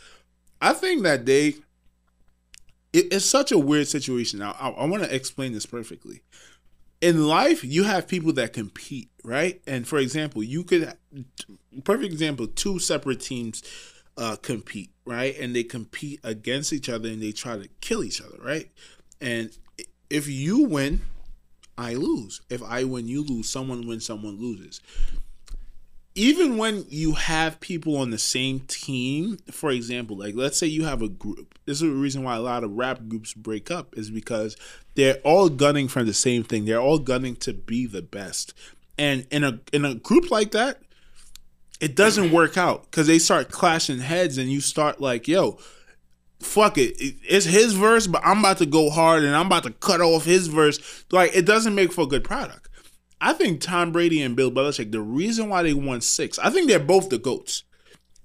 I 0.61 0.73
think 0.73 1.03
that 1.03 1.27
they 1.27 1.55
it, 2.93 3.13
it's 3.13 3.25
such 3.25 3.53
a 3.53 3.59
weird 3.59 3.89
situation. 3.89 4.39
Now, 4.39 4.57
I, 4.59 4.69
I 4.71 4.85
want 4.87 5.03
to 5.03 5.15
explain 5.15 5.53
this 5.53 5.67
perfectly. 5.67 6.23
In 7.01 7.27
life, 7.27 7.65
you 7.65 7.83
have 7.83 8.07
people 8.07 8.33
that 8.35 8.53
compete, 8.53 9.11
right? 9.25 9.61
And 9.67 9.89
for 9.89 9.99
example, 9.99 10.43
you 10.43 10.63
could, 10.63 10.95
perfect 11.83 12.13
example, 12.13 12.47
two 12.47 12.79
separate 12.79 13.21
teams 13.21 13.63
uh, 14.23 14.37
compete, 14.37 14.93
right? 15.05 15.37
And 15.39 15.55
they 15.57 15.65
compete 15.65 16.21
against 16.25 16.73
each 16.73 16.89
other 16.89 17.09
and 17.09 17.23
they 17.23 17.33
try 17.33 17.59
to 17.59 17.69
kill 17.81 18.05
each 18.05 18.21
other, 18.23 18.39
right? 18.43 18.71
And 19.21 19.51
if 20.11 20.29
you 20.29 20.65
win, 20.65 21.03
I 21.77 21.95
lose. 21.95 22.41
If 22.51 22.63
I 22.63 22.85
win, 22.85 23.09
you 23.09 23.25
lose. 23.25 23.49
Someone 23.49 23.87
wins, 23.87 24.07
someone 24.07 24.41
loses. 24.41 24.81
even 26.15 26.59
when 26.59 26.85
you 26.91 27.13
have 27.13 27.59
people 27.61 27.97
on 27.97 28.11
the 28.11 28.19
same 28.19 28.61
team, 28.61 29.39
for 29.51 29.71
example, 29.71 30.17
like 30.19 30.35
let's 30.35 30.59
say 30.59 30.67
you 30.67 30.85
have 30.85 31.01
a 31.03 31.09
group. 31.09 31.59
This 31.65 31.77
is 31.77 31.89
the 31.89 31.89
reason 31.91 32.23
why 32.23 32.37
a 32.37 32.41
lot 32.41 32.65
of 32.65 32.73
rap 32.73 33.01
groups 33.09 33.33
break 33.33 33.71
up 33.71 33.97
is 33.97 34.11
because 34.11 34.57
they're 34.95 35.21
all 35.25 35.49
gunning 35.49 35.89
for 35.89 36.05
the 36.05 36.13
same 36.13 36.43
thing. 36.45 36.67
They're 36.67 36.81
all 36.81 36.99
gunning 36.99 37.37
to 37.37 37.55
be 37.55 37.87
the 37.87 38.03
best. 38.03 38.53
And 38.99 39.27
in 39.31 39.43
a 39.43 39.61
in 39.73 39.85
a 39.87 39.95
group 39.95 40.31
like 40.31 40.51
that, 40.53 40.83
it 41.83 41.97
doesn't 41.97 42.31
work 42.31 42.57
out 42.57 42.85
because 42.85 43.09
they 43.09 43.19
start 43.19 43.51
clashing 43.51 43.99
heads 43.99 44.39
and 44.39 44.49
you 44.49 44.61
start 44.61 45.01
like, 45.01 45.27
yo, 45.27 45.59
fuck 46.39 46.79
it. 46.79 46.95
It's 46.97 47.45
his 47.45 47.75
verse, 47.75 48.07
but 48.07 48.23
I'm 48.25 48.39
about 48.39 48.59
to 48.59 48.67
go 48.67 48.89
hard 48.89 49.25
and 49.25 49.35
I'm 49.35 49.47
about 49.47 49.65
to 49.65 49.73
cut 49.73 50.01
off 50.01 50.25
his 50.25 50.47
verse. 50.47 51.05
Like 51.11 51.35
it 51.35 51.45
doesn't 51.45 51.75
make 51.75 51.93
for 51.93 52.03
a 52.03 52.07
good 52.07 52.23
product. 52.23 52.69
I 53.21 53.33
think 53.33 53.61
Tom 53.61 53.91
Brady 53.91 54.23
and 54.23 54.37
Bill 54.37 54.53
Belichick, 54.53 54.93
the 54.93 55.01
reason 55.01 55.49
why 55.49 55.65
they 55.65 55.75
won 55.75 56.01
six, 56.01 56.39
I 56.39 56.51
think 56.51 56.69
they're 56.69 56.79
both 56.79 57.09
the 57.09 57.19
GOATs. 57.19 57.65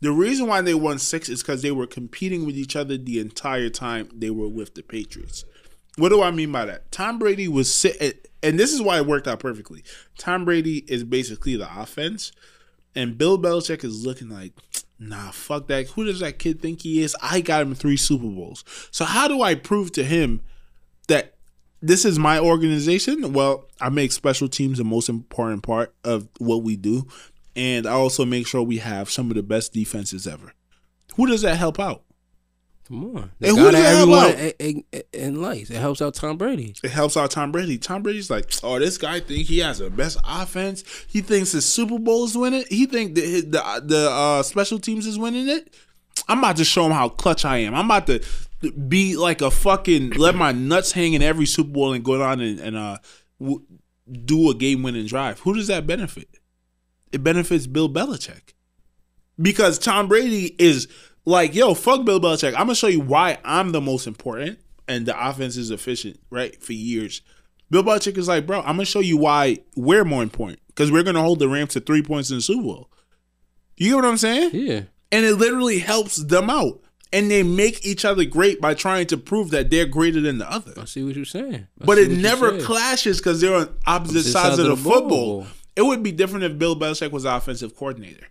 The 0.01 0.11
reason 0.11 0.45
why 0.45 0.61
they 0.61 0.75
won 0.75 0.99
six 0.99 1.27
is 1.27 1.41
because 1.41 1.63
they 1.63 1.71
were 1.71 1.87
competing 1.87 2.45
with 2.45 2.55
each 2.55 2.75
other 2.75 2.95
the 2.95 3.19
entire 3.19 3.69
time 3.69 4.07
they 4.13 4.29
were 4.29 4.49
with 4.49 4.75
the 4.75 4.83
Patriots. 4.83 5.45
What 5.95 6.09
do 6.09 6.21
I 6.21 6.29
mean 6.29 6.51
by 6.51 6.65
that? 6.65 6.91
Tom 6.91 7.17
Brady 7.17 7.47
was 7.47 7.73
sitting, 7.73 8.13
and 8.43 8.59
this 8.59 8.71
is 8.71 8.83
why 8.83 8.97
it 8.97 9.07
worked 9.07 9.27
out 9.27 9.39
perfectly. 9.39 9.83
Tom 10.19 10.45
Brady 10.45 10.85
is 10.87 11.03
basically 11.03 11.55
the 11.55 11.81
offense, 11.81 12.31
and 12.97 13.17
Bill 13.17 13.37
Belichick 13.37 13.83
is 13.83 14.05
looking 14.05 14.29
like, 14.29 14.53
nah, 14.99 15.31
fuck 15.31 15.67
that. 15.67 15.87
Who 15.89 16.03
does 16.03 16.19
that 16.19 16.39
kid 16.39 16.61
think 16.61 16.81
he 16.81 17.01
is? 17.01 17.15
I 17.21 17.39
got 17.39 17.61
him 17.61 17.75
three 17.75 17.97
Super 17.97 18.27
Bowls. 18.27 18.65
So 18.91 19.05
how 19.05 19.27
do 19.27 19.41
I 19.41 19.55
prove 19.55 19.93
to 19.93 20.03
him 20.03 20.41
that 21.07 21.37
this 21.81 22.05
is 22.05 22.17
my 22.17 22.39
organization. 22.39 23.33
Well, 23.33 23.65
I 23.79 23.89
make 23.89 24.11
special 24.11 24.47
teams 24.47 24.77
the 24.77 24.83
most 24.83 25.09
important 25.09 25.63
part 25.63 25.93
of 26.03 26.27
what 26.39 26.63
we 26.63 26.75
do. 26.75 27.07
And 27.55 27.87
I 27.87 27.91
also 27.91 28.25
make 28.25 28.47
sure 28.47 28.61
we 28.61 28.77
have 28.77 29.09
some 29.09 29.29
of 29.29 29.35
the 29.35 29.43
best 29.43 29.73
defenses 29.73 30.27
ever. 30.27 30.53
Who 31.15 31.27
does 31.27 31.41
that 31.41 31.57
help 31.57 31.79
out? 31.79 32.03
Come 32.87 33.17
on. 33.17 33.31
And 33.41 33.57
who 33.57 33.71
does 33.71 33.73
that 33.73 33.95
help 33.95 34.09
out? 34.11 34.53
in, 34.59 34.83
in 35.11 35.41
life. 35.41 35.69
It 35.69 35.75
helps 35.75 36.01
out 36.01 36.13
Tom 36.13 36.37
Brady. 36.37 36.73
It 36.81 36.91
helps 36.91 37.17
out 37.17 37.31
Tom 37.31 37.51
Brady. 37.51 37.77
Tom 37.77 38.01
Brady's 38.01 38.29
like, 38.29 38.49
oh, 38.63 38.79
this 38.79 38.97
guy 38.97 39.19
think 39.19 39.47
he 39.47 39.59
has 39.59 39.79
the 39.79 39.89
best 39.89 40.17
offense. 40.23 40.85
He 41.07 41.19
thinks 41.21 41.51
the 41.51 41.61
Super 41.61 41.99
Bowl 41.99 42.23
is 42.23 42.37
winning. 42.37 42.63
He 42.69 42.85
think 42.85 43.15
the 43.15 43.41
the, 43.41 43.81
the 43.83 44.09
uh, 44.09 44.43
special 44.43 44.79
teams 44.79 45.05
is 45.05 45.19
winning 45.19 45.49
it. 45.49 45.75
I'm 46.29 46.39
about 46.39 46.57
to 46.57 46.65
show 46.65 46.85
him 46.85 46.93
how 46.93 47.09
clutch 47.09 47.43
I 47.43 47.57
am. 47.57 47.75
I'm 47.75 47.85
about 47.85 48.07
to 48.07 48.21
be 48.71 49.17
like 49.17 49.41
a 49.41 49.51
fucking 49.51 50.11
let 50.11 50.35
my 50.35 50.51
nuts 50.51 50.93
hang 50.93 51.13
in 51.13 51.21
every 51.21 51.45
Super 51.45 51.71
Bowl 51.71 51.93
and 51.93 52.03
go 52.03 52.17
down 52.17 52.39
and, 52.39 52.59
and 52.59 52.75
uh 52.77 52.97
w- 53.39 53.63
do 54.25 54.49
a 54.49 54.55
game 54.55 54.81
winning 54.81 55.05
drive. 55.05 55.39
Who 55.41 55.53
does 55.53 55.67
that 55.67 55.85
benefit? 55.85 56.29
It 57.11 57.23
benefits 57.23 57.67
Bill 57.67 57.89
Belichick 57.89 58.53
because 59.39 59.77
Tom 59.77 60.07
Brady 60.07 60.55
is 60.57 60.87
like, 61.27 61.53
yo, 61.53 61.73
fuck 61.73 62.05
Bill 62.05 62.21
Belichick. 62.21 62.53
I'm 62.53 62.67
gonna 62.67 62.75
show 62.75 62.87
you 62.87 63.01
why 63.01 63.37
I'm 63.43 63.73
the 63.73 63.81
most 63.81 64.07
important 64.07 64.59
and 64.87 65.05
the 65.05 65.29
offense 65.29 65.57
is 65.57 65.71
efficient, 65.71 66.21
right? 66.29 66.59
For 66.63 66.71
years. 66.71 67.21
Bill 67.69 67.83
Belichick 67.83 68.17
is 68.17 68.29
like, 68.29 68.47
bro, 68.47 68.59
I'm 68.59 68.77
gonna 68.77 68.85
show 68.85 69.01
you 69.01 69.17
why 69.17 69.57
we're 69.75 70.05
more 70.05 70.23
important 70.23 70.61
because 70.67 70.89
we're 70.89 71.03
gonna 71.03 71.21
hold 71.21 71.39
the 71.39 71.49
Rams 71.49 71.73
to 71.73 71.81
three 71.81 72.01
points 72.01 72.29
in 72.29 72.37
the 72.37 72.41
Super 72.41 72.63
Bowl. 72.63 72.89
You 73.75 73.89
get 73.89 73.95
what 73.97 74.05
I'm 74.05 74.17
saying? 74.17 74.51
Yeah. 74.53 74.81
And 75.11 75.25
it 75.25 75.35
literally 75.35 75.79
helps 75.79 76.15
them 76.15 76.49
out 76.49 76.79
and 77.11 77.29
they 77.29 77.43
make 77.43 77.85
each 77.85 78.05
other 78.05 78.23
great 78.23 78.61
by 78.61 78.73
trying 78.73 79.07
to 79.07 79.17
prove 79.17 79.51
that 79.51 79.69
they're 79.69 79.85
greater 79.85 80.21
than 80.21 80.37
the 80.37 80.49
other. 80.49 80.73
I 80.77 80.85
see 80.85 81.03
what 81.03 81.17
you're 81.17 81.25
saying. 81.25 81.67
I 81.81 81.85
but 81.85 81.97
it 81.97 82.09
never 82.09 82.57
clashes 82.61 83.17
because 83.17 83.41
they're 83.41 83.53
on 83.53 83.75
opposite, 83.85 84.19
opposite 84.19 84.31
sides, 84.31 84.47
sides, 84.47 84.59
of 84.59 84.65
the, 84.67 84.75
the 84.75 84.81
football. 84.81 85.41
Ball. 85.41 85.47
It 85.75 85.81
would 85.81 86.03
be 86.03 86.13
different 86.13 86.45
if 86.45 86.57
Bill 86.57 86.75
Belichick 86.77 87.11
was 87.11 87.25
offensive 87.25 87.75
coordinator. 87.75 88.27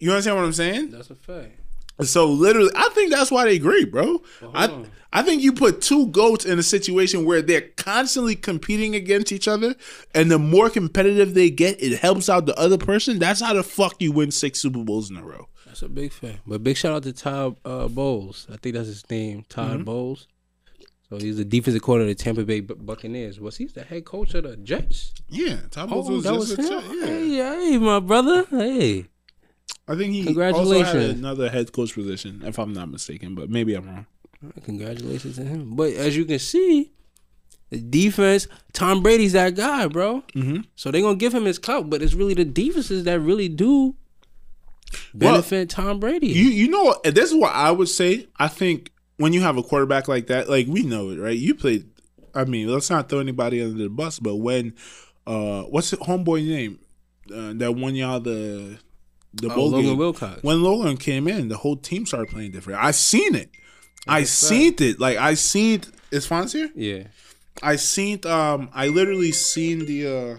You 0.00 0.10
understand 0.10 0.36
what 0.36 0.44
I'm 0.44 0.52
saying? 0.52 0.90
That's 0.90 1.10
a 1.10 1.14
fact. 1.14 1.60
So 2.02 2.26
literally, 2.26 2.70
I 2.74 2.88
think 2.90 3.12
that's 3.12 3.30
why 3.30 3.44
they 3.44 3.56
agree, 3.56 3.84
bro. 3.84 4.22
Well, 4.42 4.50
I 4.54 4.84
I 5.12 5.22
think 5.22 5.42
you 5.42 5.52
put 5.52 5.80
two 5.80 6.08
goats 6.08 6.44
in 6.44 6.58
a 6.58 6.62
situation 6.62 7.24
where 7.24 7.40
they're 7.40 7.68
constantly 7.76 8.34
competing 8.34 8.96
against 8.96 9.30
each 9.30 9.46
other, 9.46 9.76
and 10.12 10.28
the 10.28 10.40
more 10.40 10.68
competitive 10.68 11.34
they 11.34 11.50
get, 11.50 11.80
it 11.80 12.00
helps 12.00 12.28
out 12.28 12.46
the 12.46 12.58
other 12.58 12.78
person. 12.78 13.20
That's 13.20 13.40
how 13.40 13.54
the 13.54 13.62
fuck 13.62 14.02
you 14.02 14.10
win 14.10 14.32
six 14.32 14.58
Super 14.58 14.82
Bowls 14.82 15.10
in 15.10 15.16
a 15.16 15.22
row. 15.22 15.48
That's 15.66 15.82
a 15.82 15.88
big 15.88 16.12
fan. 16.12 16.40
But 16.44 16.64
big 16.64 16.76
shout 16.76 16.94
out 16.94 17.04
to 17.04 17.12
Todd 17.12 17.56
uh, 17.64 17.86
Bowles. 17.86 18.48
I 18.52 18.56
think 18.56 18.74
that's 18.74 18.88
his 18.88 19.08
name, 19.08 19.44
Todd 19.48 19.70
mm-hmm. 19.70 19.84
Bowles. 19.84 20.26
So 21.08 21.18
he's 21.18 21.36
the 21.36 21.44
defensive 21.44 21.82
coordinator 21.82 22.10
of 22.10 22.18
the 22.18 22.24
Tampa 22.24 22.44
Bay 22.44 22.58
Buccaneers. 22.60 23.38
Was 23.38 23.56
he 23.58 23.66
the 23.66 23.84
head 23.84 24.04
coach 24.04 24.34
of 24.34 24.42
the 24.42 24.56
Jets? 24.56 25.14
Yeah, 25.28 25.58
Todd 25.70 25.90
Bowles 25.90 26.10
oh, 26.10 26.14
was 26.14 26.24
that 26.24 26.34
was 26.34 26.58
him? 26.58 26.66
Jet, 26.66 26.84
yeah. 26.92 27.06
Hey, 27.06 27.70
hey, 27.70 27.78
my 27.78 28.00
brother. 28.00 28.46
Hey. 28.50 29.06
I 29.86 29.96
think 29.96 30.14
he 30.14 30.24
Congratulations. 30.24 30.86
also 30.86 30.98
had 30.98 31.16
another 31.16 31.50
head 31.50 31.72
coach 31.72 31.94
position, 31.94 32.42
if 32.44 32.58
I'm 32.58 32.72
not 32.72 32.90
mistaken, 32.90 33.34
but 33.34 33.50
maybe 33.50 33.74
I'm 33.74 33.86
wrong. 33.86 34.06
Congratulations 34.64 35.36
to 35.36 35.44
him. 35.44 35.74
But 35.76 35.92
as 35.94 36.16
you 36.16 36.24
can 36.24 36.38
see, 36.38 36.90
the 37.70 37.80
defense, 37.80 38.46
Tom 38.72 39.02
Brady's 39.02 39.32
that 39.32 39.54
guy, 39.54 39.86
bro. 39.88 40.22
Mm-hmm. 40.34 40.62
So 40.76 40.90
they're 40.90 41.02
gonna 41.02 41.16
give 41.16 41.34
him 41.34 41.44
his 41.44 41.58
cup, 41.58 41.88
but 41.90 42.02
it's 42.02 42.14
really 42.14 42.34
the 42.34 42.44
defenses 42.44 43.04
that 43.04 43.20
really 43.20 43.48
do 43.48 43.94
benefit 45.14 45.76
well, 45.76 45.86
Tom 45.86 46.00
Brady. 46.00 46.28
You 46.28 46.44
you 46.44 46.68
know 46.68 46.94
this 47.04 47.30
is 47.30 47.34
what 47.34 47.52
I 47.54 47.70
would 47.70 47.88
say. 47.88 48.28
I 48.38 48.48
think 48.48 48.92
when 49.16 49.32
you 49.32 49.42
have 49.42 49.56
a 49.56 49.62
quarterback 49.62 50.08
like 50.08 50.26
that, 50.28 50.48
like 50.48 50.66
we 50.66 50.82
know 50.82 51.10
it, 51.10 51.18
right? 51.18 51.36
You 51.36 51.54
played. 51.54 51.88
I 52.34 52.44
mean, 52.44 52.68
let's 52.68 52.90
not 52.90 53.08
throw 53.08 53.20
anybody 53.20 53.62
under 53.62 53.82
the 53.82 53.88
bus, 53.88 54.18
but 54.18 54.36
when 54.36 54.74
uh, 55.26 55.62
what's 55.62 55.90
the 55.90 55.96
homeboy 55.98 56.46
name 56.46 56.78
uh, 57.34 57.52
that 57.54 57.72
won 57.72 57.94
y'all 57.94 58.20
the 58.20 58.78
the 59.34 59.50
oh, 59.50 59.54
bowl 59.54 59.70
Logan 59.70 59.86
game? 59.90 59.98
Wilcox. 59.98 60.42
When 60.42 60.62
Logan 60.62 60.96
came 60.96 61.28
in, 61.28 61.48
the 61.48 61.56
whole 61.56 61.76
team 61.76 62.06
started 62.06 62.28
playing 62.28 62.52
different. 62.52 62.82
I 62.82 62.90
seen 62.92 63.34
it. 63.34 63.50
I 64.06 64.24
seen 64.24 64.74
it. 64.78 65.00
Like 65.00 65.18
I 65.18 65.34
seen. 65.34 65.82
Is 66.10 66.26
Fonz 66.26 66.52
here? 66.52 66.70
Yeah. 66.74 67.04
I 67.62 67.76
seen. 67.76 68.20
Um, 68.26 68.70
I 68.72 68.88
literally 68.88 69.32
seen 69.32 69.86
the. 69.86 70.06
uh 70.06 70.36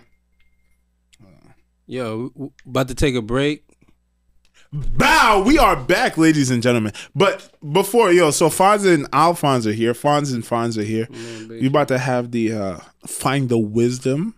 Yo, 1.87 2.51
about 2.65 2.87
to 2.87 2.95
take 2.95 3.13
a 3.13 3.21
break. 3.21 3.63
Bow, 4.73 5.43
we 5.45 5.59
are 5.59 5.75
back, 5.75 6.17
ladies 6.17 6.49
and 6.49 6.61
gentlemen. 6.61 6.91
But 7.13 7.49
before, 7.71 8.11
yo, 8.11 8.31
so 8.31 8.49
Fonz 8.49 8.91
and 8.91 9.07
Alphonse 9.13 9.67
are 9.67 9.71
here. 9.71 9.93
Fonz 9.93 10.33
and 10.33 10.43
Fonz 10.43 10.77
are 10.77 10.83
here. 10.83 11.07
we 11.47 11.67
about 11.67 11.87
to 11.89 11.97
have 11.97 12.31
the 12.31 12.53
uh 12.53 12.79
Find 13.05 13.49
the 13.49 13.59
Wisdom 13.59 14.35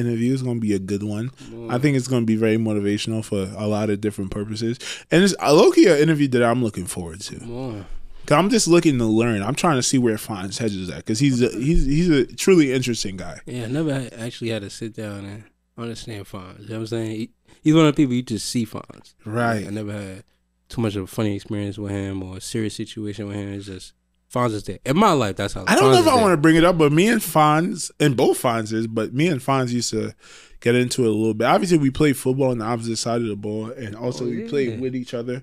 interview. 0.00 0.32
is 0.32 0.42
gonna 0.42 0.60
be 0.60 0.74
a 0.74 0.78
good 0.78 1.02
one. 1.02 1.30
I 1.38 1.78
mm. 1.78 1.82
think 1.82 1.96
it's 1.96 2.08
gonna 2.08 2.26
be 2.26 2.36
very 2.36 2.56
motivational 2.56 3.24
for 3.24 3.48
a 3.56 3.66
lot 3.66 3.90
of 3.90 4.00
different 4.00 4.30
purposes. 4.30 4.78
And 5.10 5.22
it's 5.22 5.34
uh, 5.34 5.46
a 5.46 5.54
low 5.54 5.70
key 5.70 5.86
interview 5.86 6.28
that 6.28 6.42
I'm 6.42 6.62
looking 6.62 6.86
forward 6.86 7.20
to. 7.22 7.84
Cause 8.26 8.36
I'm 8.38 8.50
just 8.50 8.68
looking 8.68 8.98
to 8.98 9.04
learn. 9.04 9.42
I'm 9.42 9.54
trying 9.54 9.76
to 9.76 9.82
see 9.82 9.98
where 9.98 10.16
Fonz 10.16 10.58
hedges 10.58 10.88
at 10.90 10.98
because 10.98 11.18
he's 11.18 11.42
a, 11.42 11.48
he's 11.50 11.84
he's 11.84 12.08
a 12.08 12.26
truly 12.26 12.72
interesting 12.72 13.16
guy. 13.16 13.40
Yeah, 13.46 13.64
I 13.64 13.66
never 13.66 14.08
actually 14.16 14.50
had 14.50 14.62
to 14.62 14.70
sit 14.70 14.94
down 14.94 15.24
and 15.24 15.44
understand 15.76 16.26
Fonz. 16.26 16.60
You 16.60 16.68
know 16.68 16.74
what 16.74 16.80
I'm 16.80 16.86
saying? 16.86 17.10
He, 17.10 17.30
he's 17.62 17.74
one 17.74 17.86
of 17.86 17.94
the 17.94 18.02
people 18.02 18.14
you 18.14 18.22
just 18.22 18.46
see 18.46 18.66
Fonz. 18.66 19.14
Right. 19.24 19.66
I 19.66 19.70
never 19.70 19.92
had 19.92 20.24
too 20.68 20.80
much 20.80 20.96
of 20.96 21.04
a 21.04 21.06
funny 21.06 21.34
experience 21.34 21.78
with 21.78 21.90
him 21.90 22.22
or 22.22 22.36
a 22.36 22.40
serious 22.40 22.74
situation 22.74 23.26
with 23.26 23.36
him. 23.36 23.52
It's 23.52 23.66
just 23.66 23.92
Fonz 24.32 24.52
is 24.52 24.64
there. 24.64 24.78
In 24.84 24.96
my 24.96 25.12
life, 25.12 25.36
that's 25.36 25.54
how 25.54 25.64
I 25.66 25.74
don't 25.74 25.84
Fonz 25.84 25.94
know 25.94 26.00
if 26.00 26.08
I 26.08 26.14
want 26.16 26.32
to 26.32 26.36
bring 26.36 26.56
it 26.56 26.64
up, 26.64 26.78
but 26.78 26.92
me 26.92 27.08
and 27.08 27.20
Fonz, 27.20 27.90
and 27.98 28.16
both 28.16 28.40
Fonzes, 28.40 28.86
but 28.88 29.12
me 29.12 29.26
and 29.26 29.40
Fonz 29.40 29.70
used 29.70 29.90
to 29.90 30.14
get 30.60 30.74
into 30.74 31.02
it 31.02 31.08
a 31.08 31.10
little 31.10 31.34
bit. 31.34 31.46
Obviously, 31.46 31.78
we 31.78 31.90
played 31.90 32.16
football 32.16 32.50
on 32.50 32.58
the 32.58 32.64
opposite 32.64 32.96
side 32.96 33.22
of 33.22 33.28
the 33.28 33.36
ball, 33.36 33.70
and 33.70 33.96
also 33.96 34.24
oh, 34.24 34.28
we 34.28 34.48
played 34.48 34.80
with 34.80 34.94
each 34.94 35.14
other. 35.14 35.42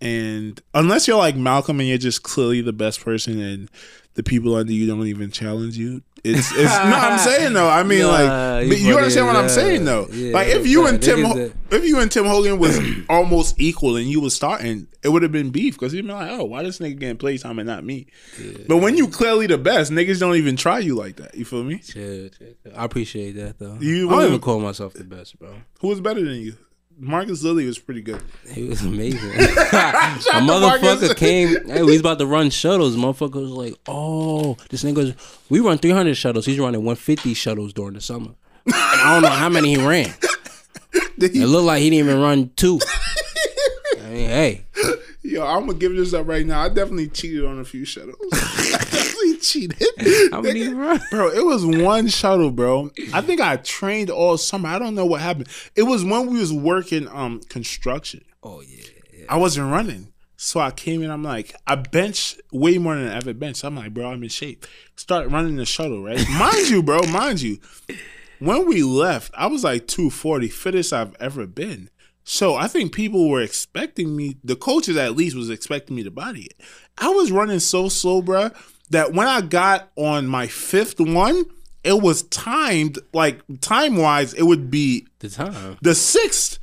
And 0.00 0.60
unless 0.74 1.06
you're 1.06 1.16
like 1.16 1.36
Malcolm 1.36 1.78
and 1.78 1.88
you're 1.88 1.98
just 1.98 2.24
clearly 2.24 2.60
the 2.60 2.72
best 2.72 3.04
person 3.04 3.40
and 3.40 3.70
the 4.14 4.22
people 4.22 4.54
under 4.54 4.72
you 4.72 4.86
don't 4.86 5.06
even 5.06 5.30
challenge 5.30 5.76
you, 5.76 6.02
it's 6.24 6.52
it's 6.52 6.70
no. 6.70 6.96
I'm 6.96 7.18
saying 7.30 7.52
though. 7.52 7.68
I 7.68 7.82
mean, 7.82 8.06
like 8.06 8.68
you 8.78 8.96
understand 8.96 9.26
what 9.26 9.36
I'm 9.36 9.48
saying 9.48 9.84
though. 9.84 10.06
Yeah, 10.12 10.32
like 10.32 10.48
if 10.48 10.66
you 10.66 10.86
and 10.86 11.02
Tim, 11.02 11.24
if 11.70 11.84
you 11.84 11.98
and 11.98 12.10
Tim 12.10 12.24
Hogan 12.24 12.58
was 12.58 12.78
almost 13.08 13.58
equal 13.58 13.96
and 13.96 14.06
you 14.06 14.20
was 14.20 14.34
starting, 14.34 14.86
it 15.02 15.08
would 15.08 15.22
have 15.22 15.32
been 15.32 15.50
beef 15.50 15.74
because 15.74 15.92
you'd 15.92 16.06
be 16.06 16.12
like, 16.12 16.30
oh, 16.30 16.44
why 16.44 16.62
this 16.62 16.78
nigga 16.78 16.98
getting 16.98 17.16
playtime 17.16 17.58
and 17.58 17.66
not 17.66 17.84
me? 17.84 18.06
Yeah. 18.40 18.58
But 18.68 18.78
when 18.78 18.96
you 18.96 19.08
clearly 19.08 19.46
the 19.46 19.58
best, 19.58 19.90
niggas 19.90 20.20
don't 20.20 20.36
even 20.36 20.56
try 20.56 20.78
you 20.78 20.94
like 20.94 21.16
that. 21.16 21.34
You 21.34 21.44
feel 21.44 21.64
me? 21.64 21.78
Chill. 21.78 22.30
I 22.76 22.84
appreciate 22.84 23.32
that 23.32 23.58
though. 23.58 23.78
You 23.80 24.08
I 24.10 24.12
don't 24.16 24.26
even 24.28 24.40
call 24.40 24.60
myself 24.60 24.92
the 24.92 25.04
best, 25.04 25.38
bro. 25.38 25.54
Who 25.80 25.90
is 25.90 26.00
better 26.00 26.22
than 26.22 26.36
you? 26.36 26.56
Marcus 26.98 27.42
Lilly 27.42 27.66
was 27.66 27.78
pretty 27.78 28.02
good. 28.02 28.22
He 28.50 28.64
was 28.64 28.82
amazing. 28.82 29.30
a 29.30 30.40
motherfucker 30.40 31.16
came. 31.16 31.66
Hey, 31.66 31.82
we 31.82 31.92
was 31.92 32.00
about 32.00 32.18
to 32.18 32.26
run 32.26 32.50
shuttles. 32.50 32.96
Motherfucker 32.96 33.42
was 33.42 33.50
like, 33.50 33.74
"Oh, 33.86 34.56
this 34.70 34.84
nigga, 34.84 35.16
we 35.48 35.60
run 35.60 35.78
300 35.78 36.14
shuttles. 36.14 36.46
He's 36.46 36.58
running 36.58 36.80
150 36.80 37.34
shuttles 37.34 37.72
during 37.72 37.94
the 37.94 38.00
summer. 38.00 38.32
And 38.66 38.74
I 38.74 39.14
don't 39.14 39.22
know 39.22 39.28
how 39.28 39.48
many 39.48 39.76
he 39.76 39.84
ran. 39.84 40.12
It 41.18 41.34
looked 41.46 41.66
like 41.66 41.80
he 41.80 41.88
didn't 41.88 42.06
even 42.08 42.20
run 42.20 42.50
two. 42.56 42.80
I 44.02 44.08
mean, 44.08 44.28
hey, 44.28 44.64
Yo, 45.22 45.46
I'm 45.46 45.66
gonna 45.66 45.78
give 45.78 45.94
this 45.94 46.12
up 46.12 46.26
right 46.26 46.44
now. 46.44 46.62
I 46.62 46.68
definitely 46.68 47.08
cheated 47.08 47.44
on 47.44 47.60
a 47.60 47.64
few 47.64 47.84
shuttles. 47.84 48.16
Cheated. 49.42 49.82
How 50.30 50.40
many 50.40 50.60
you 50.60 50.76
run? 50.76 51.00
Bro, 51.10 51.30
it 51.30 51.44
was 51.44 51.66
one 51.66 52.08
shuttle, 52.08 52.50
bro. 52.50 52.90
I 53.12 53.20
think 53.20 53.40
I 53.40 53.56
trained 53.56 54.08
all 54.10 54.38
summer. 54.38 54.68
I 54.68 54.78
don't 54.78 54.94
know 54.94 55.06
what 55.06 55.20
happened. 55.20 55.48
It 55.74 55.82
was 55.82 56.04
when 56.04 56.26
we 56.28 56.38
was 56.38 56.52
working 56.52 57.08
um 57.08 57.40
construction. 57.48 58.24
Oh 58.42 58.60
yeah, 58.60 58.84
yeah. 59.12 59.26
I 59.28 59.36
wasn't 59.36 59.70
running. 59.70 60.12
So 60.36 60.58
I 60.58 60.72
came 60.72 61.04
in, 61.04 61.10
I'm 61.10 61.22
like, 61.22 61.54
I 61.68 61.76
bench 61.76 62.36
way 62.50 62.76
more 62.76 62.96
than 62.96 63.08
I 63.08 63.16
ever 63.16 63.32
bench. 63.32 63.62
I'm 63.62 63.76
like, 63.76 63.94
bro, 63.94 64.10
I'm 64.10 64.24
in 64.24 64.28
shape. 64.28 64.66
Start 64.96 65.30
running 65.30 65.54
the 65.54 65.64
shuttle, 65.64 66.02
right? 66.02 66.18
mind 66.30 66.68
you, 66.68 66.82
bro, 66.82 67.00
mind 67.02 67.40
you. 67.40 67.58
When 68.40 68.66
we 68.66 68.82
left, 68.82 69.32
I 69.36 69.46
was 69.46 69.62
like 69.62 69.86
240, 69.86 70.48
fittest 70.48 70.92
I've 70.92 71.14
ever 71.20 71.46
been. 71.46 71.90
So 72.24 72.56
I 72.56 72.66
think 72.66 72.92
people 72.92 73.28
were 73.28 73.40
expecting 73.40 74.16
me, 74.16 74.36
the 74.42 74.56
coaches 74.56 74.96
at 74.96 75.14
least 75.14 75.36
was 75.36 75.48
expecting 75.48 75.94
me 75.94 76.02
to 76.02 76.10
body 76.10 76.46
it. 76.46 76.54
I 76.98 77.10
was 77.10 77.30
running 77.30 77.60
so 77.60 77.88
slow, 77.88 78.20
bro, 78.20 78.50
that 78.92 79.12
when 79.12 79.26
I 79.28 79.40
got 79.42 79.90
on 79.96 80.26
my 80.26 80.46
fifth 80.46 81.00
one, 81.00 81.44
it 81.84 82.00
was 82.00 82.22
timed, 82.24 82.98
like 83.12 83.40
time 83.60 83.96
wise, 83.96 84.32
it 84.34 84.44
would 84.44 84.70
be 84.70 85.06
The 85.18 85.28
time. 85.30 85.78
the 85.82 85.94
sixth. 85.94 86.58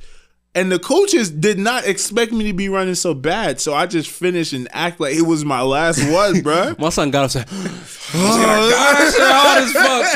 And 0.52 0.72
the 0.72 0.80
coaches 0.80 1.30
did 1.30 1.60
not 1.60 1.86
expect 1.86 2.32
me 2.32 2.48
to 2.48 2.52
be 2.52 2.68
running 2.68 2.96
so 2.96 3.14
bad. 3.14 3.60
So 3.60 3.72
I 3.72 3.86
just 3.86 4.10
finished 4.10 4.52
and 4.52 4.66
act 4.72 4.98
like 4.98 5.14
it 5.14 5.22
was 5.22 5.44
my 5.44 5.62
last 5.62 6.02
one, 6.10 6.40
bro. 6.42 6.74
My 6.76 6.88
son 6.88 7.12
got 7.12 7.36
up 7.36 7.44
and 7.44 7.48
said, 7.48 7.48
"Oh, 8.14 8.68
that 8.68 9.12
shit 9.14 9.22
hard 9.30 9.62
as 9.62 9.72
fuck, 9.72 10.14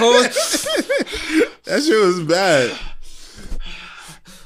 coach. 1.46 1.54
that 1.66 1.82
shit 1.84 2.04
was 2.04 2.20
bad. 2.26 2.76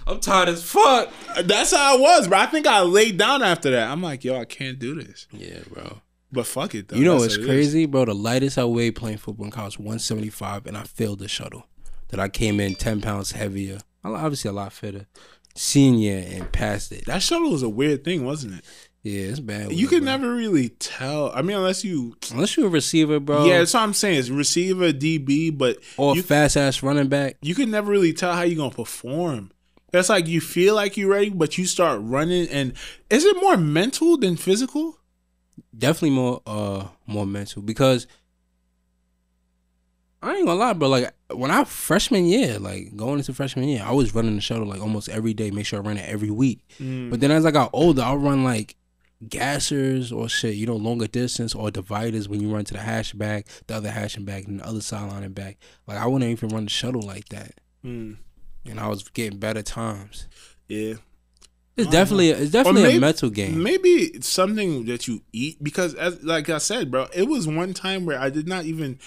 I'm 0.07 0.21
tired 0.21 0.51
as 0.51 0.63
fuck." 0.63 1.11
That's 1.45 1.71
how 1.75 1.97
I 1.97 1.99
was, 1.99 2.29
bro. 2.29 2.39
I 2.39 2.47
think 2.47 2.67
I 2.67 2.83
laid 2.83 3.17
down 3.17 3.43
after 3.43 3.71
that. 3.71 3.89
I'm 3.91 4.03
like, 4.03 4.25
yo, 4.25 4.39
I 4.39 4.45
can't 4.45 4.79
do 4.79 4.95
this. 4.95 5.27
Yeah, 5.33 5.61
bro. 5.73 6.03
But 6.31 6.47
fuck 6.47 6.75
it, 6.75 6.89
though. 6.89 6.97
You 6.97 7.05
know 7.05 7.13
That's 7.21 7.37
what's 7.37 7.39
what 7.39 7.49
it 7.49 7.59
is. 7.59 7.67
crazy, 7.73 7.87
bro? 7.87 8.05
The 8.05 8.15
lightest 8.15 8.59
I 8.59 8.65
weighed 8.65 8.97
playing 8.97 9.19
football 9.19 9.47
in 9.47 9.51
college, 9.51 9.79
175, 9.79 10.67
and 10.67 10.77
I 10.77 10.83
failed 10.83 11.21
the 11.21 11.29
shuttle. 11.29 11.67
That 12.09 12.21
I 12.21 12.29
came 12.29 12.59
in 12.61 12.75
10 12.75 13.01
pounds 13.01 13.33
heavier. 13.33 13.81
Obviously, 14.05 14.49
a 14.49 14.53
lot 14.53 14.73
fitter. 14.73 15.07
Senior 15.55 16.25
and 16.27 16.51
passed 16.53 16.93
it. 16.93 17.07
That 17.07 17.23
shuttle 17.23 17.51
was 17.51 17.63
a 17.63 17.69
weird 17.69 18.05
thing, 18.05 18.25
wasn't 18.25 18.55
it? 18.55 18.65
Yeah, 19.03 19.23
it's 19.29 19.41
bad. 19.41 19.73
You 19.73 19.87
it, 19.87 19.91
could 19.91 20.03
bro. 20.03 20.13
never 20.17 20.35
really 20.35 20.69
tell. 20.69 21.33
I 21.35 21.43
mean, 21.43 21.57
unless 21.57 21.85
you. 21.85 22.15
Unless 22.33 22.57
you're 22.57 22.67
a 22.67 22.71
receiver, 22.71 23.21
bro. 23.21 23.45
Yeah, 23.47 23.59
that's 23.59 23.75
what 23.75 23.83
I'm 23.83 23.95
saying. 23.95 24.19
It's 24.19 24.29
receiver, 24.29 24.93
DB, 24.93 25.57
but 25.57 25.79
Or 25.97 26.15
you, 26.15 26.23
fast 26.23 26.57
ass 26.57 26.83
running 26.83 27.09
back. 27.09 27.37
you 27.43 27.55
can 27.55 27.71
never 27.71 27.91
really 27.91 28.13
tell 28.13 28.35
how 28.35 28.43
you're 28.43 28.57
going 28.57 28.71
to 28.71 28.77
perform. 28.77 29.51
That's 29.91 30.11
like 30.11 30.27
you 30.27 30.41
feel 30.41 30.75
like 30.75 30.97
you're 30.99 31.11
ready, 31.11 31.31
but 31.31 31.57
you 31.57 31.65
start 31.67 32.01
running. 32.03 32.49
And 32.49 32.75
is 33.09 33.25
it 33.25 33.37
more 33.41 33.57
mental 33.57 34.19
than 34.19 34.37
physical? 34.37 34.98
Definitely 35.77 36.11
more 36.11 36.43
uh 36.47 36.89
more 37.07 37.27
mental 37.27 37.63
because 37.63 38.07
I 40.23 40.35
ain't 40.35 40.47
gonna 40.47 40.59
lie, 40.59 40.73
bro. 40.73 40.89
Like 40.89 41.13
when 41.33 41.51
I 41.51 41.65
freshman 41.65 42.27
year, 42.27 42.59
like 42.59 42.97
going 42.97 43.19
into 43.19 43.33
freshman 43.33 43.69
year, 43.69 43.83
I 43.85 43.93
was 43.93 44.15
running 44.15 44.35
the 44.35 44.41
shuttle 44.41 44.67
like 44.67 44.81
almost 44.81 45.09
every 45.09 45.33
day. 45.33 45.51
Make 45.51 45.67
sure 45.67 45.79
I 45.79 45.83
ran 45.83 45.97
it 45.97 46.09
every 46.09 46.31
week. 46.31 46.61
Mm. 46.81 47.11
But 47.11 47.21
then 47.21 47.31
as 47.31 47.47
I 47.47 47.51
got 47.51 47.71
older, 47.73 48.03
I'll 48.03 48.19
run 48.19 48.43
like 48.43 48.77
gassers 49.25 50.13
or 50.13 50.29
shit, 50.29 50.55
you 50.55 50.67
know, 50.67 50.77
longer 50.77 51.07
distance 51.07 51.55
or 51.55 51.71
dividers 51.71 52.29
when 52.29 52.41
you 52.41 52.53
run 52.53 52.65
to 52.65 52.75
the 52.75 52.81
hash 52.81 53.13
back, 53.13 53.47
the 53.67 53.77
other 53.77 53.91
hashing 53.91 54.25
back, 54.25 54.47
and 54.47 54.61
the 54.61 54.67
other 54.67 54.81
sideline 54.81 55.23
and 55.23 55.35
back. 55.35 55.59
Like 55.87 55.99
I 55.99 56.07
wouldn't 56.07 56.31
even 56.31 56.49
run 56.49 56.65
the 56.65 56.71
shuttle 56.71 57.03
like 57.03 57.29
that. 57.29 57.53
Mm. 57.85 58.17
And 58.67 58.81
I 58.81 58.89
was 58.89 59.09
getting 59.09 59.39
better 59.39 59.63
times. 59.63 60.27
Yeah. 60.67 60.95
It's 61.79 61.91
definitely 61.91 62.31
it's 62.31 62.51
definitely 62.51 62.83
maybe- 62.83 62.97
a 62.97 63.01
mental 63.01 63.31
game. 63.31 63.63
Maybe 63.63 63.89
it's 63.89 64.29
something 64.29 64.87
that 64.87 65.07
you 65.07 65.23
eat 65.33 65.63
because, 65.63 65.95
as 65.95 66.23
like 66.25 66.49
I 66.51 66.59
said, 66.59 66.91
bro, 66.91 67.07
it 67.15 67.29
was 67.29 67.47
one 67.47 67.73
time 67.73 68.05
where 68.05 68.19
I 68.19 68.31
did 68.31 68.49
not 68.49 68.65
even. 68.65 68.99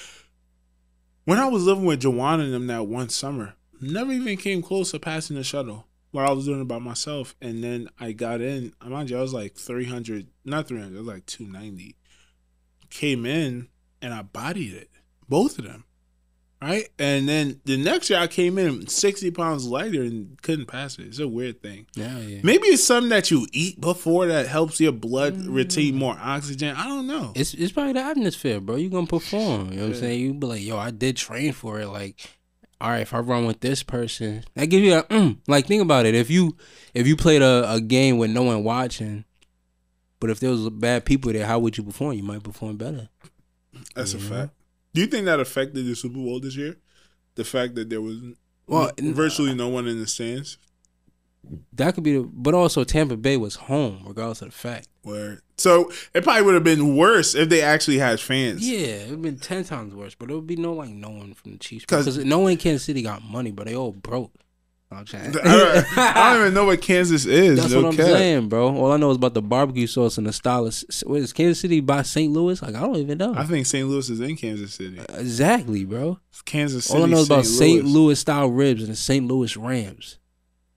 When 1.26 1.38
I 1.38 1.48
was 1.48 1.64
living 1.64 1.86
with 1.86 2.02
Joanna 2.02 2.44
and 2.44 2.54
them 2.54 2.68
that 2.68 2.88
one 2.88 3.10
summer, 3.10 3.54
never 3.80 4.12
even 4.12 4.38
came 4.38 4.62
close 4.62 4.92
to 4.92 5.00
passing 5.00 5.36
the 5.36 5.44
shuttle. 5.44 5.86
While 6.12 6.28
I 6.28 6.32
was 6.32 6.46
doing 6.46 6.62
it 6.62 6.68
by 6.68 6.80
myself, 6.80 7.36
and 7.42 7.64
then 7.64 7.88
I 8.00 8.12
got 8.12 8.42
in. 8.42 8.74
I 8.82 8.90
mind 8.90 9.10
you, 9.10 9.18
I 9.18 9.22
was 9.22 9.34
like 9.34 9.56
three 9.56 9.86
hundred, 9.86 10.28
not 10.44 10.68
three 10.68 10.80
hundred, 10.80 10.96
I 10.96 11.00
was 11.00 11.08
like 11.08 11.26
two 11.26 11.48
ninety. 11.48 11.96
Came 12.90 13.26
in 13.26 13.70
and 14.02 14.14
I 14.14 14.22
bodied 14.22 14.74
it, 14.74 14.90
both 15.30 15.58
of 15.60 15.64
them, 15.66 15.86
right? 16.62 16.88
And 17.00 17.28
then 17.28 17.60
the 17.66 17.78
next 17.78 18.10
year 18.10 18.20
I 18.20 18.28
came 18.28 18.58
in 18.58 18.88
sixty 18.88 19.32
pounds 19.32 19.66
lighter 19.66 20.04
and 20.04 20.40
couldn't 20.42 20.68
pass 20.68 21.00
it. 21.00 21.08
It's 21.08 21.20
a 21.20 21.28
weird 21.28 21.62
thing. 21.62 21.88
Yeah, 21.96 22.18
yeah. 22.20 22.42
Maybe 22.44 22.68
it's 22.68 22.84
something 22.84 23.10
that 23.10 23.32
you 23.32 23.48
eat 23.52 23.82
before 23.82 24.28
that 24.28 24.48
helps 24.48 24.80
your 24.80 24.92
blood 24.92 25.38
retain 25.46 25.96
more 25.96 26.16
oxygen. 26.20 26.76
I 26.76 26.88
don't 26.88 27.08
know. 27.08 27.34
It's 27.36 27.54
it's 27.54 27.72
probably 27.72 27.94
the 27.94 28.02
atmosphere, 28.02 28.60
bro. 28.60 28.76
You're 28.76 28.92
gonna 28.92 29.08
perform. 29.08 29.72
You 29.72 29.78
know 29.78 29.88
what 29.88 29.96
I'm 29.96 30.00
saying? 30.00 30.20
You 30.20 30.34
be 30.34 30.48
like, 30.48 30.64
yo, 30.64 30.78
I 30.78 30.92
did 30.92 31.18
train 31.18 31.54
for 31.54 31.80
it. 31.80 31.88
Like, 31.88 32.20
all 32.80 32.90
right, 32.90 33.02
if 33.02 33.14
I 33.14 33.20
run 33.20 33.46
with 33.46 33.62
this 33.62 33.84
person, 33.84 34.44
that 34.56 34.68
gives 34.68 34.86
you 34.86 34.96
a 34.96 35.04
mm. 35.04 35.38
like. 35.48 35.66
Think 35.66 35.82
about 35.82 36.06
it. 36.06 36.16
If 36.16 36.30
you 36.30 36.56
if 36.94 37.08
you 37.08 37.16
played 37.16 37.42
a, 37.42 37.72
a 37.74 37.82
game 37.82 38.18
with 38.18 38.30
no 38.30 38.44
one 38.44 38.64
watching, 38.64 39.26
but 40.20 40.30
if 40.30 40.40
there 40.40 40.52
was 40.52 40.70
bad 40.70 41.06
people 41.06 41.34
there, 41.34 41.46
how 41.48 41.60
would 41.60 41.78
you 41.78 41.84
perform? 41.84 42.14
You 42.14 42.24
might 42.24 42.44
perform 42.44 42.78
better. 42.78 43.10
That's 43.96 44.14
a 44.14 44.20
fact. 44.20 44.54
Do 44.94 45.02
you 45.02 45.08
think 45.08 45.26
that 45.26 45.40
affected 45.40 45.86
the 45.86 45.96
Super 45.96 46.16
Bowl 46.16 46.40
this 46.40 46.56
year? 46.56 46.78
The 47.36 47.44
fact 47.44 47.76
that 47.76 47.90
there 47.90 48.02
was 48.02 48.18
Well, 48.68 48.92
virtually 49.00 49.54
no 49.54 49.70
one 49.70 49.88
in 49.88 50.00
the 50.00 50.08
stands. 50.08 50.58
That 51.74 51.96
could 51.96 52.04
be, 52.04 52.18
the, 52.18 52.30
but 52.32 52.54
also 52.54 52.84
Tampa 52.84 53.18
Bay 53.18 53.36
was 53.36 53.56
home, 53.56 54.04
regardless 54.06 54.42
of 54.42 54.50
the 54.50 54.54
fact. 54.54 54.88
Where 55.04 55.42
so 55.58 55.92
it 56.14 56.24
probably 56.24 56.44
would 56.44 56.54
have 56.54 56.64
been 56.64 56.96
worse 56.96 57.34
if 57.34 57.50
they 57.50 57.62
actually 57.62 57.98
had 57.98 58.20
fans. 58.20 58.68
Yeah, 58.68 58.78
it 58.78 59.02
would 59.06 59.12
have 59.12 59.22
been 59.24 59.40
ten 59.40 59.64
times 59.64 59.96
worse, 59.96 60.14
but 60.14 60.30
it 60.30 60.36
would 60.36 60.46
be 60.46 60.56
no 60.56 60.74
like 60.74 60.92
no 60.92 61.10
one 61.10 61.34
from 61.34 61.54
the 61.54 61.58
Chiefs 61.58 61.86
because 61.86 62.18
no 62.20 62.40
one 62.40 62.52
in 62.52 62.58
Kansas 62.60 62.84
City 62.84 63.02
got 63.02 63.24
money, 63.24 63.52
but 63.52 63.66
they 63.66 63.76
all 63.76 63.92
broke. 63.92 64.32
I, 64.94 65.04
don't, 65.04 65.98
I 65.98 66.34
don't 66.34 66.42
even 66.42 66.54
know 66.54 66.66
what 66.66 66.82
Kansas 66.82 67.26
is. 67.26 67.60
That's 67.60 67.72
no 67.74 67.82
what 67.82 67.88
I'm 67.92 67.96
cap. 67.98 68.06
saying, 68.08 68.50
bro. 68.50 68.76
All 68.76 68.92
I 68.92 68.98
know 68.98 69.10
is 69.12 69.16
about 69.18 69.34
the 69.34 69.42
barbecue 69.42 69.88
sauce 69.88 70.18
and 70.18 70.28
the 70.28 70.34
stylus. 70.34 70.84
What 71.06 71.22
is 71.22 71.32
Kansas 71.32 71.62
City 71.62 71.80
by 71.80 72.02
St. 72.02 72.32
Louis? 72.32 72.62
Like 72.62 72.76
I 72.76 72.82
don't 72.82 72.98
even 72.98 73.18
know. 73.18 73.34
I 73.36 73.46
think 73.46 73.66
St. 73.66 73.88
Louis 73.88 74.10
is 74.10 74.20
in 74.20 74.36
Kansas 74.36 74.74
City. 74.74 75.00
exactly, 75.14 75.86
bro. 75.86 76.20
Kansas 76.46 76.86
City. 76.86 77.00
All 77.00 77.06
I 77.06 77.10
know 77.10 77.20
is 77.20 77.28
about 77.28 77.46
St. 77.46 77.84
Louis. 77.86 77.94
Louis 77.94 78.20
style 78.20 78.50
ribs 78.50 78.82
and 78.84 78.92
the 78.92 78.96
St. 78.98 79.26
Louis 79.26 79.56
Rams, 79.56 80.18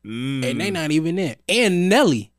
Mm. 0.07 0.45
and 0.51 0.61
they 0.61 0.71
not 0.71 0.91
even 0.93 1.17
there. 1.17 1.37
And 1.49 1.89
Nelly, 1.89 2.31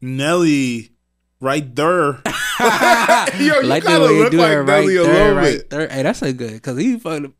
Nelly, 0.00 0.92
right 1.40 1.74
there. 1.74 2.22
Yo, 2.60 3.60
you 3.60 3.62
like 3.64 3.84
kind 3.84 4.02
of 4.02 4.10
look 4.10 4.32
like 4.32 4.32
Nelly 4.32 4.56
right 4.64 4.84
a 4.84 5.02
there, 5.02 5.04
little 5.04 5.34
right 5.34 5.70
there. 5.70 5.88
Hey, 5.88 6.02
that's 6.02 6.22
a 6.22 6.32
good 6.32 6.52
because 6.52 6.78
he 6.78 6.98
fucking. 6.98 7.34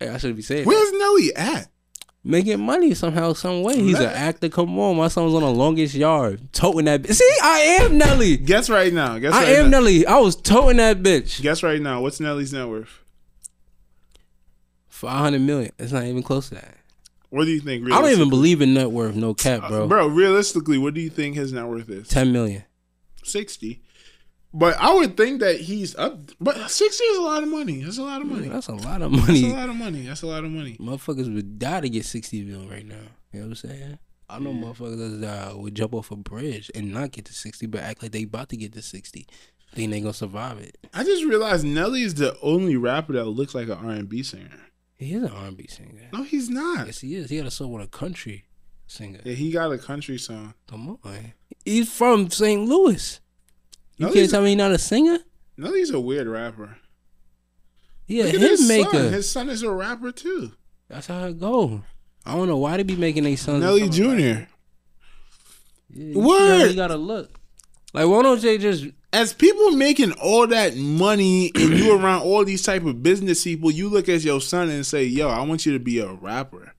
Hey, 0.00 0.08
I 0.08 0.18
should 0.18 0.34
be 0.36 0.42
saying 0.42 0.64
that. 0.64 0.68
Where's 0.68 0.92
Nelly 0.92 1.34
at? 1.36 1.68
Making 2.26 2.60
money 2.60 2.92
somehow, 2.94 3.32
some 3.32 3.62
way. 3.62 3.76
He's 3.80 3.98
an 3.98 4.06
actor. 4.10 4.48
Come 4.48 4.78
on, 4.78 4.96
my 4.96 5.08
son 5.08 5.24
was 5.24 5.34
on 5.34 5.42
the 5.42 5.50
longest 5.50 5.94
yard, 5.94 6.52
toting 6.52 6.86
that. 6.86 7.02
Bitch. 7.02 7.14
See, 7.14 7.38
I 7.42 7.58
am 7.80 7.96
Nelly. 7.96 8.36
Guess 8.36 8.68
right 8.68 8.92
now. 8.92 9.18
Guess 9.18 9.32
I 9.32 9.42
right 9.44 9.48
am 9.56 9.70
now. 9.70 9.78
Nelly. 9.78 10.06
I 10.06 10.18
was 10.18 10.36
toting 10.36 10.78
that 10.78 11.02
bitch. 11.02 11.40
Guess 11.40 11.62
right 11.62 11.80
now. 11.80 12.02
What's 12.02 12.20
Nelly's 12.20 12.52
net 12.52 12.68
worth? 12.68 13.02
Five 14.88 15.18
hundred 15.18 15.42
million. 15.42 15.72
It's 15.78 15.92
not 15.92 16.04
even 16.04 16.22
close 16.22 16.48
to 16.48 16.56
that. 16.56 16.76
What 17.30 17.44
do 17.44 17.50
you 17.50 17.60
think? 17.60 17.86
I 17.86 18.00
don't 18.00 18.10
even 18.10 18.30
believe 18.30 18.62
in 18.62 18.74
net 18.74 18.90
worth. 18.90 19.14
No 19.14 19.34
cap, 19.34 19.68
bro. 19.68 19.86
Bro, 19.86 20.08
realistically, 20.08 20.78
what 20.78 20.94
do 20.94 21.00
you 21.00 21.10
think 21.10 21.36
his 21.36 21.52
net 21.52 21.66
worth 21.66 21.88
is? 21.88 22.08
Ten 22.08 22.32
million. 22.32 22.64
60. 23.22 23.82
But 24.58 24.76
I 24.78 24.94
would 24.94 25.16
think 25.18 25.40
that 25.40 25.60
he's 25.60 25.94
up. 25.96 26.18
But 26.40 26.70
60 26.70 27.04
is 27.04 27.18
a 27.18 27.22
lot 27.22 27.42
of 27.42 27.48
money. 27.50 27.82
That's 27.82 27.98
a 27.98 28.02
lot 28.02 28.22
of 28.22 28.26
money. 28.26 28.48
That's 28.48 28.68
a 28.68 28.74
lot 28.74 29.02
of 29.02 29.12
That's 29.12 29.24
a 29.24 29.26
money. 29.32 29.52
lot 29.52 29.68
of 29.68 29.76
money. 29.76 30.06
That's 30.06 30.22
a 30.22 30.26
lot 30.26 30.44
of 30.44 30.50
money. 30.50 30.76
Motherfuckers 30.80 31.32
would 31.34 31.58
die 31.58 31.80
to 31.82 31.88
get 31.90 32.04
sixty 32.06 32.38
sixty 32.38 32.50
million 32.50 32.70
right 32.70 32.86
now. 32.86 32.94
You 33.32 33.40
know 33.40 33.48
what 33.48 33.62
I'm 33.64 33.70
saying? 33.70 33.98
I 34.30 34.38
know 34.38 34.52
motherfuckers 34.52 35.20
that 35.20 35.50
uh, 35.52 35.56
would 35.58 35.74
jump 35.74 35.92
off 35.94 36.10
a 36.10 36.16
bridge 36.16 36.70
and 36.74 36.92
not 36.92 37.10
get 37.12 37.26
to 37.26 37.34
sixty, 37.34 37.66
but 37.66 37.82
act 37.82 38.02
like 38.02 38.12
they 38.12 38.22
about 38.22 38.48
to 38.48 38.56
get 38.56 38.72
to 38.72 38.82
sixty. 38.82 39.26
Think 39.74 39.90
they 39.90 40.00
gonna 40.00 40.14
survive 40.14 40.58
it. 40.58 40.78
I 40.94 41.04
just 41.04 41.22
realized 41.24 41.66
Nelly 41.66 42.02
is 42.02 42.14
the 42.14 42.34
only 42.40 42.76
rapper 42.76 43.12
that 43.12 43.24
looks 43.26 43.54
like 43.54 43.68
an 43.68 43.72
R&B 43.86 44.22
singer. 44.22 44.48
He 44.96 45.12
is 45.12 45.22
an 45.24 45.30
R&B 45.30 45.66
singer. 45.66 46.08
No, 46.14 46.22
he's 46.22 46.48
not. 46.48 46.86
Yes, 46.86 47.00
he 47.00 47.14
is. 47.14 47.28
He 47.28 47.36
got 47.36 47.46
a 47.46 47.50
song 47.50 47.72
with 47.72 47.84
a 47.84 47.88
country 47.88 48.46
singer. 48.86 49.20
Yeah, 49.22 49.34
he 49.34 49.50
got 49.50 49.70
a 49.70 49.76
country 49.76 50.16
song. 50.16 50.54
Come 50.66 50.98
on. 51.04 51.34
He's 51.64 51.92
from 51.92 52.30
St. 52.30 52.66
Louis. 52.66 53.20
You 53.98 54.06
No, 54.06 54.12
can't 54.12 54.30
tell 54.30 54.42
me 54.42 54.48
he's 54.50 54.58
not 54.58 54.72
a 54.72 54.78
singer? 54.78 55.18
Nelly's 55.56 55.90
a 55.90 56.00
weird 56.00 56.26
rapper. 56.26 56.76
He 58.06 58.20
a 58.20 58.24
Look 58.24 58.32
hit 58.34 58.40
his 58.42 58.68
maker. 58.68 58.90
son. 58.90 59.12
His 59.12 59.30
son 59.30 59.48
is 59.50 59.62
a 59.62 59.70
rapper 59.70 60.12
too. 60.12 60.52
That's 60.88 61.06
how 61.08 61.24
it 61.26 61.40
go. 61.40 61.82
I 62.24 62.34
don't 62.34 62.48
know 62.48 62.58
why 62.58 62.76
they 62.76 62.82
be 62.82 62.96
making 62.96 63.24
these 63.24 63.40
sons. 63.40 63.62
Nelly 63.62 63.88
Jr. 63.88 64.02
Yeah, 64.04 64.46
you 65.90 66.14
see 66.14 66.20
how 66.20 66.26
Word. 66.28 66.68
He 66.70 66.74
gotta 66.76 66.96
look. 66.96 67.30
Like 67.94 68.06
why 68.06 68.22
don't 68.22 68.40
they 68.42 68.58
just 68.58 68.84
As 69.12 69.32
people 69.32 69.70
making 69.72 70.12
all 70.12 70.46
that 70.48 70.76
money 70.76 71.50
and 71.54 71.70
you 71.78 71.96
around 71.96 72.22
all 72.22 72.44
these 72.44 72.62
type 72.62 72.84
of 72.84 73.02
business 73.02 73.44
people, 73.44 73.70
you 73.70 73.88
look 73.88 74.08
at 74.08 74.22
your 74.22 74.40
son 74.40 74.68
and 74.68 74.84
say, 74.84 75.04
"Yo, 75.04 75.28
I 75.28 75.40
want 75.42 75.64
you 75.64 75.72
to 75.72 75.78
be 75.78 75.98
a 76.00 76.12
rapper." 76.12 76.74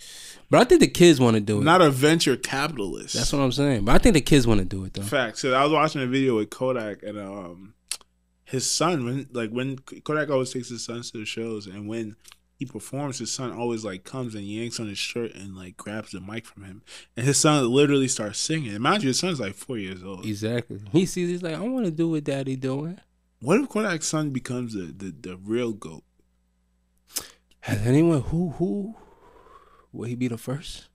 But 0.50 0.62
I 0.62 0.64
think 0.64 0.80
the 0.80 0.88
kids 0.88 1.20
want 1.20 1.36
to 1.36 1.42
do 1.42 1.60
it. 1.60 1.64
Not 1.64 1.82
a 1.82 1.90
venture 1.90 2.38
capitalist. 2.38 3.16
That's 3.16 3.34
what 3.34 3.40
I'm 3.40 3.52
saying. 3.52 3.86
But 3.86 3.96
I 3.96 3.98
think 3.98 4.14
the 4.14 4.22
kids 4.22 4.48
want 4.48 4.60
to 4.60 4.66
do 4.66 4.86
it 4.86 4.94
though. 4.94 5.02
Fact. 5.02 5.38
So 5.38 5.54
I 5.54 5.64
was 5.64 5.74
watching 5.74 6.02
a 6.02 6.08
video 6.08 6.38
with 6.38 6.50
Kodak 6.50 7.04
and 7.04 7.20
um 7.20 7.74
his 8.46 8.70
son 8.70 9.04
when 9.06 9.28
like 9.34 9.50
when 9.50 9.78
Kodak 9.80 10.30
always 10.30 10.52
takes 10.52 10.70
his 10.70 10.86
sons 10.86 11.12
to 11.12 11.18
the 11.18 11.26
shows 11.26 11.68
and 11.68 11.88
when 11.88 12.16
he 12.58 12.66
performs, 12.66 13.20
his 13.20 13.32
son 13.32 13.52
always 13.52 13.86
like 13.86 14.04
comes 14.04 14.34
and 14.34 14.44
yanks 14.44 14.80
on 14.80 14.88
his 14.88 14.98
shirt 14.98 15.36
and 15.36 15.56
like 15.56 15.78
grabs 15.78 16.12
the 16.12 16.20
mic 16.20 16.46
from 16.46 16.64
him. 16.64 16.82
And 17.16 17.26
his 17.26 17.38
son 17.38 17.70
literally 17.70 18.08
starts 18.08 18.40
singing. 18.40 18.74
Imagine 18.74 19.08
his 19.08 19.20
son's 19.20 19.40
like 19.40 19.54
four 19.54 19.78
years 19.78 20.04
old. 20.04 20.26
Exactly. 20.26 20.82
He 20.92 21.06
sees 21.06 21.30
he's 21.30 21.44
like, 21.44 21.56
I 21.56 21.60
want 21.60 21.86
to 21.86 21.92
do 21.92 22.10
what 22.10 22.24
daddy 22.24 22.56
doing. 22.56 23.00
What 23.42 23.60
if 23.60 23.70
Kodak's 23.70 24.08
son 24.08 24.32
becomes 24.32 24.74
the, 24.74 24.86
the, 24.86 25.12
the 25.12 25.38
real 25.38 25.74
GOAT? 25.74 26.04
Has 27.60 27.86
anyone 27.86 28.22
who 28.22 28.52
who 28.52 28.96
will 29.98 30.08
he 30.08 30.16
be 30.16 30.28
the 30.28 30.38
first? 30.38 30.88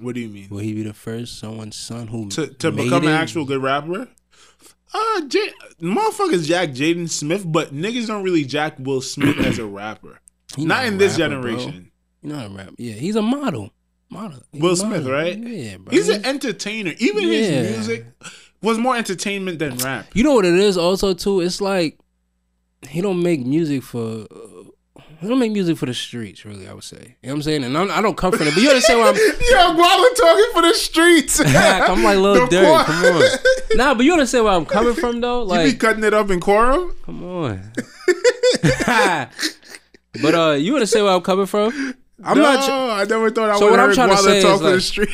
What 0.00 0.14
do 0.14 0.20
you 0.20 0.28
mean? 0.28 0.48
Will 0.50 0.58
he 0.58 0.74
be 0.74 0.82
the 0.82 0.92
first 0.92 1.38
someone's 1.38 1.76
son 1.76 2.08
who 2.08 2.28
To 2.30 2.46
to 2.46 2.70
become 2.72 3.04
an 3.06 3.12
actual 3.12 3.44
good 3.44 3.62
rapper? 3.62 4.08
Uh 4.94 5.20
J- 5.26 5.52
motherfuckers 5.80 6.46
jack 6.46 6.70
Jaden 6.70 7.08
Smith, 7.10 7.44
but 7.50 7.74
niggas 7.74 8.06
don't 8.06 8.22
really 8.22 8.44
jack 8.44 8.76
Will 8.78 9.00
Smith 9.00 9.38
as 9.38 9.58
a 9.58 9.66
rapper. 9.80 10.20
He 10.56 10.64
Not 10.64 10.84
in 10.86 10.98
this 10.98 11.18
rapper, 11.18 11.40
bro. 11.40 11.50
generation. 11.56 11.90
He 12.22 12.28
not 12.28 12.46
a 12.46 12.48
rapper. 12.50 12.72
Yeah, 12.78 12.94
he's 12.94 13.16
a 13.16 13.22
model. 13.22 13.72
Model. 14.10 14.40
He's 14.52 14.62
Will 14.62 14.76
Smith, 14.76 15.02
model. 15.04 15.12
right? 15.12 15.36
Yeah, 15.38 15.78
bro. 15.78 15.90
He's 15.90 16.08
an 16.08 16.24
entertainer. 16.24 16.92
Even 16.98 17.24
Yeah. 17.24 17.30
his 17.38 17.76
music 17.76 18.06
was 18.62 18.78
more 18.78 18.96
entertainment 18.96 19.58
than 19.58 19.76
rap. 19.78 20.06
You 20.14 20.24
know 20.24 20.34
what 20.34 20.44
it 20.44 20.54
is 20.54 20.76
also 20.78 21.12
too? 21.14 21.40
It's 21.40 21.60
like 21.60 21.98
he 22.88 23.00
don't 23.00 23.22
make 23.22 23.44
music 23.44 23.82
for 23.82 24.26
he 25.20 25.28
don't 25.28 25.38
make 25.38 25.52
music 25.52 25.76
for 25.78 25.86
the 25.86 25.94
streets, 25.94 26.44
really, 26.44 26.68
I 26.68 26.72
would 26.74 26.84
say. 26.84 26.96
You 27.22 27.28
know 27.28 27.32
what 27.32 27.32
I'm 27.34 27.42
saying? 27.42 27.64
And 27.64 27.76
I'm, 27.78 27.90
I 27.90 28.00
don't 28.00 28.16
come 28.16 28.32
from 28.32 28.46
it, 28.46 28.54
but 28.54 28.62
you 28.62 28.68
understand 28.68 29.00
what 29.00 29.08
I'm 29.08 29.16
Yo, 29.50 29.74
Guala 29.82 30.14
talking 30.16 30.50
for 30.52 30.62
the 30.62 30.74
streets. 30.74 31.40
I'm 31.44 32.02
like 32.02 32.18
little 32.18 32.46
The 32.46 32.56
Durk, 32.56 32.84
come 32.84 33.04
on. 33.16 33.22
Nah, 33.76 33.94
but 33.94 34.04
you 34.04 34.12
understand 34.12 34.44
where 34.44 34.54
I'm 34.54 34.66
coming 34.66 34.94
from 34.94 35.20
though? 35.20 35.42
you 35.44 35.48
Like 35.48 35.72
be 35.72 35.76
cutting 35.78 36.04
it 36.04 36.14
up 36.14 36.30
in 36.30 36.40
quorum? 36.40 36.94
Come 37.04 37.22
on. 37.24 37.72
but 40.22 40.34
uh 40.34 40.52
you 40.58 40.74
understand 40.74 41.04
where 41.06 41.14
I'm 41.14 41.22
coming 41.22 41.46
from? 41.46 41.94
I'm 42.24 42.38
no, 42.38 42.42
not 42.44 42.64
tr- 42.64 42.70
I 42.72 43.04
never 43.04 43.30
thought 43.30 43.50
I 43.50 43.58
So 43.58 43.64
would 43.66 43.72
what 43.72 43.80
I'm 43.80 43.92
trying 43.94 44.08
to 44.10 44.16
say 44.16 44.38
is, 44.38 44.44
talk 44.44 44.58
for 44.58 44.64
the 44.64 44.72
like- 44.72 44.80
street. 44.82 45.10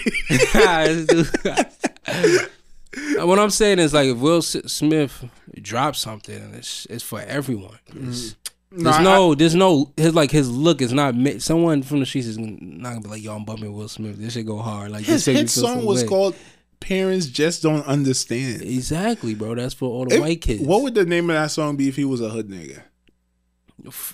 what 3.27 3.39
I'm 3.39 3.51
saying 3.51 3.79
is 3.81 3.93
like 3.95 4.09
if 4.09 4.19
Will 4.19 4.39
S- 4.39 4.57
Smith 4.67 5.25
drops 5.61 5.99
something 6.01 6.55
it's 6.55 6.87
it's 6.91 7.03
for 7.03 7.21
everyone. 7.21 7.79
It's- 7.89 8.37
No, 8.75 8.83
There's 8.85 8.97
I- 8.97 9.03
no, 9.03 9.35
there's 9.35 9.55
no, 9.55 9.93
his 9.97 10.15
like 10.15 10.31
his 10.31 10.51
look 10.51 10.81
is 10.81 10.93
not. 10.93 11.15
Someone 11.43 11.83
from 11.83 12.01
the 12.01 12.07
streets 12.07 12.27
is 12.27 12.39
not 12.39 12.91
gonna 12.91 13.01
be 13.03 13.09
like, 13.09 13.23
"Yo, 13.23 13.35
I'm 13.37 13.45
bumping 13.45 13.73
Will 13.73 13.89
Smith. 13.89 14.19
This 14.19 14.33
shit 14.33 14.47
go 14.47 14.59
hard." 14.59 14.91
Like 14.93 15.05
his 15.05 15.25
hit 15.27 15.51
song 15.51 15.85
was 15.85 16.03
way. 16.03 16.09
called 16.09 16.35
"Parents 16.81 17.27
Just 17.27 17.63
Don't 17.63 17.85
Understand." 17.87 18.63
exactly, 18.63 19.35
bro. 19.35 19.55
That's 19.55 19.75
for 19.75 19.91
all 19.91 20.07
the 20.07 20.15
If- 20.17 20.21
white 20.23 20.41
kids. 20.41 20.63
What 20.63 20.83
would 20.83 20.95
the 20.95 21.05
name 21.05 21.29
of 21.31 21.35
that 21.35 21.51
song 21.51 21.77
be 21.77 21.89
if 21.89 21.97
he 21.97 22.05
was 22.07 22.21
a 22.23 22.31
hood 22.31 22.49
nigga? 22.49 22.83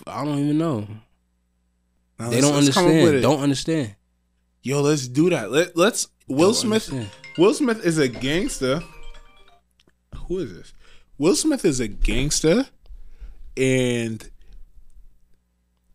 I 0.07 0.25
don't 0.25 0.39
even 0.39 0.59
know. 0.59 0.89
Now, 2.19 2.31
they 2.31 2.41
don't 2.41 2.55
let's 2.55 2.75
come 2.75 2.87
up 2.87 2.91
with 2.91 2.99
understand. 3.01 3.23
Don't 3.23 3.41
understand. 3.41 3.95
Yo, 4.63 4.81
let's 4.83 5.07
do 5.07 5.31
that. 5.31 5.53
Let, 5.53 5.77
let's. 5.77 6.09
Will 6.27 6.49
Don't 6.49 6.55
Smith. 6.55 6.89
understand. 6.93 7.11
Will 7.39 7.55
Smith 7.55 7.87
is 7.87 7.99
a 7.99 8.09
gangster. 8.09 8.83
Who 10.27 10.39
is 10.39 10.53
this? 10.55 10.73
Will 11.17 11.37
Smith 11.37 11.65
is 11.65 11.79
a 11.81 11.87
gangster, 11.89 12.67
and 13.57 14.29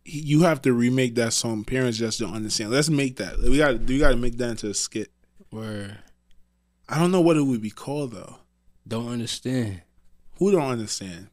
you 0.06 0.42
have 0.44 0.62
to 0.64 0.74
remake 0.74 1.16
that 1.16 1.34
song. 1.34 1.64
Parents 1.64 1.98
just 1.98 2.20
don't 2.20 2.34
understand. 2.34 2.72
Let's 2.72 2.90
make 2.90 3.18
that. 3.18 3.40
We 3.40 3.58
got. 3.58 3.80
We 3.82 4.00
got 4.00 4.10
to 4.10 4.18
make 4.18 4.38
that 4.38 4.50
into 4.52 4.70
a 4.70 4.74
skit. 4.74 5.12
Where 5.50 6.00
I 6.90 7.00
don't 7.00 7.12
know 7.12 7.22
what 7.22 7.38
it 7.38 7.42
would 7.44 7.62
be 7.62 7.70
called 7.70 8.12
though. 8.12 8.38
don't 8.88 9.08
understand, 9.08 9.82
Who 10.40 10.52
don't 10.52 10.64
understand? 10.70 11.28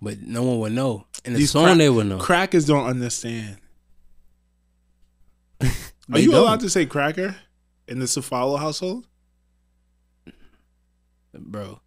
but 0.00 0.20
no 0.22 0.44
one 0.44 0.60
would 0.60 0.72
know. 0.72 1.06
In 1.24 1.32
the 1.32 1.40
These 1.40 1.50
song, 1.50 1.64
crack- 1.64 1.78
they 1.78 1.90
would 1.90 2.06
know. 2.06 2.18
Crackers 2.18 2.64
don't 2.66 2.86
understand. 2.86 3.56
Are 5.60 6.18
you 6.20 6.30
don't. 6.30 6.40
allowed 6.42 6.60
to 6.60 6.70
say 6.70 6.86
cracker 6.86 7.34
in 7.88 7.98
the 7.98 8.04
Cefalo 8.06 8.58
household? 8.60 9.06
bro? 11.34 11.80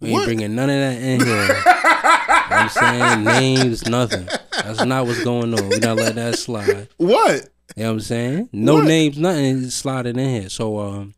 We 0.00 0.10
ain't 0.10 0.24
bringing 0.24 0.54
none 0.54 0.68
of 0.70 0.76
that 0.76 1.02
in 1.02 1.20
here. 1.20 1.62
You 2.32 2.38
know 2.38 2.44
what 2.48 2.52
I'm 2.52 2.68
saying 2.68 3.24
names, 3.24 3.86
nothing. 3.88 4.28
That's 4.52 4.84
not 4.84 5.06
what's 5.06 5.22
going 5.24 5.52
on. 5.58 5.68
We 5.68 5.78
not 5.78 5.96
let 5.96 6.14
that 6.16 6.38
slide. 6.38 6.88
What? 6.96 7.48
You 7.76 7.84
know 7.84 7.88
what 7.88 7.92
I'm 7.94 8.00
saying? 8.00 8.48
No 8.52 8.74
What? 8.76 8.84
names, 8.86 9.18
nothing 9.18 9.70
sliding 9.70 10.18
in 10.18 10.40
here. 10.42 10.48
So 10.50 10.78
um 10.78 11.14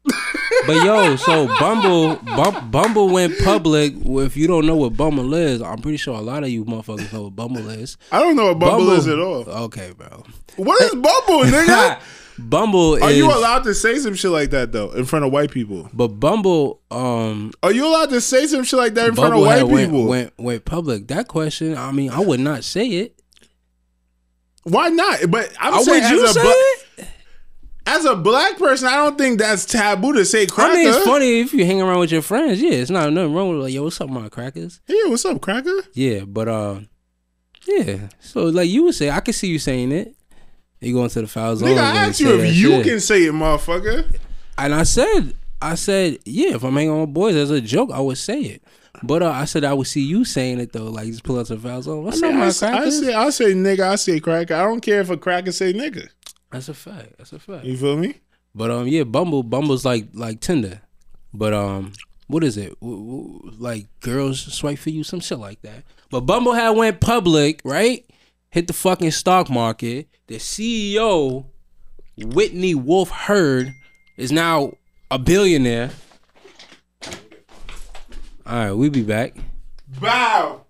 But 0.67 0.85
yo, 0.85 1.17
so 1.17 1.47
Bumble 1.59 2.17
Bum, 2.17 2.71
Bumble 2.71 3.09
went 3.09 3.39
public. 3.45 3.93
If 4.05 4.37
you 4.37 4.47
don't 4.47 4.67
know 4.67 4.77
what 4.77 4.97
Bumble 4.97 5.35
is, 5.35 5.61
I'm 5.63 5.79
pretty 5.79 5.99
sure 5.99 6.17
a 6.17 6.21
lot 6.23 6.43
of 6.45 6.51
you 6.51 6.65
motherfuckers 6.65 7.13
know 7.13 7.25
what 7.25 7.37
Bumble 7.37 7.69
is. 7.71 7.97
I 8.13 8.21
don't 8.21 8.37
know 8.37 8.49
what 8.49 8.59
Bumble, 8.61 8.93
is 8.93 9.07
at 9.09 9.19
all. 9.19 9.49
Okay, 9.67 9.93
bro. 9.97 10.25
What 10.57 10.81
is 10.83 10.91
Bumble, 10.93 11.45
nigga? 11.45 11.99
Bumble 12.39 13.03
Are 13.03 13.11
is 13.11 13.17
you 13.17 13.27
allowed 13.27 13.65
to 13.65 13.75
say 13.75 13.99
some 13.99 14.15
shit 14.15 14.31
like 14.31 14.51
that 14.51 14.73
though 14.73 14.91
in 14.91 15.05
front 15.05 15.25
of 15.25 15.33
white 15.33 15.51
people? 15.51 15.89
But 15.93 16.09
Bumble 16.09 16.81
um 16.91 17.53
Are 17.63 17.73
you 17.73 17.87
allowed 17.87 18.11
to 18.11 18.21
say 18.21 18.47
some 18.47 18.65
shit 18.65 18.79
like 18.79 18.95
that 18.95 19.09
in 19.09 19.15
front 19.15 19.35
of 19.35 19.41
white 19.41 19.63
went, 19.63 19.91
people? 19.91 20.07
went 20.07 20.33
went 20.39 20.65
public. 20.65 21.09
That 21.09 21.29
question, 21.29 21.77
I 21.77 21.93
mean, 21.93 22.11
I 22.11 22.21
would 22.21 22.41
not 22.41 22.65
say 22.65 22.87
it. 22.89 23.21
Why 24.65 24.89
not? 24.89 25.31
But 25.31 25.53
I'm 25.61 25.83
saying 25.85 26.03
would 26.03 26.11
you 26.11 26.25
as 26.25 26.31
a 26.31 26.35
say 26.35 26.43
bla- 26.43 27.05
it? 27.05 27.09
as 27.87 28.05
a 28.07 28.17
black 28.17 28.57
person, 28.59 28.89
I 28.89 28.97
don't 28.97 29.19
think 29.19 29.39
that's 29.39 29.67
taboo 29.67 30.15
to 30.15 30.25
say 30.25 30.47
cracker. 30.47 30.73
I 30.73 30.75
mean, 30.75 30.89
it's 30.89 31.05
funny 31.05 31.41
if 31.41 31.53
you 31.53 31.65
hang 31.67 31.83
around 31.83 32.01
with 32.01 32.13
your 32.13 32.23
friends. 32.23 32.61
Yeah, 32.61 32.73
it's 32.73 32.91
not 32.91 33.13
nothing 33.13 33.35
wrong 33.35 33.51
with 33.51 33.59
like, 33.61 33.75
yo, 33.75 33.85
what's 33.85 34.01
up, 34.01 34.09
my 34.09 34.29
crackers? 34.29 34.81
Yeah, 34.87 35.09
what's 35.09 35.25
up, 35.25 35.41
cracker? 35.41 35.83
Yeah, 35.93 36.25
but 36.27 36.49
uh, 36.49 36.81
yeah. 37.67 38.09
So 38.21 38.45
like 38.45 38.71
you 38.71 38.85
would 38.85 38.95
say, 38.95 39.11
I 39.11 39.21
can 39.21 39.35
see 39.35 39.49
you 39.49 39.59
saying 39.59 39.93
it. 39.93 40.17
You 40.85 40.95
go 40.95 41.05
into 41.05 41.21
the 41.23 41.27
foul 41.29 41.57
zone. 41.57 41.71
Nigga, 41.71 41.79
I 41.79 41.97
asked 41.97 42.21
you 42.21 42.39
if 42.41 42.55
you 42.55 42.71
shit. 42.71 42.85
can 42.85 43.01
say 43.01 43.25
it, 43.25 43.33
motherfucker. 43.33 44.17
And 44.59 44.75
I 44.75 44.83
said, 44.85 45.35
I 45.61 45.75
said, 45.75 46.19
yeah. 46.25 46.55
If 46.55 46.63
I'm 46.65 46.75
hanging 46.75 47.01
with 47.01 47.13
boys 47.15 47.35
as 47.37 47.51
a 47.51 47.61
joke, 47.61 47.91
I 47.93 48.01
would 48.01 48.19
say 48.19 48.41
it. 48.41 48.63
But 49.03 49.23
uh, 49.23 49.31
I 49.31 49.45
said 49.45 49.65
I 49.65 49.75
would 49.75 49.89
see 49.89 50.03
you 50.03 50.25
saying 50.25 50.61
it 50.61 50.73
though, 50.73 50.85
like 50.85 51.09
just 51.09 51.25
pull 51.25 51.39
out 51.39 51.49
the 51.49 51.59
foul 51.59 51.83
zone. 51.83 52.05
What's 52.05 52.23
I, 52.23 52.29
mean, 52.29 52.37
up, 52.37 52.37
I, 52.37 52.41
my 52.41 52.47
I 52.47 52.91
say, 52.91 53.13
I 53.13 53.31
say 53.31 53.53
nigga, 53.53 53.81
I 53.81 53.95
say 53.97 54.21
cracker. 54.21 54.55
I 54.55 54.63
don't 54.63 54.81
care 54.81 55.01
if 55.01 55.11
a 55.11 55.17
cracker 55.17 55.53
say 55.53 55.73
nigga. 55.73 56.09
That's 56.53 56.69
a 56.69 56.75
fact. 56.75 57.15
That's 57.19 57.33
a 57.33 57.39
fact. 57.41 57.65
You 57.65 57.77
feel 57.77 57.97
me? 57.97 58.15
But 58.55 58.71
um, 58.71 58.87
yeah, 58.87 59.03
Bumble, 59.03 59.43
Bumble's 59.43 59.85
like 59.85 60.07
like 60.15 60.41
Tinder, 60.41 60.81
but 61.35 61.53
um, 61.53 61.93
what 62.29 62.45
is 62.45 62.57
it? 62.57 62.79
W- 62.81 63.05
w- 63.05 63.53
Like 63.59 63.87
girls 64.01 64.41
swipe 64.41 64.79
for 64.79 64.91
you, 64.91 65.03
some 65.03 65.19
shit 65.21 65.39
like 65.41 65.61
that. 65.63 65.83
But 66.11 66.21
Bumble 66.21 66.53
had 66.53 66.71
went 66.71 67.01
public, 67.01 67.61
right? 67.65 68.09
Hit 68.55 68.69
the 68.69 68.73
fucking 68.73 69.11
stock 69.11 69.51
market. 69.51 70.07
The 70.29 70.37
CEO, 70.37 71.47
Whitney 72.17 72.73
Wolfe 72.77 73.11
Herd, 73.11 73.75
is 74.17 74.31
now 74.31 74.75
a 75.11 75.19
billionaire. 75.19 75.91
All 78.47 78.55
right, 78.55 78.73
we 78.73 78.91
be 78.91 79.03
back. 79.03 79.35
Bow. 80.01 80.61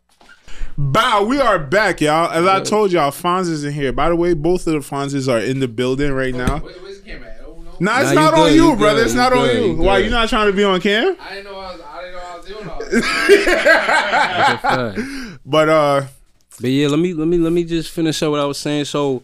Bow. 0.78 1.24
We 1.24 1.38
are 1.42 1.58
back, 1.58 2.00
y'all. 2.00 2.30
As 2.30 2.46
I 2.46 2.60
told 2.62 2.90
y'all, 2.90 3.10
Fonz 3.10 3.50
is 3.50 3.64
in 3.64 3.74
here. 3.74 3.92
By 3.92 4.08
the 4.08 4.16
way, 4.16 4.32
both 4.32 4.66
of 4.66 4.72
the 4.72 4.78
Fonzes 4.78 5.30
are 5.30 5.38
in 5.40 5.60
the 5.60 5.68
building 5.68 6.10
right 6.12 6.34
now. 6.34 6.60
Where's 6.60 7.00
the 7.02 7.10
camera 7.10 7.28
at? 7.28 7.42
Oh, 7.46 7.60
no. 7.62 7.72
Nah, 7.80 8.00
it's 8.00 8.04
Nah, 8.06 8.08
you 8.12 8.14
not 8.14 8.32
on 8.34 8.48
good, 8.48 8.54
you, 8.54 8.70
you 8.70 8.76
brother. 8.76 8.96
good, 9.00 9.04
It's 9.04 9.12
you 9.14 9.20
not 9.20 9.32
on 9.34 9.46
you. 9.48 9.54
you 9.62 9.76
Why 9.76 9.98
you 9.98 10.08
not 10.08 10.30
trying 10.30 10.46
to 10.46 10.56
be 10.56 10.64
on 10.64 10.80
cam? 10.80 11.18
I 11.20 11.34
didn't 11.34 11.44
know 11.52 11.58
I 11.58 11.72
was. 11.76 11.80
I 11.82 12.00
didn't 12.00 12.14
know 12.14 12.22
I 12.24 12.36
was 12.38 12.46
doing 12.46 12.66
all 12.66 12.78
this. 12.90 13.06
That's. 15.04 15.38
But 15.44 15.68
uh, 15.68 16.06
But 16.60 16.70
yeah, 16.70 16.88
let 16.88 16.98
me 16.98 17.14
let 17.14 17.26
me 17.28 17.38
let 17.38 17.52
me 17.52 17.64
just 17.64 17.90
finish 17.90 18.22
up 18.22 18.30
what 18.30 18.40
I 18.40 18.44
was 18.44 18.58
saying. 18.58 18.84
So 18.86 19.22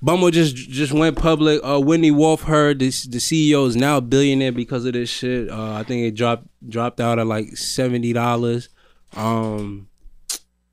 Bumble 0.00 0.30
just 0.30 0.56
just 0.56 0.92
went 0.92 1.16
public. 1.18 1.60
Uh 1.62 1.80
Whitney 1.80 2.10
Wolfe 2.10 2.42
Herd 2.42 2.78
this 2.78 3.02
the 3.04 3.18
CEO 3.18 3.66
is 3.66 3.76
now 3.76 3.98
a 3.98 4.00
billionaire 4.00 4.52
because 4.52 4.84
of 4.84 4.92
this 4.94 5.10
shit. 5.10 5.50
Uh 5.50 5.72
I 5.74 5.82
think 5.82 6.04
it 6.06 6.14
dropped 6.14 6.46
dropped 6.68 7.00
out 7.00 7.18
at 7.18 7.26
like 7.26 7.56
seventy 7.56 8.12
dollars. 8.12 8.68
Um 9.16 9.88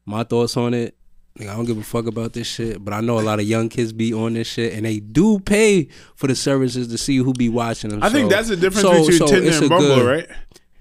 my 0.05 0.23
thoughts 0.23 0.55
on 0.55 0.73
it. 0.73 0.95
Like, 1.37 1.49
I 1.49 1.55
don't 1.55 1.65
give 1.65 1.77
a 1.77 1.83
fuck 1.83 2.05
about 2.07 2.31
this 2.31 2.47
shit, 2.47 2.83
but 2.85 2.93
I 2.93 3.01
know 3.01 3.19
a 3.19 3.21
lot 3.21 3.39
of 3.41 3.45
young 3.45 3.67
kids 3.67 3.91
be 3.91 4.13
on 4.13 4.35
this 4.35 4.47
shit, 4.47 4.71
and 4.73 4.85
they 4.85 4.99
do 5.01 5.39
pay 5.39 5.89
for 6.15 6.27
the 6.27 6.35
services 6.35 6.87
to 6.87 6.97
see 6.97 7.17
who 7.17 7.33
be 7.33 7.49
watching 7.49 7.89
them. 7.89 8.01
I 8.01 8.09
think 8.09 8.29
that's 8.29 8.47
the 8.47 8.55
difference 8.55 8.87
so- 8.87 9.01
between 9.01 9.17
so 9.17 9.27
Tinder 9.27 9.51
and 9.51 9.69
Bumble, 9.69 9.95
good- 9.95 10.05
right? 10.07 10.27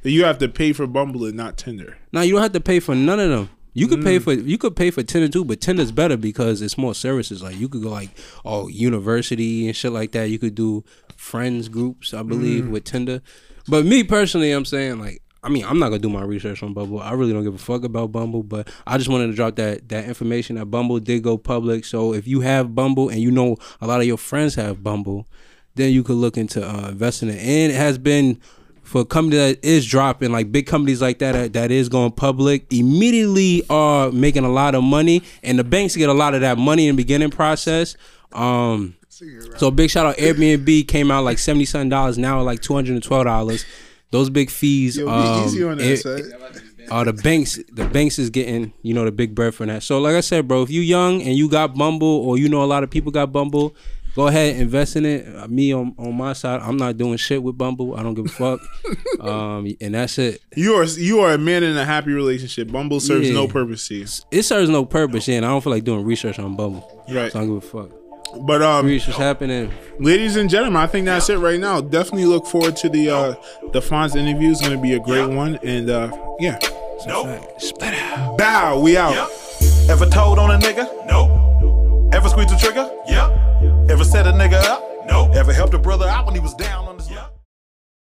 That 0.03 0.11
you 0.11 0.23
have 0.25 0.39
to 0.39 0.49
pay 0.49 0.73
for 0.73 0.87
Bumble 0.87 1.25
and 1.25 1.35
not 1.37 1.57
Tinder. 1.57 1.97
Now 2.13 2.21
you 2.21 2.35
don't 2.35 2.43
have 2.43 2.53
to 2.53 2.61
pay 2.61 2.79
for 2.79 2.95
none 2.95 3.19
of 3.19 3.31
them. 3.31 3.49
You 3.75 3.89
could 3.89 4.01
Mm. 4.01 4.05
pay 4.05 4.19
for 4.21 4.33
you 4.33 4.57
could 4.59 4.77
pay 4.77 4.91
for 4.91 5.03
Tinder 5.03 5.29
too, 5.29 5.45
but 5.45 5.61
Tinder's 5.61 5.91
better 5.93 6.17
because 6.17 6.63
it's 6.63 6.79
more 6.79 6.95
services. 6.95 7.43
Like 7.43 7.59
you 7.59 7.69
could 7.69 7.83
go 7.83 7.91
like 7.91 8.11
oh 8.45 8.69
university 8.69 9.67
and 9.67 9.77
shit 9.77 9.93
like 9.93 10.13
that. 10.13 10.31
You 10.31 10.39
could 10.39 10.55
do 10.55 10.85
friends 11.17 11.69
groups, 11.69 12.15
I 12.15 12.23
Mm. 12.23 12.29
believe, 12.29 12.67
with 12.69 12.85
Tinder. 12.85 13.21
But 13.69 13.85
me 13.85 14.05
personally, 14.05 14.53
I'm 14.53 14.65
saying 14.65 14.99
like 15.01 15.21
I 15.43 15.51
mean, 15.51 15.65
I'm 15.67 15.79
not 15.79 15.89
gonna 15.91 15.99
do 15.99 16.09
my 16.09 16.23
research 16.23 16.63
on 16.63 16.73
Bumble. 16.73 17.01
I 17.01 17.13
really 17.13 17.35
don't 17.35 17.45
give 17.45 17.55
a 17.55 17.59
fuck 17.59 17.85
about 17.85 18.13
Bumble, 18.13 18.43
but 18.43 18.67
I 18.87 18.97
just 18.97 19.11
wanted 19.11 19.27
to 19.27 19.35
drop 19.35 19.57
that 19.57 19.89
that 19.91 20.05
information 20.07 20.57
that 20.57 20.67
Bumble 20.67 21.01
did 21.01 21.23
go 21.23 21.37
public. 21.37 21.85
So 21.85 22.15
if 22.15 22.27
you 22.27 22.41
have 22.41 22.75
Bumble 22.75 23.09
and 23.11 23.21
you 23.21 23.31
know 23.31 23.57
a 23.81 23.87
lot 23.87 24.01
of 24.01 24.07
your 24.07 24.17
friends 24.17 24.55
have 24.55 24.83
Bumble, 24.83 25.27
then 25.75 25.93
you 25.93 26.03
could 26.03 26.17
look 26.17 26.39
into 26.39 26.65
uh, 26.67 26.89
investing 26.89 27.29
in 27.29 27.35
it. 27.35 27.41
And 27.41 27.73
it 27.73 27.77
has 27.77 27.99
been 27.99 28.39
for 28.85 29.01
a 29.01 29.05
company 29.05 29.37
that 29.39 29.65
is 29.65 29.85
dropping, 29.87 30.31
like 30.31 30.53
big 30.53 30.67
companies 30.67 31.01
like 31.03 31.19
that 31.19 31.53
that- 31.55 31.71
is 31.71 31.89
going 31.89 32.13
public, 32.13 32.67
immediately 32.73 33.63
are 33.69 34.13
making 34.13 34.45
a 34.45 34.51
lot 34.53 34.75
of 34.75 34.85
money, 34.85 35.23
and 35.43 35.59
the 35.59 35.65
banks 35.65 35.97
get 35.97 36.09
a 36.09 36.13
lot 36.15 36.35
of 36.35 36.43
that 36.43 36.59
money 36.59 36.87
in 36.87 36.95
the 36.95 37.03
beginning 37.03 37.31
process. 37.31 37.97
Um, 38.33 38.95
so 39.57 39.71
big 39.71 39.91
shout 39.91 40.07
out 40.07 40.17
Airbnb 40.17 40.89
came 40.89 41.11
out 41.11 41.25
like 41.25 41.39
seventy 41.39 41.65
seven 41.65 41.89
dollars 41.89 42.19
now 42.19 42.43
like 42.43 42.61
two 42.61 42.75
hundred 42.75 42.95
and 42.95 43.03
twelve 43.03 43.25
dollars. 43.25 43.65
Those 44.11 44.31
big 44.31 44.51
fees. 44.51 44.97
Yo, 44.97 45.07
be 45.07 45.11
um, 45.13 45.45
that, 45.79 45.85
it- 45.87 46.03
uh, 46.91 47.03
the 47.05 47.13
banks, 47.15 47.59
the 47.73 47.87
banks 47.87 48.19
is 48.19 48.29
getting 48.31 48.73
you 48.83 48.93
know 48.93 49.05
the 49.05 49.13
big 49.13 49.35
bread 49.35 49.55
for 49.55 49.65
that. 49.67 49.83
So 49.83 49.99
like 50.01 50.15
I 50.15 50.21
said, 50.21 50.47
bro, 50.47 50.63
if 50.63 50.71
you 50.71 50.83
young 50.83 51.23
and 51.23 51.35
you 51.35 51.49
got 51.49 51.75
Bumble 51.75 52.07
or 52.07 52.37
you 52.39 52.49
know 52.49 52.63
a 52.63 52.67
lot 52.67 52.83
of 52.85 52.91
people 52.91 53.11
got 53.11 53.33
Bumble, 53.33 53.75
go 54.15 54.27
ahead 54.29 54.57
invest 54.57 54.97
in 54.97 55.05
it. 55.05 55.37
Uh, 55.37 55.47
me 55.49 55.73
on 55.73 55.95
on 55.99 56.15
my 56.17 56.33
side, 56.33 56.61
I'm 56.63 56.77
not 56.77 56.97
doing 56.97 57.17
shit 57.17 57.43
with 57.43 57.57
Bumble. 57.59 57.97
I 57.97 58.03
don't 58.03 58.15
give 58.15 58.27
a 58.27 58.29
fuck. 58.29 58.61
um, 59.21 59.75
and 59.81 59.95
that's 59.95 60.19
it. 60.19 60.41
You 60.57 60.75
are 60.75 60.85
you 60.85 61.21
are 61.21 61.33
a 61.33 61.39
man 61.39 61.63
in 61.63 61.77
a 61.77 61.85
happy 61.85 62.13
relationship. 62.13 62.71
Bumble 62.73 63.01
serves 63.01 63.29
Yeah. 63.29 63.35
no 63.35 63.49
purpose 63.49 63.89
to 63.89 63.95
you. 63.97 64.07
It 64.31 64.43
serves 64.45 64.69
no 64.71 64.85
purpose, 64.85 65.29
yeah. 65.29 65.37
And 65.37 65.47
I 65.47 65.49
don't 65.49 65.63
feel 65.63 65.73
like 65.73 65.85
doing 65.85 66.05
research 66.05 66.39
on 66.39 66.57
Bumble. 66.57 67.05
Right. 67.11 67.31
So 67.33 67.39
I 67.41 67.43
don't 67.45 67.55
give 67.61 67.65
a 67.65 67.83
fuck. 67.89 67.91
But 68.47 68.63
um, 68.63 68.87
Research 68.87 69.15
happening. 69.17 69.71
ladies 70.01 70.35
and 70.35 70.51
gentlemen, 70.51 70.83
I 70.83 70.89
think 70.89 71.05
that's 71.07 71.29
it 71.31 71.37
right 71.39 71.61
now. 71.61 71.81
Definitely 71.81 72.25
look 72.25 72.47
forward 72.47 72.75
to 72.79 72.89
the 72.89 73.09
uh 73.11 73.35
the 73.73 73.81
Fonz 73.81 74.17
interview. 74.17 74.51
It's 74.51 74.61
gonna 74.61 74.81
be 74.81 74.95
a 74.95 74.99
great 75.01 75.29
one. 75.29 75.59
And 75.63 75.89
uh 75.91 76.11
yeah. 76.41 76.59
Split 77.59 77.95
out. 77.95 78.39
Bow, 78.39 78.81
we 78.81 78.97
out. 78.97 79.13
Ever 79.89 80.07
told 80.07 80.39
on 80.39 80.51
a 80.51 80.59
nigga? 80.59 80.89
Nope. 81.07 82.15
Ever 82.15 82.29
squeezed 82.29 82.49
the 82.51 82.57
trigger? 82.57 82.91
Yep. 83.07 83.41
Ever 83.89 84.05
set 84.05 84.27
a 84.27 84.33
nigga 84.33 84.63
up? 84.65 84.83
Nope. 85.07 85.35
Ever 85.35 85.53
helped 85.53 85.75
a 85.75 85.79
brother 85.79 86.07
out 86.07 86.25
when 86.27 86.35
he 86.35 86.41
was 86.41 86.55
down 86.55 86.87
on 86.87 86.94